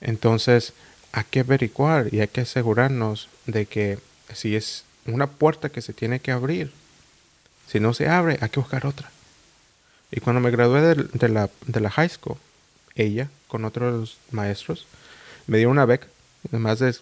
Entonces, 0.02 0.74
hay 1.14 1.24
que 1.30 1.40
averiguar 1.40 2.14
y 2.14 2.20
hay 2.20 2.28
que 2.28 2.42
asegurarnos 2.42 3.30
de 3.46 3.66
que 3.66 3.98
si 4.34 4.56
es 4.56 4.84
una 5.06 5.28
puerta 5.28 5.70
que 5.70 5.82
se 5.82 5.94
tiene 5.94 6.20
que 6.20 6.32
abrir, 6.32 6.72
si 7.68 7.80
no 7.80 7.94
se 7.94 8.10
abre, 8.10 8.38
hay 8.42 8.50
que 8.50 8.60
buscar 8.60 8.86
otra. 8.86 9.10
Y 10.12 10.20
cuando 10.20 10.42
me 10.42 10.52
gradué 10.52 10.96
de, 10.96 11.30
la, 11.30 11.50
de 11.66 11.80
la 11.80 11.90
high 11.90 12.10
school, 12.10 12.38
ella, 12.96 13.30
con 13.48 13.64
otros 13.64 14.18
maestros, 14.32 14.86
me 15.48 15.58
dio 15.58 15.70
una 15.70 15.86
beca 15.86 16.08
más 16.52 16.80
de 16.80 16.96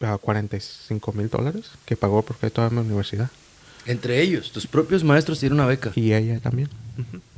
ah, 0.00 0.18
45 0.20 1.12
mil 1.12 1.28
dólares 1.28 1.70
que 1.84 1.96
pagó 1.96 2.22
por 2.22 2.36
toda 2.50 2.70
mi 2.70 2.78
universidad. 2.78 3.30
entre 3.86 4.20
ellos, 4.20 4.50
tus 4.50 4.66
propios 4.66 5.04
maestros 5.04 5.40
tienen 5.40 5.58
una 5.58 5.66
beca. 5.66 5.92
Y 5.94 6.12
ella 6.12 6.40
también. 6.40 6.68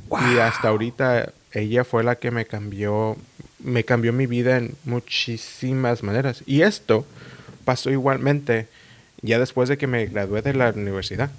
Y 0.09 0.37
hasta 0.37 0.69
ahorita 0.69 1.33
ella 1.51 1.83
fue 1.83 2.03
la 2.03 2.15
que 2.15 2.31
me 2.31 2.45
cambió, 2.45 3.17
me 3.59 3.83
cambió 3.83 4.13
mi 4.13 4.25
vida 4.27 4.57
en 4.57 4.75
muchísimas 4.85 6.03
maneras. 6.03 6.43
Y 6.45 6.61
esto 6.61 7.05
pasó 7.65 7.89
igualmente 7.89 8.67
ya 9.21 9.39
después 9.39 9.67
de 9.67 9.77
que 9.77 9.87
me 9.87 10.05
gradué 10.05 10.41
de 10.41 10.53
la 10.53 10.69
universidad. 10.69 11.31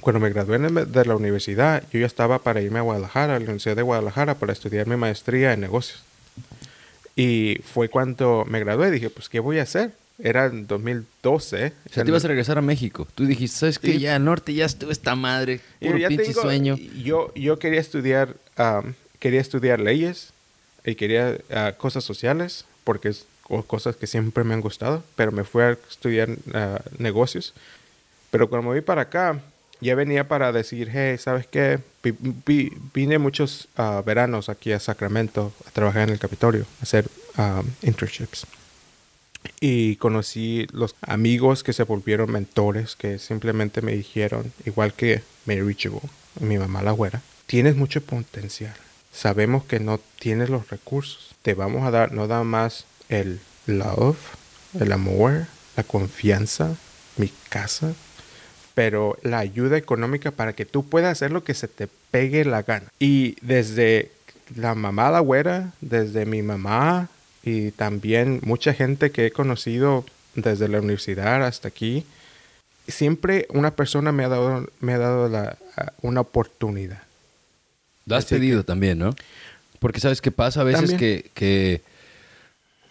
Cuando 0.00 0.20
me 0.20 0.30
gradué 0.30 0.58
de 0.58 1.04
la 1.04 1.14
universidad, 1.14 1.84
yo 1.92 2.00
ya 2.00 2.06
estaba 2.06 2.38
para 2.38 2.62
irme 2.62 2.78
a 2.78 2.82
Guadalajara, 2.82 3.36
a 3.36 3.38
la 3.38 3.44
Universidad 3.44 3.76
de 3.76 3.82
Guadalajara, 3.82 4.36
para 4.36 4.52
estudiar 4.52 4.86
mi 4.86 4.96
maestría 4.96 5.52
en 5.52 5.60
negocios. 5.60 6.02
Y 7.16 7.56
fue 7.62 7.88
cuando 7.88 8.44
me 8.48 8.60
gradué, 8.60 8.90
dije, 8.90 9.10
pues, 9.10 9.28
¿qué 9.28 9.40
voy 9.40 9.58
a 9.58 9.62
hacer? 9.62 9.92
Era 10.18 10.46
en 10.46 10.66
2012. 10.66 11.72
O 11.90 11.92
sea, 11.92 12.04
te 12.04 12.10
ibas 12.10 12.24
a 12.24 12.28
regresar 12.28 12.58
a 12.58 12.62
México. 12.62 13.06
Tú 13.14 13.26
dijiste, 13.26 13.58
¿sabes 13.58 13.78
qué? 13.78 13.92
Y- 13.94 13.98
Ya, 14.00 14.16
al 14.16 14.24
norte 14.24 14.54
ya 14.54 14.64
estuvo 14.66 14.90
esta 14.90 15.14
madre. 15.14 15.60
Puro 15.80 15.98
ya 15.98 16.08
pinche 16.08 16.26
digo, 16.28 16.42
sueño. 16.42 16.76
Yo, 17.02 17.32
yo 17.34 17.58
quería 17.58 17.80
estudiar, 17.80 18.34
am, 18.56 18.94
quería 19.18 19.40
estudiar 19.40 19.80
leyes 19.80 20.32
y 20.84 20.94
quería 20.94 21.38
ah, 21.50 21.72
cosas 21.76 22.04
sociales 22.04 22.64
porque 22.84 23.08
es 23.08 23.26
co- 23.42 23.62
cosas 23.64 23.96
que 23.96 24.06
siempre 24.06 24.44
me 24.44 24.54
han 24.54 24.60
gustado, 24.60 25.02
pero 25.16 25.32
me 25.32 25.44
fui 25.44 25.62
a 25.62 25.70
estudiar 25.90 26.28
ah, 26.54 26.80
negocios. 26.98 27.52
Pero 28.30 28.48
cuando 28.48 28.68
me 28.70 28.74
vi 28.76 28.80
para 28.80 29.02
acá, 29.02 29.40
ya 29.82 29.94
venía 29.94 30.28
para 30.28 30.52
decir, 30.52 30.90
hey, 30.92 31.18
¿sabes 31.18 31.46
qué? 31.46 31.78
Vi- 32.02 32.14
vi- 32.46 32.72
vine 32.94 33.18
muchos 33.18 33.68
ah, 33.76 34.02
veranos 34.04 34.48
aquí 34.48 34.72
a 34.72 34.80
Sacramento 34.80 35.52
a 35.66 35.70
trabajar 35.70 36.02
en 36.04 36.10
el 36.10 36.18
Capitolio, 36.18 36.66
a 36.80 36.82
hacer 36.84 37.06
am, 37.36 37.66
internships. 37.82 38.46
Y 39.60 39.96
conocí 39.96 40.66
los 40.72 40.94
amigos 41.02 41.62
que 41.64 41.72
se 41.72 41.82
volvieron 41.84 42.30
mentores, 42.30 42.94
que 42.96 43.18
simplemente 43.18 43.82
me 43.82 43.92
dijeron, 43.92 44.52
igual 44.64 44.92
que 44.94 45.22
Mary 45.46 45.74
Jewel, 45.76 46.00
mi 46.40 46.58
mamá 46.58 46.82
la 46.82 46.92
güera, 46.92 47.22
tienes 47.46 47.74
mucho 47.76 48.00
potencial. 48.00 48.74
Sabemos 49.12 49.64
que 49.64 49.80
no 49.80 50.00
tienes 50.20 50.48
los 50.48 50.68
recursos. 50.70 51.34
Te 51.42 51.54
vamos 51.54 51.84
a 51.86 51.90
dar 51.90 52.12
no 52.12 52.28
da 52.28 52.44
más 52.44 52.84
el 53.08 53.40
love, 53.66 54.16
el 54.78 54.92
amor, 54.92 55.46
la 55.76 55.82
confianza, 55.82 56.76
mi 57.16 57.30
casa, 57.48 57.94
pero 58.74 59.18
la 59.22 59.38
ayuda 59.38 59.76
económica 59.76 60.30
para 60.30 60.54
que 60.54 60.64
tú 60.64 60.84
puedas 60.88 61.12
hacer 61.12 61.30
lo 61.30 61.44
que 61.44 61.54
se 61.54 61.68
te 61.68 61.88
pegue 62.10 62.44
la 62.44 62.62
gana. 62.62 62.86
Y 62.98 63.36
desde 63.42 64.10
la 64.56 64.74
mamá 64.74 65.10
la 65.10 65.20
güera, 65.20 65.72
desde 65.80 66.26
mi 66.26 66.42
mamá 66.42 67.08
y 67.42 67.72
también 67.72 68.40
mucha 68.44 68.72
gente 68.74 69.10
que 69.10 69.26
he 69.26 69.30
conocido 69.32 70.04
desde 70.34 70.68
la 70.68 70.78
universidad 70.78 71.44
hasta 71.44 71.68
aquí, 71.68 72.04
siempre 72.88 73.46
una 73.50 73.74
persona 73.74 74.12
me 74.12 74.24
ha 74.24 74.28
dado, 74.28 74.68
me 74.80 74.94
ha 74.94 74.98
dado 74.98 75.28
la, 75.28 75.58
una 76.00 76.20
oportunidad. 76.20 77.02
Lo 78.06 78.16
has 78.16 78.24
Así 78.24 78.34
pedido 78.34 78.64
también, 78.64 78.98
¿no? 78.98 79.14
Porque 79.78 80.00
sabes 80.00 80.20
qué 80.20 80.30
pasa 80.30 80.60
a 80.60 80.64
veces 80.64 80.94
que, 80.94 81.30
que 81.34 81.82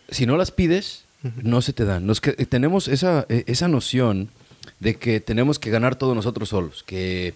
si 0.09 0.25
no 0.25 0.37
las 0.37 0.51
pides, 0.51 1.05
no 1.41 1.61
se 1.61 1.73
te 1.73 1.85
dan. 1.85 2.05
Nos 2.05 2.21
que, 2.21 2.33
tenemos 2.33 2.87
esa, 2.87 3.25
eh, 3.29 3.43
esa 3.47 3.67
noción 3.67 4.29
de 4.79 4.95
que 4.95 5.19
tenemos 5.19 5.59
que 5.59 5.69
ganar 5.69 5.95
todos 5.95 6.15
nosotros 6.15 6.49
solos, 6.49 6.83
que 6.83 7.33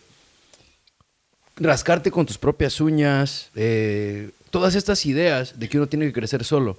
rascarte 1.58 2.12
con 2.12 2.26
tus 2.26 2.38
propias 2.38 2.82
uñas, 2.82 3.50
eh, 3.56 4.32
todas 4.50 4.76
estas 4.76 5.06
ideas 5.06 5.60
de 5.60 5.70
que 5.70 5.78
uno 5.78 5.88
tiene 5.88 6.06
que 6.06 6.14
crecer 6.14 6.44
solo. 6.44 6.78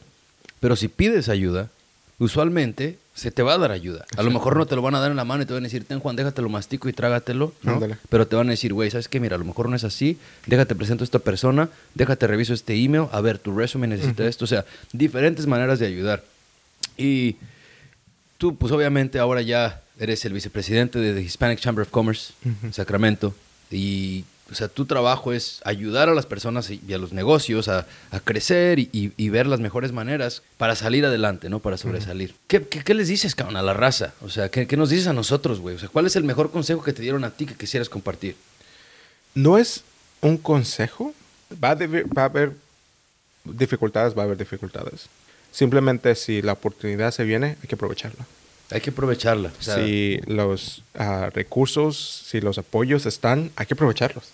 Pero 0.61 0.77
si 0.77 0.89
pides 0.89 1.29
ayuda, 1.29 1.71
usualmente 2.19 2.99
se 3.15 3.31
te 3.31 3.43
va 3.43 3.55
a 3.55 3.59
dar 3.59 3.71
ayuda. 3.71 4.05
A 4.17 4.23
lo 4.23 4.31
mejor 4.31 4.57
no 4.57 4.67
te 4.67 4.77
lo 4.77 4.83
van 4.83 4.95
a 4.95 5.01
dar 5.01 5.11
en 5.11 5.17
la 5.17 5.25
mano 5.25 5.43
y 5.43 5.47
te 5.47 5.55
van 5.55 5.63
a 5.63 5.65
decir, 5.65 5.85
ten 5.85 6.01
Juan, 6.01 6.17
déjatelo 6.17 6.51
mastico 6.51 6.89
y 6.89 6.93
trágatelo, 6.93 7.55
¿no? 7.63 7.81
Pero 8.11 8.27
te 8.27 8.37
van 8.37 8.49
a 8.49 8.51
decir, 8.51 8.75
güey, 8.75 8.91
¿sabes 8.91 9.09
qué? 9.09 9.21
Mira, 9.21 9.37
a 9.37 9.39
lo 9.39 9.47
mejor 9.47 9.71
no 9.71 9.77
es 9.77 9.85
así, 9.85 10.19
déjate 10.45 10.75
presento 10.75 11.03
a 11.03 11.07
esta 11.07 11.19
persona, 11.19 11.71
déjate 11.95 12.27
reviso 12.27 12.53
este 12.53 12.75
email, 12.75 13.07
a 13.13 13.21
ver, 13.23 13.39
tu 13.39 13.57
resumen 13.57 13.91
necesita 13.91 14.27
esto, 14.27 14.45
o 14.45 14.49
sea, 14.49 14.67
diferentes 14.93 15.47
maneras 15.47 15.79
de 15.79 15.87
ayudar. 15.87 16.25
Y 16.99 17.37
tú, 18.37 18.57
pues 18.57 18.71
obviamente 18.71 19.19
ahora 19.19 19.41
ya 19.41 19.81
eres 19.99 20.25
el 20.25 20.33
vicepresidente 20.33 20.99
de 20.99 21.15
The 21.15 21.23
Hispanic 21.23 21.59
Chamber 21.59 21.83
of 21.83 21.91
Commerce, 21.91 22.33
en 22.63 22.73
Sacramento, 22.73 23.35
y, 23.71 24.25
o 24.51 24.55
sea, 24.55 24.69
tu 24.69 24.85
trabajo 24.87 25.33
es 25.33 25.61
ayudar 25.65 26.09
a 26.09 26.15
las 26.15 26.27
personas 26.27 26.71
y 26.71 26.93
a 26.93 26.99
los 26.99 27.13
negocios 27.13 27.69
a, 27.69 27.87
a 28.11 28.21
crecer 28.21 28.79
y, 28.79 28.89
y- 28.93 29.13
y 29.17 29.29
ver 29.31 29.47
las 29.47 29.59
mejores 29.61 29.93
maneras 29.93 30.43
para 30.59 30.77
salir 30.77 31.05
adelante, 31.07 31.49
¿no? 31.49 31.59
Para 31.61 31.77
sobresalir. 31.79 32.35
¿Qué, 32.47 32.63
qué, 32.63 32.85
qué 32.85 32.95
les 32.95 33.09
dices, 33.09 33.35
cabrón, 33.35 33.57
a 33.57 33.63
la 33.63 33.75
raza? 33.75 34.15
O 34.21 34.29
sea, 34.29 34.49
¿qué, 34.51 34.67
qué 34.67 34.77
nos 34.77 34.91
dices 34.91 35.07
a 35.09 35.13
nosotros, 35.13 35.59
güey? 35.61 35.75
O 35.75 35.79
sea, 35.79 35.89
¿cuál 35.89 36.07
es 36.07 36.15
el 36.17 36.25
mejor 36.25 36.51
consejo 36.53 36.83
que 36.85 36.93
te 36.93 37.03
dieron 37.03 37.25
a 37.25 37.31
ti 37.31 37.47
que 37.47 37.55
quisieras 37.55 37.89
compartir? 37.89 38.37
No 39.35 39.59
es 39.59 39.83
un 40.21 40.37
consejo. 40.37 41.13
Va 41.63 41.71
a, 41.71 41.77
debi- 41.79 42.05
va 42.17 42.23
a 42.23 42.27
haber 42.27 42.53
dificultades, 43.45 44.17
va 44.17 44.23
a 44.23 44.25
haber 44.27 44.37
dificultades. 44.39 45.07
Simplemente 45.53 46.15
si 46.15 46.43
la 46.43 46.53
oportunidad 46.53 47.11
se 47.13 47.25
viene, 47.25 47.57
hay 47.63 47.69
que 47.69 47.75
aprovecharla. 47.75 48.27
Hay 48.71 48.81
que 48.81 48.91
aprovecharla. 48.91 49.53
O 49.59 49.63
sea, 49.63 49.77
si 49.77 50.19
los 50.27 50.83
ah, 50.95 51.31
recursos, 51.33 52.25
si 52.27 52.41
los 52.41 52.59
apoyos 52.59 53.07
están, 53.07 53.51
hay 53.57 53.67
que 53.67 53.75
aprovecharlos. 53.75 54.25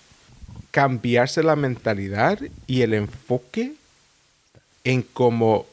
Cambiarse 0.70 1.42
la 1.42 1.54
mentalidad 1.56 2.38
y 2.66 2.80
el 2.82 2.94
enfoque 2.94 3.72
en 4.84 5.02
cómo 5.02 5.66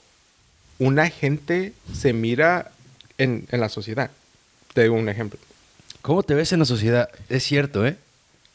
una 0.78 1.10
gente 1.10 1.74
se 1.94 2.12
mira 2.14 2.72
en, 3.18 3.46
en 3.52 3.60
la 3.62 3.70
sociedad. 3.70 4.12
Te 4.74 4.88
doy 4.88 5.00
un 5.00 5.08
ejemplo. 5.10 5.40
¿Cómo 6.02 6.24
te 6.24 6.34
ves 6.36 6.52
en 6.54 6.60
la 6.60 6.66
sociedad? 6.66 7.10
Es 7.30 7.44
cierto, 7.44 7.86
¿eh? 7.88 7.96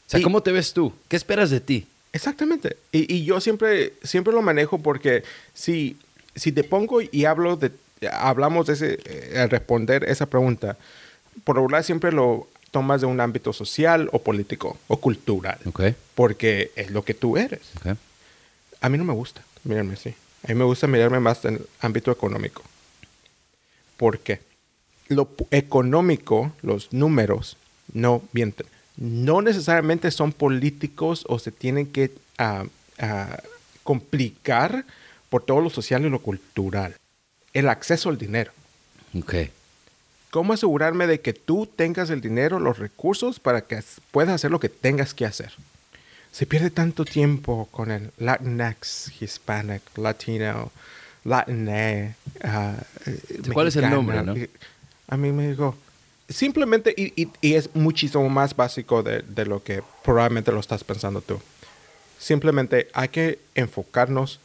O 0.07 0.09
sea, 0.09 0.19
Y- 0.19 0.23
¿cómo 0.23 0.41
te 0.43 0.51
ves 0.51 0.73
tú? 0.73 0.93
¿Qué 1.07 1.15
esperas 1.15 1.49
de 1.49 1.59
ti? 1.61 1.87
Exactamente. 2.13 2.77
Y, 2.91 3.13
y 3.13 3.25
yo 3.25 3.41
siempre, 3.41 3.93
siempre 4.03 4.33
lo 4.33 4.41
manejo 4.41 4.77
porque 4.79 5.23
si, 5.53 5.97
si 6.35 6.51
te 6.51 6.63
pongo 6.63 6.99
y 7.01 7.25
hablo 7.25 7.57
de, 7.57 7.71
hablamos 8.11 8.67
de 8.67 8.73
ese, 8.73 8.99
eh, 9.05 9.47
responder 9.47 10.03
esa 10.03 10.25
pregunta, 10.25 10.77
por 11.43 11.55
regular 11.55 11.83
siempre 11.83 12.11
lo 12.11 12.47
tomas 12.71 13.01
de 13.01 13.07
un 13.07 13.21
ámbito 13.21 13.53
social 13.53 14.09
o 14.11 14.19
político 14.19 14.77
o 14.87 14.97
cultural, 14.99 15.57
porque 16.13 16.71
es 16.75 16.91
lo 16.91 17.05
que 17.05 17.13
tú 17.13 17.37
eres. 17.37 17.61
A 18.81 18.89
mí 18.89 18.97
no 18.97 19.05
me 19.05 19.13
gusta 19.13 19.41
mirarme 19.63 19.93
así. 19.93 20.13
A 20.43 20.49
mí 20.49 20.55
me 20.55 20.65
gusta 20.65 20.85
mirarme 20.87 21.19
más 21.19 21.43
en 21.45 21.55
el 21.55 21.65
ámbito 21.79 22.11
económico. 22.11 22.61
¿Por 23.97 24.19
qué? 24.19 24.41
Lo 25.07 25.29
económico, 25.51 26.51
los 26.61 26.91
números, 26.91 27.57
no 27.93 28.21
mienten. 28.33 28.67
No 28.97 29.41
necesariamente 29.41 30.11
son 30.11 30.31
políticos 30.33 31.25
o 31.29 31.39
se 31.39 31.51
tienen 31.51 31.87
que 31.87 32.11
ah, 32.37 32.65
complicar 33.83 34.85
por 35.29 35.43
todo 35.43 35.61
lo 35.61 35.69
social 35.69 36.05
y 36.05 36.09
lo 36.09 36.21
cultural. 36.21 36.95
El 37.55 37.69
acceso 37.69 38.09
al 38.09 38.17
dinero. 38.19 38.51
Ok. 39.17 39.33
¿Cómo 40.29 40.53
asegurarme 40.53 41.07
de 41.07 41.21
que 41.21 41.33
tú 41.33 41.65
tengas 41.65 42.09
el 42.09 42.19
dinero, 42.21 42.59
los 42.59 42.77
recursos 42.77 43.39
para 43.39 43.61
que 43.61 43.75
as- 43.75 44.01
puedas 44.11 44.35
hacer 44.35 44.51
lo 44.51 44.59
que 44.59 44.69
tengas 44.69 45.13
que 45.13 45.25
hacer? 45.25 45.53
Se 46.31 46.45
pierde 46.45 46.69
tanto 46.69 47.05
tiempo 47.05 47.67
con 47.71 47.89
el 47.91 48.11
Latinx, 48.17 49.09
Hispanic, 49.21 49.81
Latino, 49.97 50.71
Latinx. 51.23 52.15
ah, 52.43 52.75
eh, 53.05 53.19
¿Cuál 53.53 53.67
es 53.69 53.77
el 53.77 53.89
nombre, 53.89 54.21
no? 54.21 54.35
A 55.07 55.15
mí 55.17 55.31
me 55.31 55.47
dijo, 55.49 55.77
simplemente, 56.27 56.93
y, 56.97 57.13
y- 57.21 57.29
y 57.39 57.53
es 57.53 57.69
muchísimo 57.73 58.27
más 58.27 58.53
básico 58.55 59.01
de, 59.03 59.21
de 59.21 59.45
lo 59.45 59.63
que 59.63 59.81
probablemente 60.03 60.51
lo 60.51 60.59
estás 60.59 60.83
pensando 60.83 61.21
tú. 61.21 61.39
Simplemente 62.19 62.89
hay 62.93 63.07
que 63.09 63.39
enfocarnos, 63.55 64.39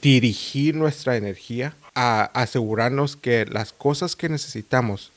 dirigir 0.00 0.74
nuestra 0.74 1.16
energía 1.16 1.74
a 1.94 2.24
asegurarnos 2.34 3.16
que 3.16 3.46
las 3.46 3.72
cosas 3.72 4.16
que 4.16 4.28
necesitamos, 4.28 5.10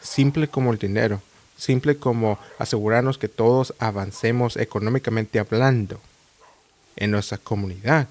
simple 0.00 0.48
como 0.48 0.72
el 0.72 0.78
dinero, 0.78 1.20
simple 1.56 1.96
como 1.96 2.38
asegurarnos 2.58 3.18
que 3.18 3.28
todos 3.28 3.74
avancemos 3.78 4.56
económicamente 4.56 5.38
hablando 5.38 6.00
en 6.96 7.10
nuestra 7.10 7.38
comunidad, 7.38 8.08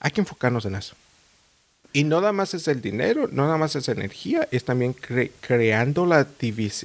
hay 0.00 0.10
que 0.10 0.20
enfocarnos 0.20 0.64
en 0.64 0.76
eso. 0.76 0.94
Y 1.92 2.04
no 2.04 2.20
nada 2.20 2.32
más 2.34 2.52
es 2.52 2.68
el 2.68 2.82
dinero, 2.82 3.28
no 3.32 3.44
nada 3.46 3.56
más 3.56 3.74
es 3.74 3.88
energía, 3.88 4.46
es 4.50 4.64
también 4.64 4.94
cre- 4.94 5.30
creando 5.40 6.04
la 6.04 6.26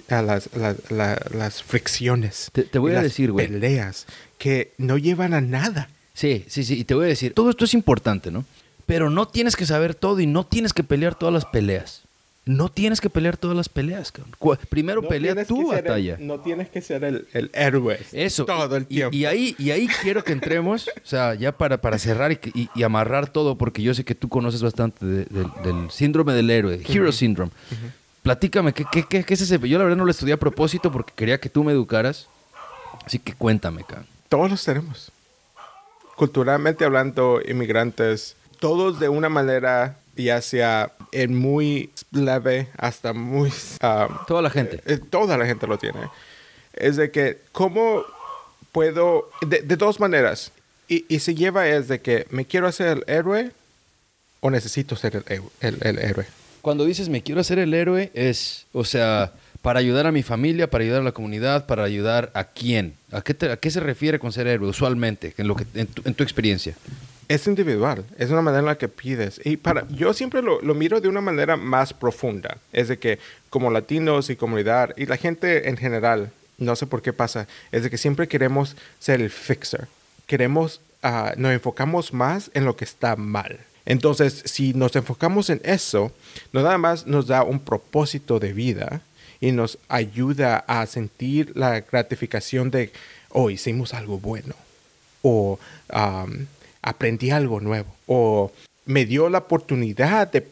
las, 0.10 0.50
las- 0.56 0.90
la- 0.90 1.22
las 1.32 1.62
fricciones. 1.62 2.50
Te- 2.54 2.64
te 2.64 2.80
voy 2.80 2.92
a 2.94 2.96
las 2.96 3.04
decir, 3.04 3.32
güey. 3.32 3.48
Peleas 3.48 4.06
que 4.38 4.72
no 4.78 4.98
llevan 4.98 5.34
a 5.34 5.42
nada. 5.42 5.90
Sí, 6.14 6.46
sí, 6.48 6.64
sí. 6.64 6.80
Y 6.80 6.84
te 6.84 6.94
voy 6.94 7.06
a 7.06 7.08
decir, 7.10 7.34
todo 7.34 7.50
esto 7.50 7.66
es 7.66 7.74
importante, 7.74 8.32
¿no? 8.32 8.46
Pero 8.86 9.10
no 9.10 9.28
tienes 9.28 9.56
que 9.56 9.66
saber 9.66 9.96
todo 9.96 10.20
y 10.20 10.28
no 10.28 10.46
tienes 10.46 10.74
que 10.74 10.84
pelear 10.84 11.16
todas 11.16 11.34
las 11.34 11.46
peleas. 11.46 12.02
No 12.46 12.68
tienes 12.68 13.00
que 13.00 13.10
pelear 13.10 13.38
todas 13.38 13.56
las 13.56 13.70
peleas, 13.70 14.12
cabrón. 14.12 14.36
Primero 14.70 15.02
pelea 15.08 15.46
tu 15.46 15.70
batalla. 15.70 16.18
no 16.20 16.42
tienes 16.42 16.68
que 16.70 16.82
ser 16.82 17.06
el, 17.06 17.26
el 17.32 17.50
héroe 17.54 18.02
Eso. 18.12 18.44
todo 18.44 18.76
el 18.76 18.84
y- 18.90 18.96
tiempo. 18.98 19.16
Y, 19.16 19.24
ahí, 19.24 19.56
y 19.58 19.72
ahí 19.72 19.88
quiero 20.02 20.26
que 20.26 20.34
entremos, 20.34 20.90
o 20.90 21.06
sea, 21.08 21.36
ya 21.36 21.54
para, 21.54 21.78
para 21.80 21.98
cerrar 21.98 22.34
y, 22.34 22.36
que- 22.36 22.52
y- 22.54 22.70
y 22.76 22.84
amarrar 22.84 23.30
todo, 23.30 23.56
porque 23.58 23.82
yo 23.82 23.94
sé 23.94 24.04
que 24.04 24.14
tú 24.14 24.28
conoces 24.28 24.62
bastante 24.62 25.06
de- 25.06 25.26
del- 25.26 25.52
del 25.64 25.90
síndrome 25.90 26.34
del 26.34 26.50
héroe, 26.50 26.82
Hero 26.86 27.14
Syndrome. 27.14 27.52
Platícame, 28.24 28.74
¿qué, 28.74 28.84
qué, 28.92 29.04
qué, 29.08 29.24
qué 29.24 29.34
es 29.34 29.42
ese? 29.42 29.58
Yo 29.68 29.78
la 29.78 29.86
verdad 29.86 29.98
no 29.98 30.04
lo 30.06 30.12
estudié 30.12 30.34
a 30.34 30.38
propósito 30.38 30.92
porque 30.92 31.14
quería 31.16 31.40
que 31.40 31.48
tú 31.50 31.64
me 31.64 31.72
educaras. 31.72 32.28
Así 33.06 33.20
que 33.20 33.34
cuéntame, 33.34 33.86
cabrón. 33.86 34.06
Todos 34.28 34.52
los 34.52 34.64
tenemos. 34.66 35.13
Culturalmente 36.16 36.86
hablando, 36.86 37.42
inmigrantes, 37.46 38.36
todos 38.60 39.00
de 39.00 39.10
una 39.10 39.30
manera, 39.30 39.98
ya 40.16 40.42
sea 40.42 40.92
en 41.12 41.36
muy 41.36 41.92
leve 42.12 42.68
hasta 42.78 43.14
muy... 43.14 43.52
ah, 43.82 44.24
Toda 44.28 44.42
la 44.42 44.50
gente. 44.50 44.82
eh, 44.86 45.00
toda 45.10 45.38
la 45.38 45.46
gente 45.46 45.68
lo 45.68 45.78
tiene. 45.78 46.00
Es 46.74 46.96
de 46.96 47.12
que, 47.12 47.40
¿cómo 47.52 48.04
puedo...? 48.72 49.30
De, 49.42 49.62
de 49.62 49.76
dos 49.76 50.00
maneras. 50.00 50.52
Y, 50.88 51.06
y 51.08 51.20
se 51.20 51.34
lleva 51.36 51.68
es 51.68 51.88
de 51.88 52.02
que, 52.02 52.28
¿me 52.30 52.46
quiero 52.46 52.68
hacer 52.68 52.88
el 52.90 53.04
héroe 53.08 53.52
o 54.42 54.50
necesito 54.52 54.96
ser 54.96 55.24
el, 55.28 55.42
el- 55.62 55.78
el 55.82 56.00
héroe? 56.00 56.26
Cuando 56.62 56.86
dices 56.86 57.10
me 57.10 57.22
quiero 57.24 57.42
hacer 57.42 57.60
el 57.60 57.74
héroe, 57.74 58.12
es, 58.14 58.66
o 58.72 58.86
sea, 58.86 59.34
para 59.64 59.80
ayudar 59.80 60.06
a 60.06 60.12
mi 60.12 60.24
familia, 60.24 60.70
para 60.70 60.84
ayudar 60.84 61.00
a 61.02 61.06
la 61.06 61.14
comunidad, 61.14 61.66
para 61.66 61.86
ayudar 61.86 62.30
a 62.34 62.44
quién. 62.44 62.96
¿A 63.14 63.22
qué, 63.22 63.72
se 63.72 63.80
refiere 63.80 64.20
con 64.20 64.34
ser 64.34 64.46
héroe 64.46 64.68
usualmente, 64.68 65.34
en, 65.38 65.48
lo 65.48 65.56
que, 65.56 65.66
en, 65.74 65.88
tu, 65.88 66.02
en 66.06 66.14
tu 66.14 66.22
experiencia? 66.22 66.76
Es 67.30 67.48
individual, 67.48 68.04
es 68.18 68.30
una 68.30 68.42
manera 68.42 68.60
en 68.60 68.66
la 68.66 68.78
que 68.78 68.90
pides. 68.90 69.40
Y 69.46 69.56
para, 69.56 69.88
yo 69.88 70.14
siempre 70.14 70.42
lo, 70.42 70.60
miro 70.74 71.00
de 71.00 71.08
una 71.08 71.22
manera 71.22 71.56
más 71.56 71.94
profunda. 71.94 72.58
Es 72.74 72.90
de 72.90 73.00
que 73.00 73.20
como 73.50 73.72
latinos 73.72 74.30
y 74.30 74.36
comunidad 74.36 74.94
y 74.98 75.06
la 75.06 75.16
gente 75.16 75.70
en 75.70 75.78
general, 75.78 76.34
no 76.58 76.76
sé 76.76 76.86
por 76.86 77.02
qué 77.02 77.14
pasa, 77.14 77.48
es 77.72 77.84
de 77.84 77.90
que 77.90 77.98
siempre 77.98 78.28
queremos 78.28 78.76
ser 79.00 79.22
el 79.22 79.30
fixer. 79.30 79.88
Queremos, 80.28 80.82
ah, 81.04 81.36
nos 81.38 81.54
enfocamos 81.54 82.12
más 82.12 82.52
en 82.54 82.66
lo 82.66 82.76
que 82.76 82.84
está 82.84 83.16
mal. 83.16 83.62
Entonces, 83.86 84.44
si 84.46 84.74
nos 84.74 84.94
enfocamos 84.98 85.50
en 85.50 85.62
eso, 85.64 86.12
no 86.52 86.62
nada 86.62 86.78
más 86.78 87.08
nos 87.08 87.28
da 87.28 87.44
un 87.44 87.62
propósito 87.62 88.40
de 88.40 88.52
vida 88.52 89.02
y 89.44 89.52
nos 89.52 89.78
ayuda 89.90 90.64
a 90.68 90.86
sentir 90.86 91.52
la 91.54 91.82
gratificación 91.82 92.72
de, 92.72 92.94
oh, 93.28 93.50
hicimos 93.50 93.94
algo 93.94 94.18
bueno 94.18 94.56
o 95.22 95.60
um, 95.94 96.46
aprendí 96.82 97.30
algo 97.30 97.60
nuevo, 97.60 97.94
o 98.08 98.54
me 98.86 99.06
dio 99.06 99.28
la 99.28 99.40
oportunidad 99.40 100.32
de, 100.32 100.46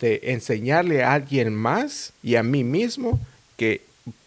de 0.00 0.20
enseñarle 0.24 1.04
a 1.04 1.12
alguien 1.12 1.54
más 1.54 2.12
y 2.20 2.34
a 2.34 2.42
mí 2.42 2.64
mismo 2.64 3.20
que 3.56 3.82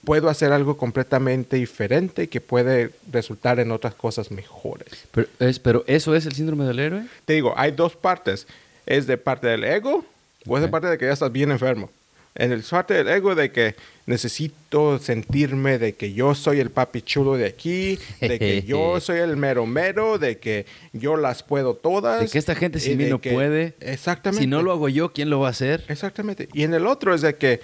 puedo 0.05 0.29
hacer 0.29 0.53
algo 0.53 0.77
completamente 0.77 1.57
diferente 1.57 2.29
que 2.29 2.39
puede 2.39 2.91
resultar 3.11 3.59
en 3.59 3.69
otras 3.71 3.95
cosas 3.95 4.31
mejores. 4.31 4.87
Pero, 5.11 5.27
es, 5.39 5.59
pero 5.59 5.83
¿eso 5.87 6.15
es 6.15 6.25
el 6.25 6.31
síndrome 6.31 6.63
del 6.63 6.79
héroe? 6.79 7.05
Te 7.25 7.33
digo, 7.33 7.53
hay 7.57 7.71
dos 7.71 7.97
partes. 7.97 8.47
Es 8.85 9.07
de 9.07 9.17
parte 9.17 9.47
del 9.47 9.65
ego 9.65 10.05
o 10.47 10.55
es 10.55 10.63
de 10.63 10.69
parte 10.69 10.87
de 10.87 10.97
que 10.97 11.05
ya 11.05 11.11
estás 11.11 11.33
bien 11.33 11.51
enfermo. 11.51 11.89
En 12.35 12.51
el 12.51 12.63
parte 12.63 12.93
del 12.93 13.07
ego 13.07 13.33
de 13.33 13.51
que 13.51 13.75
necesito 14.05 14.99
sentirme 14.99 15.77
de 15.79 15.93
que 15.95 16.13
yo 16.13 16.35
soy 16.35 16.59
el 16.59 16.69
papi 16.69 17.01
chulo 17.01 17.35
de 17.35 17.45
aquí, 17.47 17.97
de 18.21 18.39
que 18.39 18.61
yo 18.67 18.99
soy 18.99 19.19
el 19.19 19.35
mero 19.37 19.65
mero, 19.65 20.17
de 20.17 20.37
que 20.37 20.65
yo 20.93 21.17
las 21.17 21.43
puedo 21.43 21.73
todas. 21.75 22.21
De 22.21 22.27
que 22.29 22.37
esta 22.37 22.55
gente 22.55 22.79
sin 22.79 22.97
mí 22.97 23.05
no 23.05 23.19
que- 23.19 23.31
puede. 23.31 23.73
Exactamente. 23.79 24.43
Si 24.43 24.47
no 24.47 24.61
lo 24.61 24.71
hago 24.71 24.89
yo, 24.89 25.11
¿quién 25.11 25.29
lo 25.29 25.39
va 25.39 25.47
a 25.47 25.51
hacer? 25.51 25.83
Exactamente. 25.87 26.49
Y 26.53 26.63
en 26.63 26.73
el 26.73 26.85
otro 26.87 27.13
es 27.15 27.21
de 27.21 27.35
que, 27.35 27.61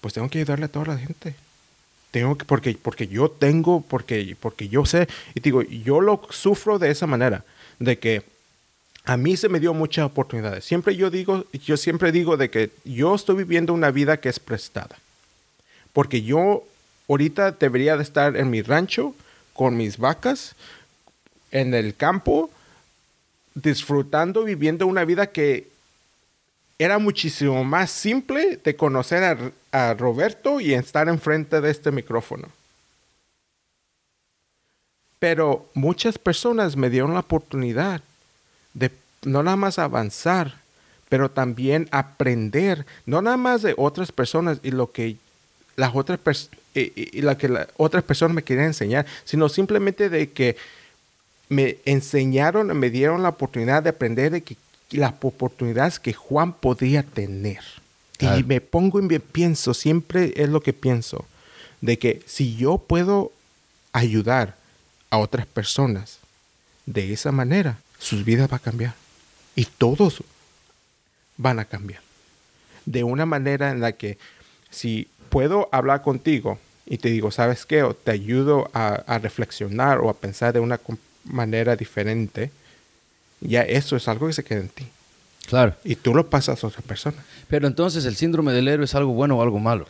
pues 0.00 0.14
tengo 0.14 0.28
que 0.28 0.38
ayudarle 0.38 0.64
a 0.66 0.68
toda 0.68 0.86
la 0.86 0.98
gente. 0.98 1.34
Tengo 2.10 2.36
que, 2.36 2.44
porque, 2.44 2.76
porque 2.80 3.06
yo 3.06 3.30
tengo, 3.30 3.82
porque, 3.82 4.36
porque 4.38 4.68
yo 4.68 4.84
sé. 4.84 5.08
Y 5.34 5.40
digo, 5.40 5.62
yo 5.62 6.00
lo 6.00 6.22
sufro 6.30 6.78
de 6.78 6.90
esa 6.90 7.06
manera, 7.06 7.44
de 7.78 7.98
que 7.98 8.22
a 9.04 9.16
mí 9.16 9.36
se 9.36 9.48
me 9.48 9.60
dio 9.60 9.72
muchas 9.74 10.06
oportunidades. 10.06 10.64
Siempre 10.64 10.94
yo 10.94 11.10
digo, 11.10 11.46
yo 11.64 11.76
siempre 11.76 12.12
digo 12.12 12.36
de 12.36 12.50
que 12.50 12.70
yo 12.84 13.14
estoy 13.14 13.36
viviendo 13.36 13.72
una 13.72 13.90
vida 13.90 14.20
que 14.20 14.28
es 14.28 14.38
prestada. 14.38 14.96
Porque 15.92 16.22
yo 16.22 16.64
ahorita 17.08 17.52
debería 17.52 17.96
de 17.96 18.02
estar 18.02 18.36
en 18.36 18.50
mi 18.50 18.62
rancho 18.62 19.14
con 19.52 19.76
mis 19.76 19.98
vacas, 19.98 20.54
en 21.50 21.74
el 21.74 21.94
campo, 21.94 22.50
disfrutando, 23.54 24.44
viviendo 24.44 24.86
una 24.86 25.04
vida 25.04 25.26
que 25.26 25.68
era 26.78 26.98
muchísimo 26.98 27.62
más 27.64 27.90
simple 27.90 28.58
de 28.62 28.76
conocer 28.76 29.22
a, 29.22 29.90
a 29.90 29.94
Roberto 29.94 30.60
y 30.60 30.74
estar 30.74 31.08
enfrente 31.08 31.60
de 31.60 31.70
este 31.70 31.92
micrófono. 31.92 32.48
Pero 35.18 35.68
muchas 35.74 36.18
personas 36.18 36.76
me 36.76 36.90
dieron 36.90 37.14
la 37.14 37.20
oportunidad 37.20 38.02
de 38.74 38.90
no 39.22 39.42
nada 39.42 39.56
más 39.56 39.78
avanzar, 39.78 40.60
pero 41.08 41.30
también 41.30 41.88
aprender, 41.92 42.86
no 43.06 43.22
nada 43.22 43.36
más 43.36 43.62
de 43.62 43.74
otras 43.76 44.10
personas 44.10 44.58
y 44.62 44.70
lo 44.70 44.90
que 44.90 45.16
las 45.82 45.96
otras 45.96 46.48
y, 46.74 47.20
la 47.22 47.36
que 47.36 47.48
las 47.48 47.66
otras 47.76 48.04
personas 48.04 48.36
me 48.36 48.44
querían 48.44 48.66
enseñar, 48.66 49.04
sino 49.24 49.48
simplemente 49.48 50.08
de 50.08 50.30
que 50.30 50.56
me 51.48 51.78
enseñaron, 51.84 52.68
me 52.78 52.88
dieron 52.88 53.24
la 53.24 53.30
oportunidad 53.30 53.82
de 53.82 53.90
aprender 53.90 54.30
de 54.30 54.42
que 54.42 54.56
las 54.92 55.12
oportunidades 55.20 55.98
que 55.98 56.12
Juan 56.12 56.52
podía 56.52 57.02
tener. 57.02 57.64
Y 58.20 58.44
me 58.44 58.60
pongo 58.60 59.00
y 59.00 59.02
me 59.02 59.18
pienso, 59.18 59.74
siempre 59.74 60.32
es 60.36 60.48
lo 60.48 60.60
que 60.60 60.72
pienso, 60.72 61.26
de 61.80 61.98
que 61.98 62.22
si 62.26 62.54
yo 62.54 62.78
puedo 62.78 63.32
ayudar 63.92 64.54
a 65.10 65.18
otras 65.18 65.46
personas 65.46 66.20
de 66.86 67.12
esa 67.12 67.32
manera, 67.32 67.78
sus 67.98 68.24
vidas 68.24 68.48
va 68.52 68.58
a 68.58 68.60
cambiar. 68.60 68.94
Y 69.56 69.64
todos 69.64 70.22
van 71.36 71.58
a 71.58 71.64
cambiar. 71.64 72.00
De 72.86 73.02
una 73.02 73.26
manera 73.26 73.72
en 73.72 73.80
la 73.80 73.92
que 73.92 74.18
si 74.70 75.08
puedo 75.32 75.70
hablar 75.72 76.02
contigo 76.02 76.58
y 76.84 76.98
te 76.98 77.08
digo, 77.08 77.30
¿sabes 77.30 77.64
qué? 77.64 77.82
O 77.82 77.94
te 77.94 78.10
ayudo 78.10 78.70
a, 78.74 79.18
reflexionar 79.18 79.98
o 79.98 80.10
a 80.10 80.14
pensar 80.14 80.52
de 80.52 80.60
una 80.60 80.78
manera 81.24 81.74
diferente, 81.74 82.50
ya 83.40 83.62
eso 83.62 83.96
es 83.96 84.08
algo 84.08 84.26
que 84.26 84.34
se 84.34 84.44
queda 84.44 84.60
en 84.60 84.68
ti. 84.68 84.86
Claro. 85.46 85.74
Y 85.84 85.96
tú 85.96 86.14
lo 86.14 86.28
pasas 86.28 86.62
a 86.62 86.66
otra 86.66 86.82
persona. 86.82 87.16
Pero 87.48 87.66
entonces, 87.66 88.04
¿el 88.04 88.14
síndrome 88.14 88.52
del 88.52 88.68
héroe 88.68 88.84
es 88.84 88.94
algo 88.94 89.14
bueno 89.14 89.38
o 89.38 89.42
algo 89.42 89.58
malo? 89.58 89.86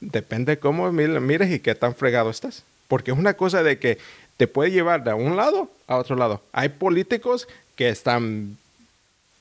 Depende 0.00 0.52
de 0.52 0.58
cómo 0.58 0.90
mires 0.90 1.52
y 1.52 1.60
qué 1.60 1.74
tan 1.74 1.94
fregado 1.94 2.30
estás. 2.30 2.64
Porque 2.88 3.10
es 3.10 3.18
una 3.18 3.34
cosa 3.34 3.62
de 3.62 3.78
que 3.78 3.98
te 4.38 4.46
puede 4.46 4.70
llevar 4.70 5.04
de 5.04 5.12
un 5.12 5.36
lado 5.36 5.70
a 5.86 5.96
otro 5.96 6.16
lado. 6.16 6.40
Hay 6.52 6.70
políticos 6.70 7.46
que 7.76 7.90
están 7.90 8.56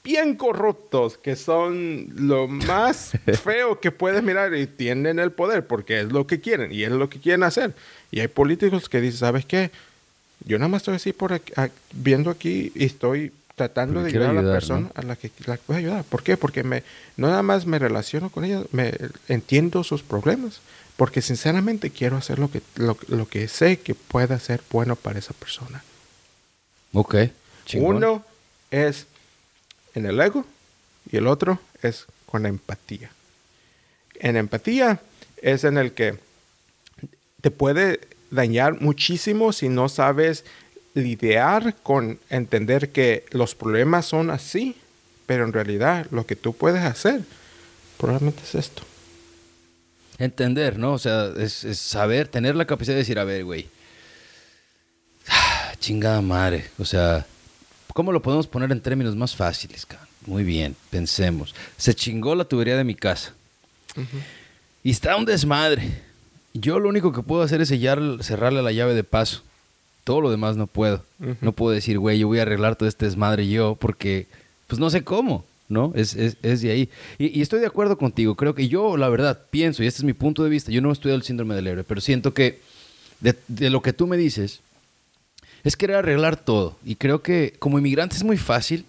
bien 0.07 0.35
corruptos, 0.35 1.17
que 1.17 1.35
son 1.35 2.07
lo 2.15 2.47
más 2.47 3.11
feo 3.43 3.81
que 3.81 3.91
puedes 3.91 4.23
mirar 4.23 4.55
y 4.55 4.65
tienen 4.65 5.19
el 5.19 5.31
poder 5.31 5.67
porque 5.67 5.99
es 5.99 6.11
lo 6.11 6.25
que 6.25 6.39
quieren 6.39 6.71
y 6.71 6.83
es 6.83 6.91
lo 6.91 7.09
que 7.09 7.19
quieren 7.19 7.43
hacer. 7.43 7.75
Y 8.09 8.21
hay 8.21 8.29
políticos 8.29 8.87
que 8.87 9.01
dicen, 9.01 9.19
¿sabes 9.19 9.45
qué? 9.45 9.69
Yo 10.45 10.57
nada 10.59 10.69
más 10.69 10.81
estoy 10.81 10.95
así 10.95 11.11
por 11.11 11.41
viendo 11.91 12.29
aquí 12.29 12.71
y 12.73 12.85
estoy 12.85 13.33
tratando 13.55 14.01
de 14.01 14.09
ayudar, 14.09 14.29
a 14.29 14.41
la 14.41 14.53
persona 14.53 14.91
a 14.95 15.01
la 15.01 15.15
que 15.17 15.29
la 15.45 15.57
puedo 15.57 15.77
ayudar. 15.77 16.05
¿Por 16.05 16.23
qué? 16.23 16.37
Porque 16.37 16.63
me, 16.63 16.83
no 17.17 17.27
nada 17.27 17.43
más 17.43 17.65
me 17.65 17.77
relaciono 17.77 18.29
con 18.29 18.45
ella, 18.45 18.61
me 18.71 18.93
entiendo 19.27 19.83
sus 19.83 20.03
problemas, 20.03 20.61
porque 20.95 21.21
sinceramente 21.21 21.89
quiero 21.89 22.15
hacer 22.15 22.39
lo 22.39 22.49
que, 22.49 22.61
lo, 22.75 22.97
lo 23.09 23.27
que 23.27 23.49
sé 23.49 23.79
que 23.79 23.93
pueda 23.93 24.39
ser 24.39 24.61
bueno 24.71 24.95
para 24.95 25.19
esa 25.19 25.33
persona. 25.33 25.83
Ok. 26.93 27.15
Uno 27.75 28.23
es 28.71 29.07
en 29.97 30.05
el 30.05 30.19
ego 30.19 30.45
y 31.11 31.17
el 31.17 31.27
otro 31.27 31.59
es 31.81 32.05
con 32.25 32.45
empatía. 32.45 33.09
En 34.15 34.35
empatía 34.37 35.01
es 35.41 35.63
en 35.63 35.77
el 35.77 35.93
que 35.93 36.17
te 37.41 37.51
puede 37.51 37.99
dañar 38.31 38.81
muchísimo 38.81 39.53
si 39.53 39.69
no 39.69 39.89
sabes 39.89 40.45
lidiar 40.93 41.75
con 41.83 42.19
entender 42.29 42.91
que 42.91 43.25
los 43.31 43.55
problemas 43.55 44.05
son 44.05 44.29
así, 44.29 44.75
pero 45.25 45.45
en 45.45 45.53
realidad 45.53 46.07
lo 46.11 46.25
que 46.25 46.35
tú 46.35 46.53
puedes 46.53 46.83
hacer 46.83 47.21
probablemente 47.97 48.43
es 48.43 48.55
esto. 48.55 48.83
Entender, 50.19 50.79
¿no? 50.79 50.93
O 50.93 50.99
sea, 50.99 51.31
es, 51.37 51.53
saber, 51.77 52.27
tener 52.27 52.55
la 52.55 52.65
capacidad 52.65 52.95
de 52.95 52.99
decir, 52.99 53.19
a 53.19 53.23
ver, 53.23 53.43
güey. 53.43 53.69
chingada 55.79 56.21
madre. 56.21 56.69
O 56.79 56.85
sea, 56.85 57.25
¿cómo 57.97 58.11
lo 58.11 58.21
podemos 58.21 58.45
poner 58.45 58.71
en 58.71 58.79
términos 58.79 59.15
más 59.15 59.35
fáciles, 59.35 59.83
cabrón? 59.83 60.07
Muy 60.27 60.43
bien, 60.43 60.75
pensemos. 60.91 61.55
Se 61.77 61.95
chingó 61.95 62.35
la 62.35 62.45
tubería 62.45 62.77
de 62.77 62.83
mi 62.83 62.93
casa. 62.93 63.33
Y 64.83 64.91
está 64.91 65.15
un 65.15 65.25
desmadre. 65.25 66.03
Yo 66.53 66.77
lo 66.77 66.89
único 66.89 67.11
que 67.11 67.23
puedo 67.23 67.41
hacer 67.41 67.59
es 67.59 67.69
sellar, 67.69 67.99
cerrarle 68.21 68.61
la 68.61 68.71
llave 68.71 68.93
de 68.93 69.03
paso. 69.03 69.41
Todo 70.03 70.21
lo 70.21 70.29
demás 70.29 70.57
no 70.57 70.67
puedo. 70.67 71.03
No 71.41 71.53
puedo 71.53 71.73
decir, 71.73 71.97
güey, 71.97 72.19
yo 72.19 72.27
voy 72.27 72.37
a 72.37 72.43
arreglar 72.43 72.75
todo 72.75 72.87
este 72.87 73.05
desmadre 73.05 73.47
yo 73.47 73.73
porque, 73.73 74.27
pues 74.67 74.79
no 74.79 74.91
sé 74.91 75.03
cómo. 75.03 75.43
¿no? 75.67 75.91
Es, 75.95 76.13
es, 76.15 76.37
es 76.43 76.61
de 76.61 76.69
ahí. 76.69 76.89
Y, 77.17 77.41
estoy 77.41 77.61
de 77.61 77.65
acuerdo 77.65 77.97
contigo. 77.97 78.35
Creo 78.35 78.53
que 78.53 78.67
yo, 78.67 78.95
la 78.95 79.09
verdad, 79.09 79.41
pienso, 79.49 79.81
y 79.81 79.87
este 79.87 80.01
es 80.01 80.03
mi 80.03 80.13
punto 80.13 80.43
de 80.43 80.51
vista, 80.51 80.71
yo 80.71 80.83
no 80.83 80.89
he 80.89 80.93
estudiado 80.93 81.17
el 81.17 81.23
síndrome 81.23 81.55
del 81.55 81.65
héroe, 81.65 81.83
pero 81.83 81.99
siento 81.99 82.35
que 82.35 82.59
de, 83.21 83.69
lo 83.71 83.81
que 83.81 83.93
tú 83.93 84.05
me 84.05 84.17
dices, 84.17 84.61
es 85.67 85.75
querer 85.75 85.97
arreglar 85.97 86.37
todo. 86.37 86.77
Y 86.85 86.95
creo 86.95 87.21
que 87.21 87.53
como 87.59 87.77
inmigrante 87.77 88.15
es 88.15 88.23
muy 88.23 88.37
fácil 88.37 88.85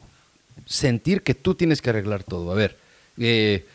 sentir 0.65 1.23
que 1.23 1.35
tú 1.35 1.55
tienes 1.55 1.83
que 1.83 1.91
arreglar 1.91 2.23
todo. 2.23 2.53
A 2.53 2.55
ver, 2.55 2.77
eh, 3.19 3.67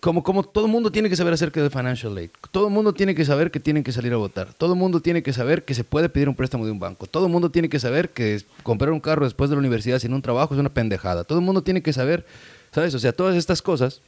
como, 0.00 0.22
como 0.22 0.42
todo 0.42 0.66
el 0.66 0.72
mundo 0.72 0.90
tiene 0.90 1.08
que 1.08 1.16
saber 1.16 1.34
acerca 1.34 1.62
de 1.62 1.70
financial 1.70 2.16
aid. 2.16 2.30
Todo 2.50 2.68
el 2.68 2.72
mundo 2.72 2.92
tiene 2.92 3.14
que 3.14 3.24
saber 3.24 3.50
que 3.50 3.60
tienen 3.60 3.84
que 3.84 3.92
salir 3.92 4.12
a 4.12 4.16
votar. 4.16 4.54
Todo 4.54 4.72
el 4.72 4.78
mundo 4.78 5.00
tiene 5.00 5.22
que 5.22 5.32
saber 5.32 5.64
que 5.64 5.74
se 5.74 5.84
puede 5.84 6.08
pedir 6.08 6.28
un 6.28 6.34
préstamo 6.34 6.64
de 6.64 6.72
un 6.72 6.80
banco. 6.80 7.06
Todo 7.06 7.26
el 7.26 7.32
mundo 7.32 7.50
tiene 7.50 7.68
que 7.68 7.78
saber 7.78 8.10
que 8.10 8.42
comprar 8.62 8.92
un 8.92 9.00
carro 9.00 9.24
después 9.24 9.50
de 9.50 9.56
la 9.56 9.60
universidad 9.60 9.98
sin 9.98 10.12
un 10.12 10.22
trabajo 10.22 10.54
es 10.54 10.60
una 10.60 10.72
pendejada. 10.72 11.24
Todo 11.24 11.38
el 11.38 11.44
mundo 11.44 11.62
tiene 11.62 11.82
que 11.82 11.92
saber, 11.92 12.26
¿sabes? 12.72 12.94
O 12.94 12.98
sea, 12.98 13.12
todas 13.12 13.36
estas 13.36 13.62
cosas. 13.62 14.00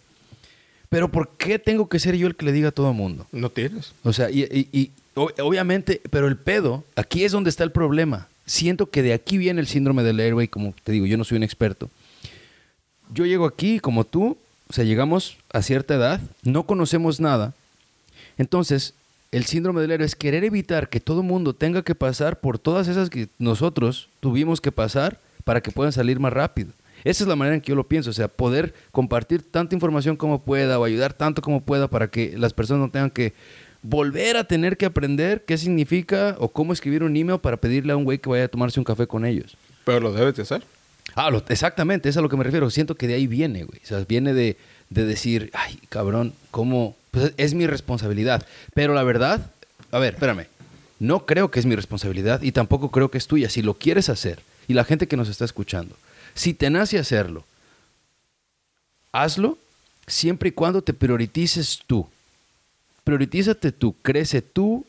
Pero 0.89 1.09
¿por 1.09 1.29
qué 1.37 1.61
tengo 1.61 1.89
que 1.89 2.01
ser 2.01 2.17
yo 2.17 2.27
el 2.27 2.35
que 2.35 2.47
le 2.47 2.53
diga 2.53 2.71
a 2.71 2.73
todo 2.73 2.91
el 2.91 2.97
mundo? 2.97 3.27
No 3.31 3.51
tienes. 3.51 3.93
O 4.03 4.13
sea, 4.13 4.29
y, 4.29 4.91
obviamente, 5.15 6.01
pero 6.11 6.27
el 6.27 6.37
pedo, 6.37 6.83
aquí 6.97 7.23
es 7.23 7.31
donde 7.31 7.51
está 7.51 7.63
el 7.63 7.71
problema. 7.71 8.29
Siento 8.51 8.91
que 8.91 9.05
de 9.05 9.13
aquí 9.13 9.39
viene 9.39 9.61
el 9.61 9.69
síndrome 9.69 10.03
del 10.03 10.19
airway, 10.19 10.49
como 10.49 10.75
te 10.83 10.91
digo, 10.91 11.07
yo 11.07 11.17
no 11.17 11.23
soy 11.23 11.37
un 11.37 11.45
experto. 11.45 11.89
Yo 13.15 13.25
llego 13.25 13.47
aquí, 13.47 13.79
como 13.79 14.03
tú, 14.03 14.37
o 14.69 14.73
sea, 14.73 14.83
llegamos 14.83 15.37
a 15.53 15.63
cierta 15.63 15.95
edad, 15.95 16.21
no 16.43 16.65
conocemos 16.65 17.21
nada. 17.21 17.55
Entonces, 18.39 18.93
el 19.31 19.45
síndrome 19.45 19.81
del 19.83 19.93
héroe 19.93 20.05
es 20.05 20.17
querer 20.17 20.43
evitar 20.43 20.89
que 20.89 20.99
todo 20.99 21.23
mundo 21.23 21.55
tenga 21.55 21.83
que 21.83 21.95
pasar 21.95 22.41
por 22.41 22.59
todas 22.59 22.89
esas 22.89 23.09
que 23.09 23.29
nosotros 23.39 24.09
tuvimos 24.19 24.61
que 24.61 24.73
pasar 24.73 25.21
para 25.45 25.61
que 25.61 25.71
puedan 25.71 25.93
salir 25.93 26.19
más 26.19 26.33
rápido. 26.33 26.73
Esa 27.05 27.23
es 27.23 27.29
la 27.29 27.37
manera 27.37 27.55
en 27.55 27.61
que 27.61 27.69
yo 27.69 27.77
lo 27.77 27.87
pienso, 27.87 28.11
o 28.11 28.15
sea, 28.15 28.27
poder 28.27 28.75
compartir 28.91 29.49
tanta 29.49 29.77
información 29.77 30.17
como 30.17 30.43
pueda 30.43 30.77
o 30.81 30.83
ayudar 30.83 31.13
tanto 31.13 31.41
como 31.41 31.61
pueda 31.61 31.87
para 31.87 32.11
que 32.11 32.37
las 32.37 32.53
personas 32.53 32.81
no 32.81 32.91
tengan 32.91 33.11
que 33.11 33.33
volver 33.83 34.37
a 34.37 34.45
tener 34.45 34.77
que 34.77 34.87
aprender 34.87 35.45
qué 35.45 35.59
significa 35.59 36.37
o 36.39 36.49
cómo 36.49 36.73
escribir 36.73 37.03
un 37.03 37.17
email 37.17 37.41
para 37.41 37.57
pedirle 37.57 37.93
a 37.93 37.97
un 37.97 38.05
güey 38.05 38.19
que 38.19 38.29
vaya 38.29 38.45
a 38.45 38.49
tomarse 38.49 38.81
un 38.81 38.85
café 38.85 39.07
con 39.07 39.25
ellos. 39.25 39.57
Pero 39.85 40.01
lo 40.01 40.13
debes 40.13 40.37
de 40.37 40.43
hacer. 40.43 40.63
Ah, 41.17 41.31
exactamente, 41.49 42.09
es 42.09 42.17
a 42.17 42.21
lo 42.21 42.29
que 42.29 42.37
me 42.37 42.45
refiero. 42.45 42.71
Siento 42.71 42.95
que 42.95 43.09
de 43.09 43.15
ahí 43.15 43.27
viene, 43.27 43.65
güey. 43.65 43.81
O 43.83 43.87
sea, 43.87 44.05
viene 44.09 44.33
de, 44.35 44.57
decir, 44.89 45.51
ay, 45.55 45.79
cabrón, 45.89 46.35
¿cómo? 46.51 46.97
Pues 47.11 47.33
es 47.37 47.55
mi 47.55 47.67
responsabilidad. 47.67 48.47
Pero 48.75 48.95
la 48.95 49.03
verdad, 49.03 49.51
a 49.91 49.99
ver, 49.99 50.15
espérame. 50.15 50.47
No 51.01 51.25
creo 51.25 51.51
que 51.51 51.59
es 51.59 51.67
mi 51.67 51.75
responsabilidad 51.75 52.43
y 52.43 52.53
tampoco 52.53 52.91
creo 52.91 53.11
que 53.11 53.19
es 53.19 53.27
tuya. 53.27 53.49
Si 53.49 53.63
lo 53.63 53.75
quieres 53.75 54.09
hacer, 54.09 54.41
y 54.71 54.75
la 54.75 54.85
gente 54.85 55.09
que 55.09 55.17
nos 55.17 55.29
está 55.29 55.45
escuchando, 55.45 55.97
si 56.35 56.55
te 56.55 56.71
nace 56.71 56.99
hacerlo, 56.99 57.45
hazlo 59.11 59.59
siempre 60.07 60.51
y 60.51 60.53
cuando 60.53 60.83
te 60.83 60.95
priorices 60.95 61.81
tú. 61.89 62.07
Prioritízate 63.05 63.73
tú, 63.73 63.95
crece 64.03 64.43
tú, 64.43 64.85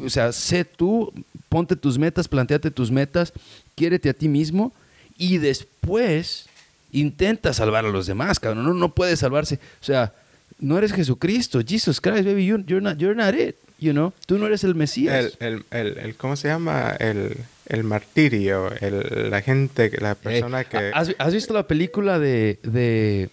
o 0.00 0.08
sea, 0.08 0.32
sé 0.32 0.64
tú, 0.64 1.12
ponte 1.48 1.76
tus 1.76 1.98
metas, 1.98 2.28
planteate 2.28 2.70
tus 2.70 2.90
metas, 2.90 3.32
quiérete 3.74 4.08
a 4.08 4.14
ti 4.14 4.28
mismo 4.28 4.72
y 5.16 5.38
después 5.38 6.46
intenta 6.92 7.52
salvar 7.52 7.84
a 7.84 7.88
los 7.88 8.06
demás, 8.06 8.38
cabrón. 8.40 8.64
No, 8.64 8.74
no 8.74 8.94
puedes 8.94 9.18
salvarse. 9.18 9.56
O 9.80 9.84
sea, 9.84 10.12
no 10.58 10.78
eres 10.78 10.92
Jesucristo. 10.92 11.60
Jesus 11.66 12.00
Christ, 12.00 12.24
baby, 12.24 12.46
you're, 12.46 12.80
not, 12.80 12.98
you're 12.98 13.14
not 13.14 13.34
it. 13.34 13.56
You 13.78 13.92
know? 13.92 14.12
Tú 14.26 14.38
no 14.38 14.46
eres 14.46 14.64
el 14.64 14.74
Mesías. 14.74 15.36
El, 15.40 15.64
el, 15.70 15.98
el, 15.98 16.16
¿Cómo 16.16 16.36
se 16.36 16.48
llama? 16.48 16.96
El, 16.98 17.36
el 17.66 17.84
martirio. 17.84 18.72
El, 18.80 19.30
la 19.30 19.42
gente, 19.42 19.90
la 20.00 20.14
persona 20.14 20.64
que... 20.64 20.92
¿Has, 20.94 21.32
visto 21.32 21.52
la 21.52 21.66
película 21.66 22.18
de, 22.18 22.58
de... 22.62 23.28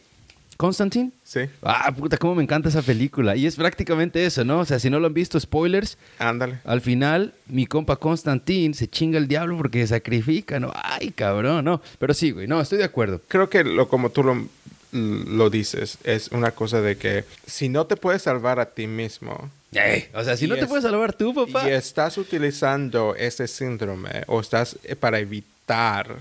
¿Constantine? 0.61 1.11
Sí, 1.23 1.39
Ah, 1.63 1.91
puta, 1.91 2.17
cómo 2.17 2.35
me 2.35 2.43
encanta 2.43 2.69
esa 2.69 2.83
película. 2.83 3.35
Y 3.35 3.47
es 3.47 3.55
prácticamente 3.55 4.23
eso, 4.23 4.45
¿no? 4.45 4.59
O 4.59 4.65
sea, 4.65 4.77
si 4.77 4.91
no 4.91 4.99
lo 4.99 5.07
han 5.07 5.13
visto, 5.15 5.39
spoilers. 5.39 5.97
ándale. 6.19 6.59
Al 6.65 6.81
final, 6.81 7.33
mi 7.47 7.65
compa 7.65 7.95
Constantine 7.95 8.75
se 8.75 8.87
chinga 8.87 9.17
el 9.17 9.27
diablo 9.27 9.57
porque 9.57 9.81
se 9.81 9.87
sacrifica, 9.95 10.59
¿no? 10.59 10.71
Ay, 10.75 11.09
cabrón, 11.11 11.65
no. 11.65 11.81
Pero 11.97 12.13
sí, 12.13 12.29
güey, 12.29 12.45
no, 12.47 12.61
estoy 12.61 12.77
de 12.77 12.83
acuerdo. 12.83 13.21
Creo 13.27 13.49
que 13.49 13.63
lo 13.63 13.87
como 13.89 14.11
tú 14.11 14.21
lo, 14.23 14.47
lo 14.91 15.49
dices, 15.49 15.97
es 16.03 16.27
una 16.27 16.51
cosa 16.51 16.79
de 16.81 16.95
que 16.97 17.23
si 17.47 17.67
no 17.67 17.87
te 17.87 17.95
puedes 17.95 18.21
salvar 18.21 18.59
a 18.59 18.65
ti 18.67 18.85
mismo 18.85 19.49
Ey, 19.73 20.09
o 20.13 20.23
sea, 20.23 20.35
si 20.37 20.47
no 20.47 20.55
te 20.55 20.61
es- 20.61 20.67
puedes 20.67 20.83
salvar 20.83 21.13
tú, 21.13 21.33
papá. 21.33 21.67
y 21.67 21.71
estás 21.71 22.17
utilizando 22.17 23.15
ese 23.15 23.47
síndrome 23.47 24.23
o 24.27 24.41
estás 24.41 24.77
eh, 24.83 24.95
para 24.95 25.17
evitar 25.19 26.17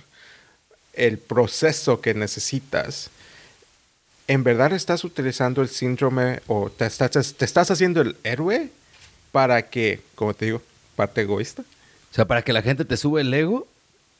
el 0.94 1.18
proceso 1.18 2.00
que 2.00 2.14
necesitas, 2.14 3.10
¿en 4.30 4.44
verdad 4.44 4.72
estás 4.72 5.02
utilizando 5.04 5.60
el 5.60 5.68
síndrome 5.68 6.40
o 6.46 6.70
te 6.70 6.86
estás, 6.86 7.34
te 7.34 7.44
estás 7.44 7.70
haciendo 7.70 8.00
el 8.00 8.16
héroe 8.22 8.70
para 9.32 9.62
que, 9.68 10.00
como 10.14 10.34
te 10.34 10.44
digo, 10.46 10.62
parte 10.96 11.22
egoísta? 11.22 11.62
O 11.62 12.14
sea, 12.14 12.24
para 12.26 12.42
que 12.42 12.52
la 12.52 12.62
gente 12.62 12.84
te 12.84 12.96
sube 12.96 13.22
el 13.22 13.34
ego 13.34 13.66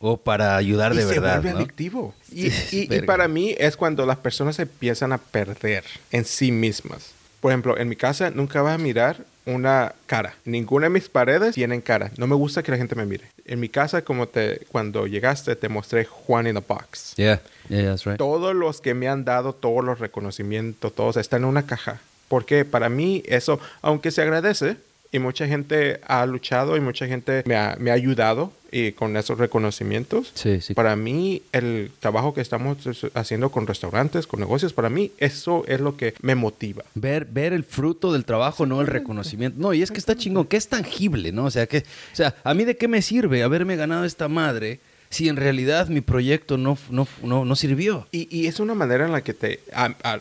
o 0.00 0.16
para 0.16 0.56
ayudar 0.56 0.94
de 0.94 1.02
y 1.02 1.04
verdad, 1.04 1.34
se 1.34 1.38
vuelve 1.40 1.52
¿no? 1.52 1.58
adictivo. 1.58 2.14
Y, 2.32 2.50
Sí, 2.50 2.88
y- 2.90 2.96
y 2.96 3.00
para 3.02 3.28
mí 3.28 3.54
es 3.58 3.76
cuando 3.76 4.04
las 4.06 4.18
personas 4.18 4.58
empiezan 4.58 5.12
a 5.12 5.18
perder 5.18 5.84
en 6.10 6.24
sí 6.24 6.50
mismas. 6.52 7.10
Por 7.40 7.52
ejemplo, 7.52 7.78
en 7.78 7.88
mi 7.88 7.96
casa 7.96 8.30
nunca 8.30 8.62
vas 8.62 8.74
a 8.74 8.78
mirar 8.78 9.24
una 9.54 9.94
cara. 10.06 10.34
Ninguna 10.44 10.86
de 10.86 10.90
mis 10.90 11.08
paredes 11.08 11.54
tienen 11.54 11.80
cara. 11.80 12.10
No 12.16 12.26
me 12.26 12.34
gusta 12.34 12.62
que 12.62 12.70
la 12.70 12.78
gente 12.78 12.94
me 12.94 13.04
mire. 13.04 13.24
En 13.44 13.60
mi 13.60 13.68
casa, 13.68 14.02
como 14.02 14.28
te, 14.28 14.60
cuando 14.70 15.06
llegaste, 15.06 15.56
te 15.56 15.68
mostré 15.68 16.04
Juan 16.04 16.46
in 16.46 16.56
a 16.56 16.60
Box. 16.60 17.14
Yeah, 17.16 17.40
yeah, 17.68 17.90
that's 17.90 18.04
right. 18.04 18.16
Todos 18.16 18.54
los 18.54 18.80
que 18.80 18.94
me 18.94 19.08
han 19.08 19.24
dado 19.24 19.52
todos 19.52 19.84
los 19.84 19.98
reconocimientos, 19.98 20.94
todos 20.94 21.16
están 21.16 21.42
en 21.42 21.48
una 21.48 21.66
caja. 21.66 22.00
Porque 22.28 22.64
para 22.64 22.88
mí 22.88 23.22
eso, 23.26 23.60
aunque 23.82 24.10
se 24.10 24.22
agradece, 24.22 24.76
y 25.12 25.18
mucha 25.18 25.46
gente 25.46 26.00
ha 26.06 26.24
luchado 26.26 26.76
y 26.76 26.80
mucha 26.80 27.06
gente 27.06 27.42
me 27.46 27.56
ha, 27.56 27.76
me 27.78 27.90
ha 27.90 27.94
ayudado 27.94 28.52
y 28.72 28.92
con 28.92 29.16
esos 29.16 29.38
reconocimientos, 29.38 30.30
Sí, 30.34 30.60
sí. 30.60 30.74
para 30.74 30.94
mí, 30.96 31.42
el 31.52 31.90
trabajo 32.00 32.34
que 32.34 32.40
estamos 32.40 32.78
haciendo 33.14 33.50
con 33.50 33.66
restaurantes, 33.66 34.26
con 34.26 34.40
negocios, 34.40 34.72
para 34.72 34.88
mí, 34.88 35.10
eso 35.18 35.64
es 35.66 35.80
lo 35.80 35.96
que 35.96 36.14
me 36.22 36.34
motiva. 36.34 36.84
Ver, 36.94 37.24
ver 37.24 37.52
el 37.52 37.64
fruto 37.64 38.12
del 38.12 38.24
trabajo, 38.24 38.66
no 38.66 38.80
el 38.80 38.86
reconocimiento. 38.86 39.58
No, 39.60 39.74
y 39.74 39.82
es 39.82 39.90
que 39.90 39.98
está 39.98 40.16
chingón, 40.16 40.46
que 40.46 40.56
es 40.56 40.68
tangible, 40.68 41.32
¿no? 41.32 41.46
O 41.46 41.50
sea, 41.50 41.66
que, 41.66 41.78
o 41.78 42.16
sea, 42.16 42.34
¿a 42.44 42.54
mí 42.54 42.64
de 42.64 42.76
qué 42.76 42.86
me 42.88 43.02
sirve 43.02 43.42
haberme 43.42 43.76
ganado 43.76 44.04
esta 44.04 44.28
madre 44.28 44.80
si 45.08 45.28
en 45.28 45.36
realidad 45.36 45.88
mi 45.88 46.00
proyecto 46.00 46.56
no, 46.56 46.78
no, 46.90 47.08
no, 47.22 47.44
no 47.44 47.56
sirvió? 47.56 48.06
Y, 48.12 48.28
y 48.36 48.46
es 48.46 48.60
una 48.60 48.74
manera 48.74 49.04
en 49.04 49.12
la 49.12 49.22
que 49.22 49.34
te, 49.34 49.60
a, 49.72 49.94
a- 50.04 50.20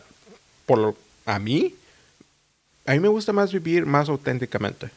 por 0.66 0.78
lo- 0.78 0.96
a 1.26 1.38
mí, 1.38 1.74
a 2.86 2.92
mí 2.92 3.00
me 3.00 3.08
gusta 3.08 3.32
más 3.32 3.52
vivir 3.52 3.86
más 3.86 4.08
auténticamente. 4.08 4.88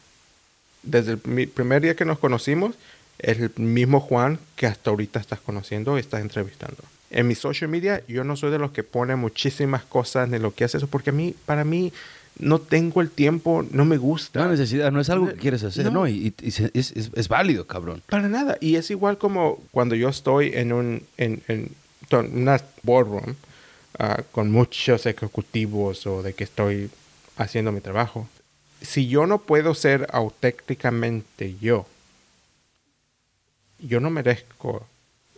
Desde 0.81 1.13
el 1.13 1.19
mi- 1.25 1.45
primer 1.45 1.81
día 1.81 1.95
que 1.95 2.05
nos 2.05 2.19
conocimos, 2.19 2.75
el 3.19 3.51
mismo 3.57 3.99
Juan 3.99 4.39
que 4.55 4.67
hasta 4.67 4.89
ahorita 4.89 5.19
estás 5.19 5.39
conociendo 5.39 5.97
y 5.97 6.01
estás 6.01 6.21
entrevistando. 6.21 6.77
En 7.09 7.27
mi 7.27 7.35
social 7.35 7.69
media, 7.69 8.01
yo 8.07 8.23
no 8.23 8.35
soy 8.35 8.49
de 8.51 8.57
los 8.59 8.71
que 8.71 8.83
pone 8.83 9.15
muchísimas 9.15 9.83
cosas 9.83 10.27
ni 10.29 10.39
lo 10.39 10.53
que 10.53 10.63
hace 10.63 10.77
eso, 10.77 10.87
porque 10.87 11.11
a 11.11 11.13
mí, 11.13 11.35
para 11.45 11.63
mí, 11.63 11.93
no 12.39 12.59
tengo 12.59 13.01
el 13.01 13.11
tiempo, 13.11 13.63
no 13.69 13.85
me 13.85 13.97
gusta. 13.97 14.43
No 14.43 14.49
necesidad, 14.49 14.91
no 14.91 14.99
es 14.99 15.09
algo 15.11 15.27
que 15.27 15.35
quieres 15.35 15.63
hacer, 15.63 15.85
No. 15.85 15.91
¿no? 15.91 16.07
Y, 16.07 16.33
y- 16.41 16.47
y 16.47 16.51
se- 16.51 16.71
es, 16.73 16.91
es- 16.93 17.11
es 17.13 17.27
válido, 17.27 17.67
cabrón. 17.67 18.01
Para 18.09 18.27
nada. 18.27 18.57
Y 18.59 18.75
es 18.77 18.89
igual 18.89 19.19
como 19.19 19.61
cuando 19.69 19.93
yo 19.93 20.09
estoy 20.09 20.51
en 20.55 20.73
un 20.73 21.03
en, 21.17 21.43
en 21.47 21.69
una 22.33 22.59
boardroom 22.81 23.35
ah, 23.99 24.23
con 24.31 24.51
muchos 24.51 25.05
ejecutivos 25.05 26.07
o 26.07 26.23
de 26.23 26.33
que 26.33 26.43
estoy 26.43 26.89
haciendo 27.37 27.71
mi 27.71 27.81
trabajo. 27.81 28.27
Si 28.81 29.07
yo 29.07 29.27
no 29.27 29.37
puedo 29.37 29.75
ser 29.75 30.07
auténticamente 30.11 31.55
yo, 31.61 31.85
yo 33.87 33.99
no 33.99 34.09
merezco 34.09 34.85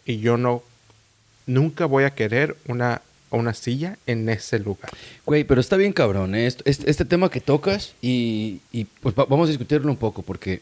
y 0.06 0.20
yo 0.20 0.38
no 0.38 0.64
nunca 1.46 1.86
voy 1.86 2.04
a 2.04 2.14
querer 2.16 2.56
una 2.68 3.02
una 3.32 3.54
silla 3.54 3.98
en 4.06 4.30
ese 4.30 4.60
lugar. 4.60 4.90
Güey, 5.26 5.44
pero 5.44 5.60
está 5.60 5.76
bien 5.76 5.92
cabrón, 5.92 6.36
¿eh? 6.36 6.46
Este, 6.48 6.90
este- 6.90 7.04
tema 7.06 7.30
que 7.30 7.42
tocas 7.42 7.94
y, 8.02 8.60
y, 8.72 8.86
pues 8.86 9.14
va- 9.14 9.26
vamos 9.26 9.48
a 9.48 9.50
discutirlo 9.50 9.92
un 9.92 9.98
poco 9.98 10.22
porque 10.22 10.62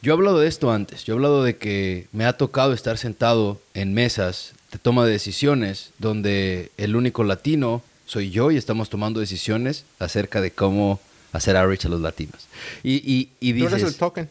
yo 0.00 0.12
he 0.12 0.16
hablado 0.16 0.38
de 0.38 0.48
esto 0.48 0.72
antes. 0.72 1.04
Yo 1.04 1.12
he 1.12 1.16
hablado 1.16 1.42
de 1.42 1.56
que 1.58 2.06
me 2.12 2.24
ha 2.24 2.32
tocado 2.38 2.72
estar 2.72 2.96
sentado 2.96 3.60
en 3.74 3.92
mesas 3.92 4.52
de 4.72 4.78
toma 4.78 5.04
de 5.04 5.12
decisiones 5.12 5.90
donde 5.98 6.70
el 6.78 6.96
único 6.96 7.22
latino 7.22 7.82
soy 8.06 8.30
yo 8.30 8.50
y 8.50 8.56
estamos 8.56 8.88
tomando 8.88 9.20
decisiones 9.20 9.84
acerca 9.98 10.40
de 10.40 10.52
cómo 10.52 11.00
hacer 11.32 11.54
outreach 11.56 11.84
a 11.84 11.88
los 11.90 12.00
latinos. 12.00 12.46
Y, 12.82 12.94
y, 12.94 13.28
y 13.40 13.52
Tú 13.52 13.66
eres 13.66 13.72
el 13.74 13.78
dices, 13.84 13.96
token. 13.98 14.30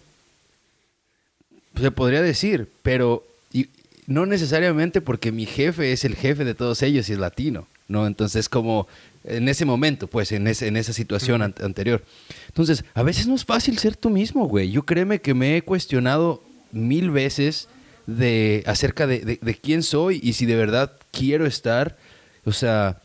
Se 1.79 1.91
podría 1.91 2.21
decir, 2.21 2.67
pero 2.83 3.25
y- 3.53 3.67
no 4.07 4.25
necesariamente 4.25 5.01
porque 5.01 5.31
mi 5.31 5.45
jefe 5.45 5.91
es 5.91 6.05
el 6.05 6.15
jefe 6.15 6.45
de 6.45 6.55
todos 6.55 6.81
ellos 6.83 7.09
y 7.09 7.13
es 7.13 7.19
latino, 7.19 7.67
¿no? 7.87 8.07
Entonces, 8.07 8.49
como 8.49 8.87
en 9.23 9.49
ese 9.49 9.65
momento, 9.65 10.07
pues, 10.07 10.31
en, 10.31 10.47
ese- 10.47 10.67
en 10.67 10.77
esa 10.77 10.93
situación 10.93 11.41
an- 11.41 11.55
anterior. 11.63 12.03
Entonces, 12.47 12.83
a 12.93 13.03
veces 13.03 13.27
no 13.27 13.35
es 13.35 13.45
fácil 13.45 13.77
ser 13.77 13.95
tú 13.95 14.09
mismo, 14.09 14.47
güey. 14.47 14.71
Yo 14.71 14.83
créeme 14.85 15.19
que 15.21 15.33
me 15.33 15.57
he 15.57 15.61
cuestionado 15.61 16.41
mil 16.71 17.09
veces 17.11 17.67
de 18.07 18.63
acerca 18.65 19.05
de, 19.07 19.19
de- 19.19 19.39
de 19.41 19.55
quién 19.55 19.83
soy 19.83 20.19
y 20.23 20.33
si 20.33 20.45
de 20.45 20.55
verdad 20.55 20.93
quiero 21.11 21.45
estar, 21.45 21.97
o 22.45 22.51
sea... 22.51 23.01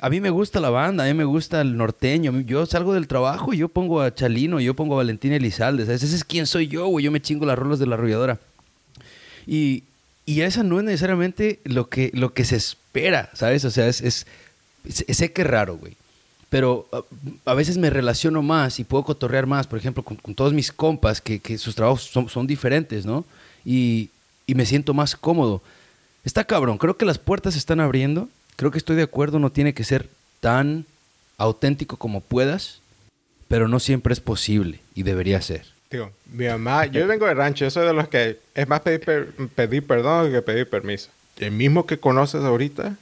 A 0.00 0.10
mí 0.10 0.20
me 0.20 0.30
gusta 0.30 0.60
la 0.60 0.70
banda, 0.70 1.04
a 1.04 1.06
mí 1.06 1.14
me 1.14 1.24
gusta 1.24 1.60
el 1.60 1.76
norteño. 1.76 2.40
Yo 2.40 2.66
salgo 2.66 2.94
del 2.94 3.06
trabajo 3.06 3.52
y 3.52 3.58
yo 3.58 3.68
pongo 3.68 4.00
a 4.00 4.14
Chalino, 4.14 4.60
yo 4.60 4.74
pongo 4.74 4.94
a 4.94 4.98
Valentina 4.98 5.36
Elizalde. 5.36 5.84
¿sabes? 5.86 6.02
Ese 6.02 6.16
es 6.16 6.24
quién 6.24 6.46
soy 6.46 6.68
yo, 6.68 6.86
güey. 6.86 7.04
Yo 7.04 7.10
me 7.10 7.20
chingo 7.20 7.46
las 7.46 7.58
rolas 7.58 7.78
de 7.78 7.86
la 7.86 7.94
arrolladora. 7.94 8.38
Y, 9.46 9.84
y 10.26 10.42
esa 10.42 10.62
no 10.62 10.78
es 10.78 10.84
necesariamente 10.84 11.60
lo 11.64 11.88
que, 11.88 12.10
lo 12.14 12.34
que 12.34 12.44
se 12.44 12.56
espera, 12.56 13.30
¿sabes? 13.34 13.64
O 13.64 13.70
sea, 13.70 13.88
es, 13.88 14.00
es, 14.00 14.26
sé 14.88 15.32
que 15.32 15.42
es 15.42 15.48
raro, 15.48 15.76
güey. 15.78 15.96
Pero 16.50 16.86
a, 16.92 17.50
a 17.50 17.54
veces 17.54 17.78
me 17.78 17.90
relaciono 17.90 18.42
más 18.42 18.78
y 18.80 18.84
puedo 18.84 19.04
cotorrear 19.04 19.46
más, 19.46 19.66
por 19.66 19.78
ejemplo, 19.78 20.02
con, 20.02 20.16
con 20.16 20.34
todos 20.34 20.52
mis 20.52 20.72
compas, 20.72 21.20
que, 21.20 21.38
que 21.40 21.58
sus 21.58 21.74
trabajos 21.74 22.02
son, 22.04 22.28
son 22.28 22.46
diferentes, 22.46 23.04
¿no? 23.04 23.24
Y, 23.64 24.10
y 24.46 24.54
me 24.54 24.66
siento 24.66 24.94
más 24.94 25.14
cómodo. 25.14 25.62
Está 26.24 26.44
cabrón, 26.44 26.78
creo 26.78 26.96
que 26.96 27.04
las 27.04 27.18
puertas 27.18 27.54
se 27.54 27.58
están 27.58 27.80
abriendo. 27.80 28.28
Creo 28.58 28.72
que 28.72 28.78
estoy 28.78 28.96
de 28.96 29.04
acuerdo, 29.04 29.38
no 29.38 29.52
tiene 29.52 29.72
que 29.72 29.84
ser 29.84 30.08
tan 30.40 30.84
auténtico 31.36 31.96
como 31.96 32.20
puedas, 32.20 32.80
pero 33.46 33.68
no 33.68 33.78
siempre 33.78 34.12
es 34.12 34.18
posible 34.18 34.80
y 34.96 35.04
debería 35.04 35.40
ser. 35.40 35.64
Tío, 35.88 36.10
mi 36.32 36.46
mamá, 36.48 36.86
yo 36.86 37.06
vengo 37.06 37.26
de 37.26 37.34
rancho, 37.34 37.64
yo 37.64 37.70
soy 37.70 37.86
de 37.86 37.92
los 37.92 38.08
que 38.08 38.40
es 38.56 38.66
más 38.68 38.80
pedir, 38.80 39.00
per- 39.04 39.32
pedir 39.54 39.86
perdón 39.86 40.32
que 40.32 40.42
pedir 40.42 40.68
permiso. 40.68 41.08
El 41.38 41.52
mismo 41.52 41.86
que 41.86 42.00
conoces 42.00 42.42
ahorita, 42.42 42.96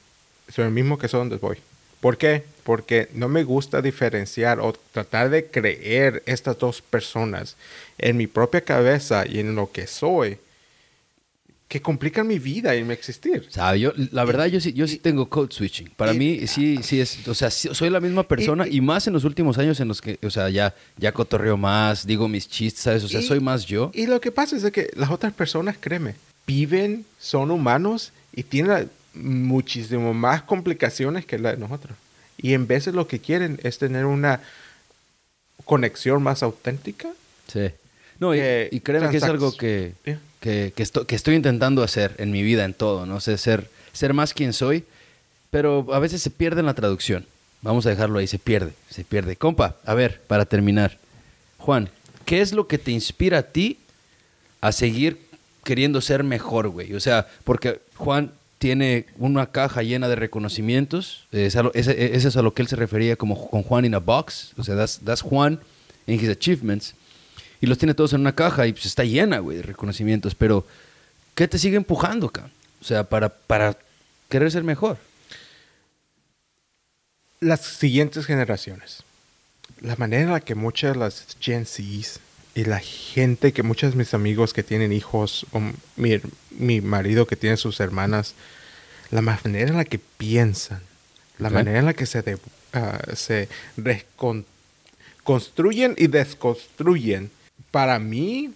soy 0.47 0.65
el 0.65 0.71
mismo 0.71 0.99
que 0.99 1.07
soy 1.07 1.21
donde 1.21 1.37
voy. 1.37 1.57
¿Por 2.01 2.19
qué? 2.19 2.43
Porque 2.63 3.09
no 3.15 3.27
me 3.27 3.43
gusta 3.43 3.81
diferenciar 3.81 4.59
o 4.59 4.73
tratar 4.91 5.31
de 5.31 5.47
creer 5.47 6.21
estas 6.27 6.59
dos 6.59 6.83
personas 6.83 7.55
en 7.97 8.15
mi 8.15 8.27
propia 8.27 8.61
cabeza 8.61 9.25
y 9.27 9.39
en 9.39 9.55
lo 9.55 9.71
que 9.71 9.87
soy 9.87 10.37
que 11.67 11.81
complican 11.81 12.25
mi 12.27 12.39
vida 12.39 12.75
y 12.77 12.83
mi 12.85 12.93
existir. 12.93 13.45
¿Sabe? 13.49 13.81
Yo, 13.81 13.91
la 14.11 14.23
verdad, 14.23 14.45
yo 14.45 14.61
sí, 14.61 14.71
yo 14.71 14.87
sí 14.87 14.99
tengo 14.99 15.27
code 15.27 15.53
switching. 15.53 15.89
Para 15.97 16.13
y- 16.13 16.17
mí, 16.17 16.47
sí, 16.47 16.79
sí 16.81 17.01
es. 17.01 17.27
O 17.27 17.33
sea, 17.33 17.51
sí- 17.51 17.69
soy 17.73 17.89
la 17.89 17.99
misma 17.99 18.23
persona 18.23 18.65
y, 18.67 18.79
más 18.79 19.05
en 19.07 19.13
los 19.13 19.25
últimos 19.25 19.57
años 19.57 19.79
en 19.81 19.89
los 19.89 19.99
que, 19.99 20.17
o 20.23 20.29
sea, 20.29 20.49
ya, 20.49 20.73
ya 20.97 21.11
cotorreo 21.11 21.57
más, 21.57 22.07
digo 22.07 22.29
mis 22.29 22.47
chistes, 22.47 22.83
¿sabes? 22.83 23.03
O 23.03 23.09
sea, 23.09 23.19
Y- 23.19 23.27
soy 23.27 23.41
más 23.41 23.65
yo. 23.65 23.91
Y 23.93 24.07
lo 24.07 24.21
que 24.21 24.31
pasa 24.31 24.55
es 24.55 24.61
de 24.61 24.71
que 24.71 24.89
las 24.95 25.11
otras 25.11 25.33
personas, 25.33 25.75
créeme, 25.77 26.15
viven, 26.45 27.05
son 27.19 27.51
humanos 27.51 28.13
y 28.33 28.43
tienen 28.43 28.89
muchísimo 29.13 30.13
más 30.13 30.43
complicaciones 30.43 31.25
que 31.25 31.37
la 31.37 31.51
de 31.51 31.57
nosotros. 31.57 31.97
Y 32.37 32.53
en 32.53 32.67
veces 32.67 32.93
lo 32.93 33.07
que 33.07 33.19
quieren 33.19 33.59
es 33.63 33.77
tener 33.77 34.05
una 34.05 34.39
conexión 35.65 36.23
más 36.23 36.43
auténtica. 36.43 37.09
Sí. 37.51 37.71
No, 38.19 38.33
y, 38.33 38.39
créeme 38.83 39.09
que 39.09 39.17
es 39.17 39.23
algo 39.23 39.55
que, 39.55 39.93
Yeah. 40.05 40.19
Que, 40.39 40.73
que 40.75 40.83
esto- 40.83 41.05
que 41.07 41.15
estoy 41.15 41.35
intentando 41.35 41.83
hacer 41.83 42.15
en 42.17 42.31
mi 42.31 42.43
vida, 42.43 42.65
en 42.65 42.73
todo, 42.73 43.05
¿no? 43.05 43.19
sé, 43.19 43.37
ser, 43.37 43.69
ser 43.93 44.13
más 44.13 44.33
quien 44.33 44.53
soy, 44.53 44.83
pero 45.49 45.87
a 45.93 45.99
veces 45.99 46.21
se 46.21 46.29
pierde 46.29 46.59
en 46.59 46.65
la 46.65 46.73
traducción. 46.73 47.25
Vamos 47.61 47.85
a 47.85 47.89
dejarlo 47.89 48.19
ahí, 48.19 48.27
se 48.27 48.37
pierde, 48.39 48.73
se 48.89 49.03
pierde. 49.03 49.35
Compa, 49.35 49.75
a 49.85 49.93
ver, 49.93 50.21
para 50.27 50.45
terminar. 50.45 50.97
Juan, 51.57 51.89
¿qué 52.25 52.41
es 52.41 52.53
lo 52.53 52.67
que 52.67 52.77
te 52.77 52.91
inspira 52.91 53.39
a 53.39 53.43
ti 53.43 53.77
a 54.61 54.71
seguir 54.71 55.19
queriendo 55.63 55.99
ser 56.01 56.23
mejor, 56.23 56.69
güey? 56.69 56.93
O 56.93 56.99
sea, 56.99 57.27
porque 57.43 57.79
Juan 57.95 58.31
tiene 58.59 59.05
una 59.17 59.47
caja 59.47 59.81
llena 59.83 60.07
de 60.07 60.15
reconocimientos, 60.15 61.25
es 61.31 61.55
a 61.55 61.63
lo- 61.63 61.73
ese, 61.73 62.15
ese 62.15 62.27
es 62.27 62.37
a 62.37 62.41
lo 62.41 62.53
que 62.53 62.61
él 62.61 62.67
se 62.67 62.75
refería 62.75 63.15
como 63.15 63.49
con 63.49 63.63
Juan 63.63 63.85
in 63.85 63.95
a 63.95 63.99
box, 63.99 64.51
o 64.57 64.63
sea, 64.63 64.75
that's 64.75 65.21
Juan 65.21 65.59
in 66.07 66.15
his 66.19 66.29
achievements, 66.29 66.93
y 67.61 67.65
los 67.67 67.77
tiene 67.77 67.93
todos 67.93 68.13
en 68.13 68.21
una 68.21 68.35
caja 68.35 68.67
y 68.67 68.73
pues 68.73 68.85
está 68.85 69.03
llena, 69.03 69.39
güey, 69.39 69.57
de 69.57 69.63
reconocimientos, 69.63 70.35
pero 70.35 70.65
¿qué 71.35 71.47
te 71.47 71.57
sigue 71.59 71.77
empujando, 71.77 72.29
cabrón? 72.29 72.51
O 72.81 72.85
sea, 72.85 73.03
para, 73.03 73.29
para 73.29 73.77
querer 74.29 74.51
ser 74.51 74.63
mejor. 74.63 74.97
las 77.39 77.61
siguientes 77.61 78.25
generaciones. 78.25 79.03
La 79.81 79.95
manera 79.95 80.23
en 80.23 80.31
la 80.31 80.39
que 80.39 80.55
muchas 80.55 80.93
de 80.93 80.99
las 80.99 81.37
Gen 81.39 81.65
Zs 81.65 82.19
y 82.55 82.65
la 82.65 82.79
gente 82.79 83.53
que 83.53 83.61
muchos 83.61 83.91
de 83.91 83.97
mis 83.97 84.13
amigos 84.15 84.53
que 84.53 84.63
tienen 84.63 84.91
hijos, 84.91 85.45
o 85.51 85.61
mi, 85.95 86.19
mi 86.51 86.81
marido 86.81 87.27
que 87.27 87.35
tiene 87.35 87.57
sus 87.57 87.79
hermanas, 87.79 88.33
la 89.11 89.21
manera 89.21 89.69
en 89.69 89.77
la 89.77 89.85
que 89.85 89.99
piensan, 89.99 90.81
la 91.37 91.49
manera 91.51 91.77
en 91.79 91.85
la 91.85 91.93
que 91.93 92.07
se, 92.07 92.23
de- 92.23 92.39
ah, 92.73 92.99
se 93.15 93.47
construyen 95.23 95.93
y 95.97 96.07
desconstruyen, 96.07 97.29
para 97.71 97.99
mí 97.99 98.51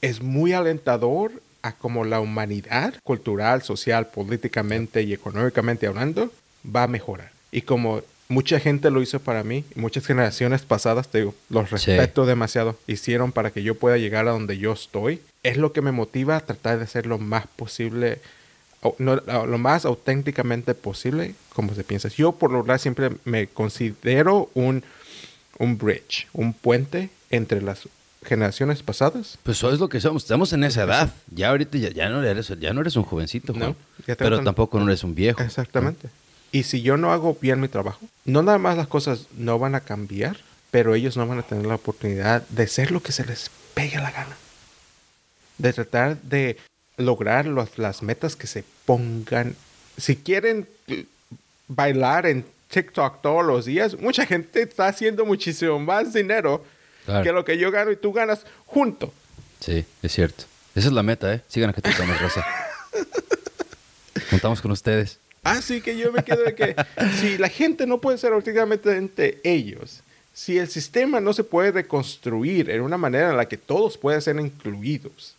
es 0.00 0.22
muy 0.22 0.52
alentador 0.52 1.32
a 1.62 1.72
cómo 1.72 2.04
la 2.04 2.20
humanidad, 2.20 2.94
cultural, 3.02 3.62
social, 3.62 4.08
políticamente 4.08 5.02
y 5.02 5.12
económicamente 5.14 5.86
hablando, 5.86 6.30
va 6.64 6.82
a 6.84 6.88
mejorar. 6.88 7.30
Y 7.52 7.62
como 7.62 8.02
mucha 8.28 8.58
gente 8.60 8.90
lo 8.90 9.00
hizo 9.00 9.20
para 9.20 9.44
mí, 9.44 9.64
muchas 9.74 10.06
generaciones 10.06 10.62
pasadas, 10.62 11.08
te 11.08 11.18
digo, 11.18 11.34
los 11.48 11.68
Sí. 11.68 11.74
respeto 11.76 12.26
demasiado, 12.26 12.76
hicieron 12.86 13.32
para 13.32 13.50
que 13.50 13.62
yo 13.62 13.76
pueda 13.76 13.96
llegar 13.96 14.26
a 14.28 14.32
donde 14.32 14.58
yo 14.58 14.72
estoy, 14.72 15.20
es 15.42 15.56
lo 15.56 15.72
que 15.72 15.80
me 15.82 15.92
motiva 15.92 16.36
a 16.36 16.40
tratar 16.40 16.78
de 16.78 16.86
ser 16.86 17.06
lo 17.06 17.18
más 17.18 17.46
posible, 17.46 18.18
o- 18.82 18.96
no, 18.98 19.22
a- 19.26 19.46
lo 19.46 19.56
más 19.58 19.84
auténticamente 19.86 20.74
posible, 20.74 21.34
como 21.54 21.74
se 21.74 21.84
piensa. 21.84 22.08
Yo 22.08 22.32
por 22.32 22.50
lo 22.50 22.58
general 22.60 22.80
siempre 22.80 23.10
me 23.24 23.46
considero 23.46 24.50
un, 24.54 24.82
un 25.58 25.78
bridge, 25.78 26.26
un 26.32 26.52
puente 26.52 27.08
entre 27.30 27.62
las 27.62 27.88
generaciones 28.24 28.82
pasadas. 28.82 29.38
Pues 29.42 29.58
eso 29.58 29.72
es 29.72 29.78
lo 29.80 29.88
que 29.88 30.00
somos. 30.00 30.22
Estamos 30.24 30.52
en 30.52 30.64
esa 30.64 30.82
edad. 30.84 31.12
Ya 31.30 31.50
ahorita 31.50 31.78
ya, 31.78 31.90
ya 31.90 32.08
no, 32.08 32.22
eres, 32.22 32.52
ya 32.60 32.72
no 32.72 32.80
eres 32.80 32.96
un 32.96 33.04
jovencito, 33.04 33.52
Juan. 33.52 33.70
No, 33.70 33.76
ya 34.06 34.16
te 34.16 34.24
pero 34.24 34.42
tampoco 34.42 34.78
no 34.78 34.86
eres 34.86 35.04
un 35.04 35.14
viejo. 35.14 35.42
Exactamente. 35.42 36.08
Y 36.52 36.62
si 36.64 36.82
yo 36.82 36.96
no 36.96 37.12
hago 37.12 37.36
bien 37.40 37.60
mi 37.60 37.68
trabajo, 37.68 38.00
no 38.24 38.42
nada 38.42 38.58
más 38.58 38.76
las 38.76 38.86
cosas 38.88 39.26
no 39.36 39.58
van 39.58 39.74
a 39.74 39.80
cambiar, 39.80 40.36
pero 40.70 40.94
ellos 40.94 41.16
no 41.16 41.26
van 41.26 41.38
a 41.38 41.42
tener 41.42 41.66
la 41.66 41.74
oportunidad 41.76 42.42
de 42.48 42.66
ser 42.66 42.90
lo 42.90 43.02
que 43.02 43.12
se 43.12 43.24
les 43.24 43.50
pegue 43.74 43.96
la 43.96 44.10
gana. 44.10 44.36
De 45.58 45.72
tratar 45.72 46.20
de 46.22 46.56
lograr 46.96 47.46
los- 47.46 47.76
las 47.78 48.02
metas 48.02 48.36
que 48.36 48.46
se 48.46 48.64
pongan. 48.86 49.56
Si 49.96 50.16
quieren 50.16 50.68
bailar 51.68 52.26
en 52.26 52.44
TikTok 52.68 53.20
todos 53.22 53.44
los 53.44 53.64
días, 53.64 53.98
mucha 53.98 54.26
gente 54.26 54.62
está 54.62 54.88
haciendo 54.88 55.24
muchísimo 55.24 55.78
más 55.78 56.12
dinero 56.12 56.64
Claro. 57.04 57.22
que 57.24 57.32
lo 57.32 57.44
que 57.44 57.58
yo 57.58 57.70
gano 57.70 57.90
y 57.90 57.96
tú 57.96 58.12
ganas 58.12 58.46
junto. 58.66 59.12
Sí, 59.60 59.84
es 60.02 60.12
cierto. 60.12 60.44
Esa 60.74 60.88
es 60.88 60.92
la 60.94 61.02
meta, 61.02 61.32
¿eh? 61.34 61.42
Sigan 61.48 61.70
a 61.70 61.72
que 61.72 61.82
te 61.82 61.92
tomes, 61.92 62.20
raza. 62.20 62.44
Contamos 64.30 64.60
con 64.60 64.70
ustedes. 64.70 65.18
Así 65.42 65.80
que 65.80 65.96
yo 65.98 66.10
me 66.12 66.22
quedo 66.24 66.42
de 66.42 66.54
que 66.54 66.74
si 67.20 67.36
la 67.38 67.48
gente 67.48 67.86
no 67.86 68.00
puede 68.00 68.16
ser 68.18 68.32
auténticamente 68.32 68.96
entre 68.96 69.38
ellos, 69.44 70.00
si 70.32 70.58
el 70.58 70.68
sistema 70.68 71.20
no 71.20 71.32
se 71.34 71.44
puede 71.44 71.70
reconstruir 71.72 72.70
en 72.70 72.80
una 72.80 72.96
manera 72.96 73.30
en 73.30 73.36
la 73.36 73.46
que 73.46 73.56
todos 73.58 73.98
puedan 73.98 74.22
ser 74.22 74.36
incluidos, 74.40 75.34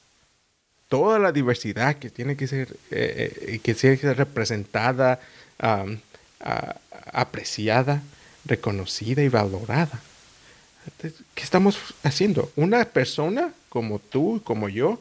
toda 0.87 1.17
la 1.17 1.31
diversidad 1.31 1.95
que 1.97 2.09
tiene 2.11 2.37
que 2.37 2.47
ser, 2.47 2.69
eh, 2.91 3.33
eh, 3.47 3.59
que 3.63 3.73
tiene 3.73 3.97
que 3.97 4.03
ser 4.07 4.17
representada, 4.17 5.19
a- 5.59 5.85
apreciada, 7.11 8.03
reconocida 8.45 9.23
y 9.23 9.29
valorada. 9.29 9.99
¿Qué 11.01 11.43
estamos 11.43 11.77
haciendo? 12.03 12.51
Una 12.55 12.85
persona 12.85 13.53
como 13.69 13.99
tú, 13.99 14.41
como 14.43 14.69
yo, 14.69 14.99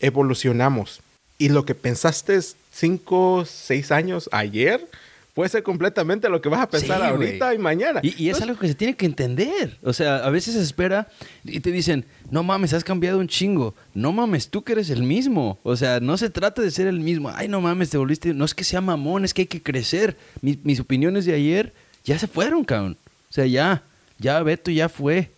evolucionamos. 0.00 1.00
Y 1.38 1.48
lo 1.50 1.64
que 1.64 1.74
pensaste 1.74 2.38
cinco, 2.72 3.44
seis 3.46 3.90
años 3.90 4.28
ayer, 4.32 4.88
puede 5.34 5.50
ser 5.50 5.62
completamente 5.62 6.30
lo 6.30 6.40
que 6.40 6.48
vas 6.48 6.60
a 6.62 6.68
pensar 6.70 7.00
Sí, 7.00 7.06
ahorita 7.06 7.52
y 7.52 7.58
mañana. 7.58 8.00
Y, 8.02 8.08
y 8.08 8.10
es 8.10 8.18
Entonces, 8.18 8.42
algo 8.42 8.58
que 8.58 8.68
se 8.68 8.74
tiene 8.74 8.96
que 8.96 9.04
entender. 9.04 9.76
O 9.82 9.92
sea, 9.92 10.16
a 10.24 10.30
veces 10.30 10.54
se 10.54 10.62
espera 10.62 11.08
y 11.44 11.60
te 11.60 11.72
dicen, 11.72 12.06
no 12.30 12.42
mames, 12.42 12.72
has 12.72 12.84
cambiado 12.84 13.18
un 13.18 13.28
chingo. 13.28 13.74
No 13.92 14.12
mames, 14.12 14.48
tú 14.48 14.64
que 14.64 14.72
eres 14.72 14.88
el 14.88 15.02
mismo. 15.02 15.58
O 15.62 15.76
sea, 15.76 16.00
no 16.00 16.16
se 16.16 16.30
trata 16.30 16.62
de 16.62 16.70
ser 16.70 16.86
el 16.86 17.00
mismo. 17.00 17.30
Ay, 17.34 17.48
no 17.48 17.60
mames, 17.60 17.90
te 17.90 17.98
volviste. 17.98 18.32
No 18.32 18.46
es 18.46 18.54
que 18.54 18.64
sea 18.64 18.80
mamón, 18.80 19.26
es 19.26 19.34
que 19.34 19.42
hay 19.42 19.46
que 19.46 19.62
crecer. 19.62 20.16
Mis, 20.40 20.64
mis 20.64 20.80
opiniones 20.80 21.26
de 21.26 21.34
ayer 21.34 21.74
ya 22.04 22.18
se 22.18 22.28
fueron, 22.28 22.64
cabrón. 22.64 22.96
O 23.28 23.32
sea, 23.32 23.44
ya, 23.44 23.82
ya 24.18 24.42
Beto 24.42 24.70
ya 24.70 24.88
fue. 24.88 25.30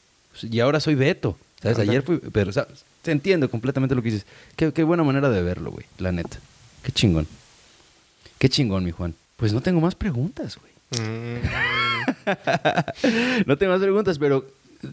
Y 0.43 0.61
ahora 0.61 0.81
soy 0.81 0.95
Beto. 0.95 1.37
¿Sabes? 1.63 1.79
Ayer 1.79 2.03
fui. 2.03 2.19
Pero, 2.33 2.53
¿sabes? 2.53 2.85
Te 3.03 3.11
entiendo 3.11 3.51
completamente 3.51 3.95
lo 3.95 4.03
que 4.03 4.11
dices. 4.11 4.27
Qué, 4.57 4.73
qué 4.73 4.83
buena 4.85 5.03
manera 5.03 5.29
de 5.31 5.43
verlo, 5.43 5.71
güey. 5.71 5.87
La 5.99 6.13
neta. 6.13 6.39
Qué 6.83 6.93
chingón. 6.93 7.27
Qué 8.39 8.49
chingón, 8.49 8.85
mi 8.85 8.93
Juan. 8.93 9.15
Pues 9.37 9.53
no 9.53 9.61
tengo 9.61 9.81
más 9.81 9.95
preguntas, 9.95 10.59
güey. 10.59 10.73
mm, 11.03 11.41
no 13.47 13.59
tengo 13.59 13.73
más 13.73 13.83
preguntas, 13.83 14.19
pero 14.19 14.47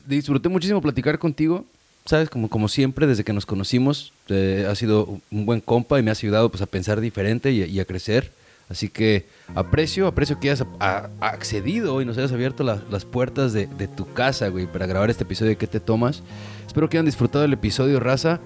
disfruté 0.05 0.49
muchísimo 0.49 0.81
platicar 0.81 1.19
contigo. 1.19 1.65
Sabes, 2.05 2.29
como, 2.29 2.49
como 2.49 2.67
siempre, 2.67 3.07
desde 3.07 3.23
que 3.23 3.33
nos 3.33 3.45
conocimos, 3.45 4.13
eh, 4.29 4.67
has 4.69 4.77
sido 4.77 5.19
un 5.31 5.45
buen 5.45 5.59
compa 5.61 5.99
y 5.99 6.03
me 6.03 6.11
has 6.11 6.19
ayudado 6.19 6.49
pues, 6.49 6.61
a 6.61 6.67
pensar 6.67 7.01
diferente 7.01 7.51
y, 7.51 7.63
y 7.63 7.79
a 7.79 7.85
crecer. 7.85 8.31
Así 8.69 8.89
que 8.89 9.27
aprecio, 9.53 10.07
aprecio 10.07 10.39
que 10.39 10.49
hayas 10.49 10.65
a- 10.79 11.09
a- 11.21 11.27
accedido 11.27 12.01
y 12.01 12.05
nos 12.05 12.17
hayas 12.17 12.31
abierto 12.31 12.63
la- 12.63 12.81
las 12.89 13.05
puertas 13.05 13.53
de, 13.53 13.67
tu 13.87 14.11
casa, 14.13 14.47
güey, 14.47 14.65
para 14.65 14.85
grabar 14.87 15.09
este 15.09 15.23
episodio 15.23 15.49
de 15.51 15.57
¿Qué 15.57 15.67
te 15.67 15.79
tomas? 15.79 16.23
Espero 16.65 16.89
que 16.89 16.97
hayan 16.97 17.05
disfrutado 17.05 17.45
el 17.45 17.53
episodio, 17.53 17.99
raza. 17.99 18.39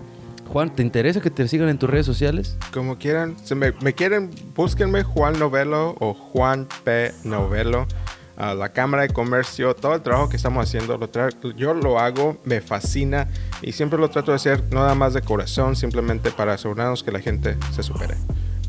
Juan, 0.52 0.76
¿te 0.76 0.82
interesa 0.82 1.22
que 1.22 1.30
te 1.30 1.48
sigan 1.48 1.70
en 1.70 1.78
tus 1.78 1.90
redes 1.90 2.06
sociales? 2.06 2.58
como 2.74 2.98
quieran, 2.98 3.36
si 3.44 3.54
me, 3.56 3.72
quieren, 3.94 4.32
búsquenme 4.56 5.04
Juan 5.04 5.38
Novelo 5.40 5.96
o 6.00 6.14
Juan 6.14 6.68
P. 6.84 7.12
Novelo. 7.24 7.88
a 8.42 8.54
la 8.54 8.70
Cámara 8.70 9.04
de 9.04 9.10
Comercio, 9.10 9.76
todo 9.76 9.96
el 9.96 10.02
trabajo 10.02 10.30
que 10.30 10.38
estamos 10.38 10.66
haciendo, 10.66 10.98
lo 10.98 11.10
yo 11.58 11.74
lo 11.74 12.00
hago, 12.00 12.40
me 12.46 12.62
fascina 12.62 13.28
y 13.62 13.74
siempre 13.74 14.00
lo 14.00 14.10
trato 14.10 14.32
de 14.32 14.38
hacer 14.38 14.64
no 14.72 14.80
nada 14.80 14.96
más 14.96 15.14
de 15.14 15.22
corazón, 15.22 15.76
simplemente 15.76 16.32
para 16.32 16.54
asegurarnos 16.54 17.04
que 17.04 17.12
la 17.12 17.20
gente 17.20 17.58
se 17.76 17.84
supere. 17.84 18.16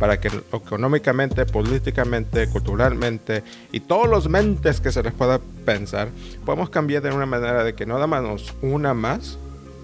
Para 0.00 0.18
que 0.18 0.28
económicamente, 0.52 1.46
políticamente, 1.46 2.48
culturalmente 2.48 3.44
y 3.70 3.78
todos 3.78 4.08
los 4.08 4.28
mentes 4.28 4.80
que 4.80 4.90
se 4.90 5.02
les 5.04 5.12
pueda 5.12 5.40
pensar, 5.64 6.08
podamos 6.44 6.70
cambiar 6.70 7.02
de 7.02 7.12
una 7.12 7.26
manera 7.26 7.62
de 7.62 7.74
que 7.74 7.86
no 7.86 7.94
nada 7.94 8.08
más 8.08 8.22
nos 8.22 8.54
una 8.62 8.94
más, 8.94 9.38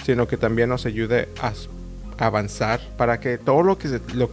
sino 0.05 0.27
que 0.27 0.37
también 0.37 0.71
nos 0.71 0.87
ayude 0.87 1.29
a 1.41 1.53
avanzar 2.19 2.81
para 2.97 3.21
que 3.21 3.39
todo 3.39 3.63
lo 3.63 3.79
que, 3.79 4.01
lo 4.15 4.31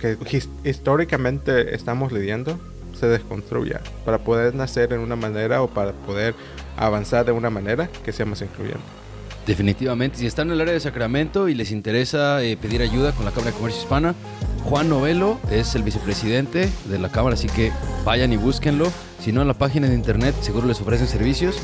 históricamente 0.63 1.75
estamos 1.75 2.11
lidiando 2.11 2.57
se 2.97 3.07
desconstruya, 3.07 3.81
para 4.05 4.19
poder 4.19 4.55
nacer 4.55 4.93
en 4.93 5.01
una 5.01 5.15
manera 5.15 5.61
o 5.61 5.67
para 5.67 5.91
poder 5.91 6.34
avanzar 6.77 7.25
de 7.25 7.31
una 7.31 7.49
manera 7.49 7.89
que 8.05 8.11
sea 8.11 8.25
más 8.25 8.41
incluyente. 8.41 9.03
Definitivamente, 9.46 10.18
si 10.18 10.26
están 10.26 10.48
en 10.48 10.54
el 10.54 10.62
área 10.62 10.74
de 10.74 10.80
Sacramento 10.80 11.50
y 11.50 11.56
les 11.56 11.72
interesa 11.72 12.41
eh, 12.41 12.56
pedir 12.56 12.82
ayuda 12.82 13.12
con 13.12 13.26
la 13.26 13.32
Cámara 13.32 13.52
de 13.52 13.58
Comercio 13.58 13.82
Hispana, 13.82 14.16
Juan 14.64 14.88
Novelo 14.88 15.38
es 15.52 15.76
el 15.76 15.84
vicepresidente 15.84 16.70
de 16.86 17.00
la 17.00 17.10
Cámara, 17.10 17.34
así 17.34 17.48
que 17.48 17.72
vayan 18.06 18.32
y 18.32 18.38
búsquenlo. 18.38 18.89
Si 19.20 19.34
no, 19.34 19.41
en 19.41 19.50
la 19.50 19.54
página 19.54 19.88
de 19.88 19.96
internet 19.96 20.34
seguro 20.41 20.68
les 20.68 20.80
ofrecen 20.80 21.08
servicios. 21.08 21.58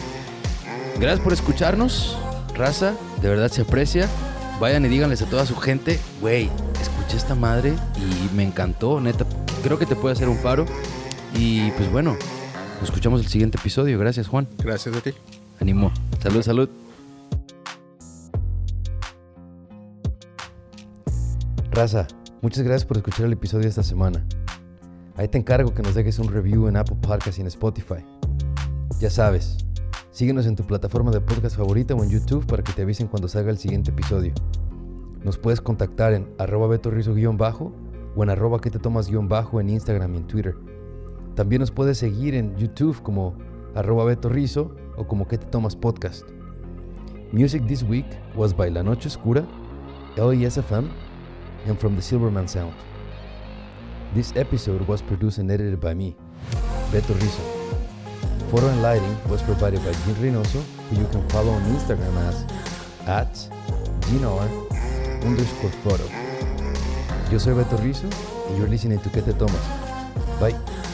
Gracias 0.99 1.21
por 1.21 1.31
escucharnos, 1.31 2.17
raza, 2.53 2.95
de 3.21 3.29
verdad 3.29 3.49
se 3.49 3.61
aprecia. 3.61 4.09
Vayan 4.59 4.83
y 4.83 4.89
díganles 4.89 5.21
a 5.21 5.25
toda 5.29 5.45
su 5.45 5.55
gente, 5.55 5.97
güey, 6.19 6.49
escuché 6.81 7.15
esta 7.15 7.33
madre 7.33 7.73
y 7.95 8.35
me 8.35 8.43
encantó, 8.43 8.99
neta, 8.99 9.25
creo 9.63 9.79
que 9.79 9.85
te 9.85 9.95
puede 9.95 10.13
hacer 10.13 10.27
un 10.27 10.41
paro. 10.41 10.65
Y 11.33 11.71
pues 11.71 11.89
bueno, 11.89 12.17
nos 12.79 12.89
escuchamos 12.89 13.21
el 13.21 13.27
siguiente 13.27 13.57
episodio. 13.57 13.97
Gracias, 13.97 14.27
Juan. 14.27 14.49
Gracias 14.57 14.93
a 14.93 14.99
ti. 14.99 15.11
Ánimo. 15.61 15.93
Salud, 16.21 16.41
salud. 16.41 16.69
Raza, 21.79 22.07
muchas 22.41 22.65
gracias 22.65 22.85
por 22.85 22.97
escuchar 22.97 23.25
el 23.25 23.31
episodio 23.31 23.69
esta 23.69 23.83
semana. 23.83 24.25
Ahí 25.15 25.29
te 25.29 25.37
encargo 25.37 25.73
que 25.73 25.81
nos 25.81 25.95
dejes 25.95 26.19
un 26.19 26.27
review 26.27 26.67
en 26.67 26.75
Apple 26.75 26.97
Podcasts 27.01 27.37
y 27.37 27.41
en 27.41 27.47
Spotify. 27.47 28.03
Ya 28.99 29.09
sabes, 29.09 29.59
síguenos 30.11 30.45
en 30.45 30.57
tu 30.57 30.65
plataforma 30.65 31.09
de 31.09 31.21
podcast 31.21 31.55
favorita 31.55 31.95
o 31.95 32.03
en 32.03 32.09
YouTube 32.09 32.45
para 32.45 32.63
que 32.63 32.73
te 32.73 32.81
avisen 32.81 33.07
cuando 33.07 33.29
salga 33.29 33.49
el 33.49 33.57
siguiente 33.57 33.91
episodio. 33.91 34.33
Nos 35.23 35.37
puedes 35.37 35.61
contactar 35.61 36.11
en 36.11 36.27
arroba 36.37 36.67
betorrizo-bajo 36.67 37.71
o 38.13 38.23
en 38.23 38.29
arroba 38.29 38.59
que 38.59 38.71
te 38.71 38.79
tomas-bajo 38.79 39.61
en 39.61 39.69
Instagram 39.69 40.15
y 40.15 40.17
en 40.17 40.27
Twitter. 40.27 40.57
También 41.35 41.61
nos 41.61 41.71
puedes 41.71 41.97
seguir 41.97 42.35
en 42.35 42.57
YouTube 42.57 43.01
como 43.01 43.37
arroba 43.73 44.03
betorrizo 44.03 44.75
o 44.97 45.07
como 45.07 45.29
que 45.29 45.37
te 45.37 45.45
tomas 45.45 45.77
podcast. 45.77 46.27
Music 47.31 47.65
this 47.67 47.83
week 47.83 48.05
was 48.35 48.53
by 48.53 48.69
La 48.69 48.83
Noche 48.83 49.07
Oscura, 49.07 49.47
LESFM, 50.17 50.89
and 51.65 51.79
from 51.79 51.95
the 51.95 52.01
Silverman 52.01 52.47
Sound. 52.47 52.73
This 54.13 54.35
episode 54.35 54.87
was 54.87 55.01
produced 55.01 55.37
and 55.37 55.51
edited 55.51 55.79
by 55.79 55.93
me, 55.93 56.15
Beto 56.91 57.13
Rizzo. 57.21 57.43
Photo 58.49 58.67
and 58.67 58.81
lighting 58.81 59.29
was 59.29 59.41
provided 59.43 59.79
by 59.79 59.91
Jim 59.91 60.15
Reynoso, 60.15 60.61
who 60.89 60.97
you 60.97 61.07
can 61.09 61.27
follow 61.29 61.51
on 61.51 61.61
Instagram 61.63 62.15
as 62.27 62.43
at 63.07 63.33
GNR 64.09 65.23
underscore 65.23 65.71
photo. 65.83 66.05
Yo 67.31 67.37
soy 67.37 67.53
Beto 67.53 67.77
Rizzo, 67.83 68.09
and 68.47 68.57
you're 68.57 68.67
listening 68.67 68.99
to 68.99 69.09
Que 69.09 69.21
Te 69.21 69.33
Tomas. 69.33 69.65
Bye. 70.39 70.88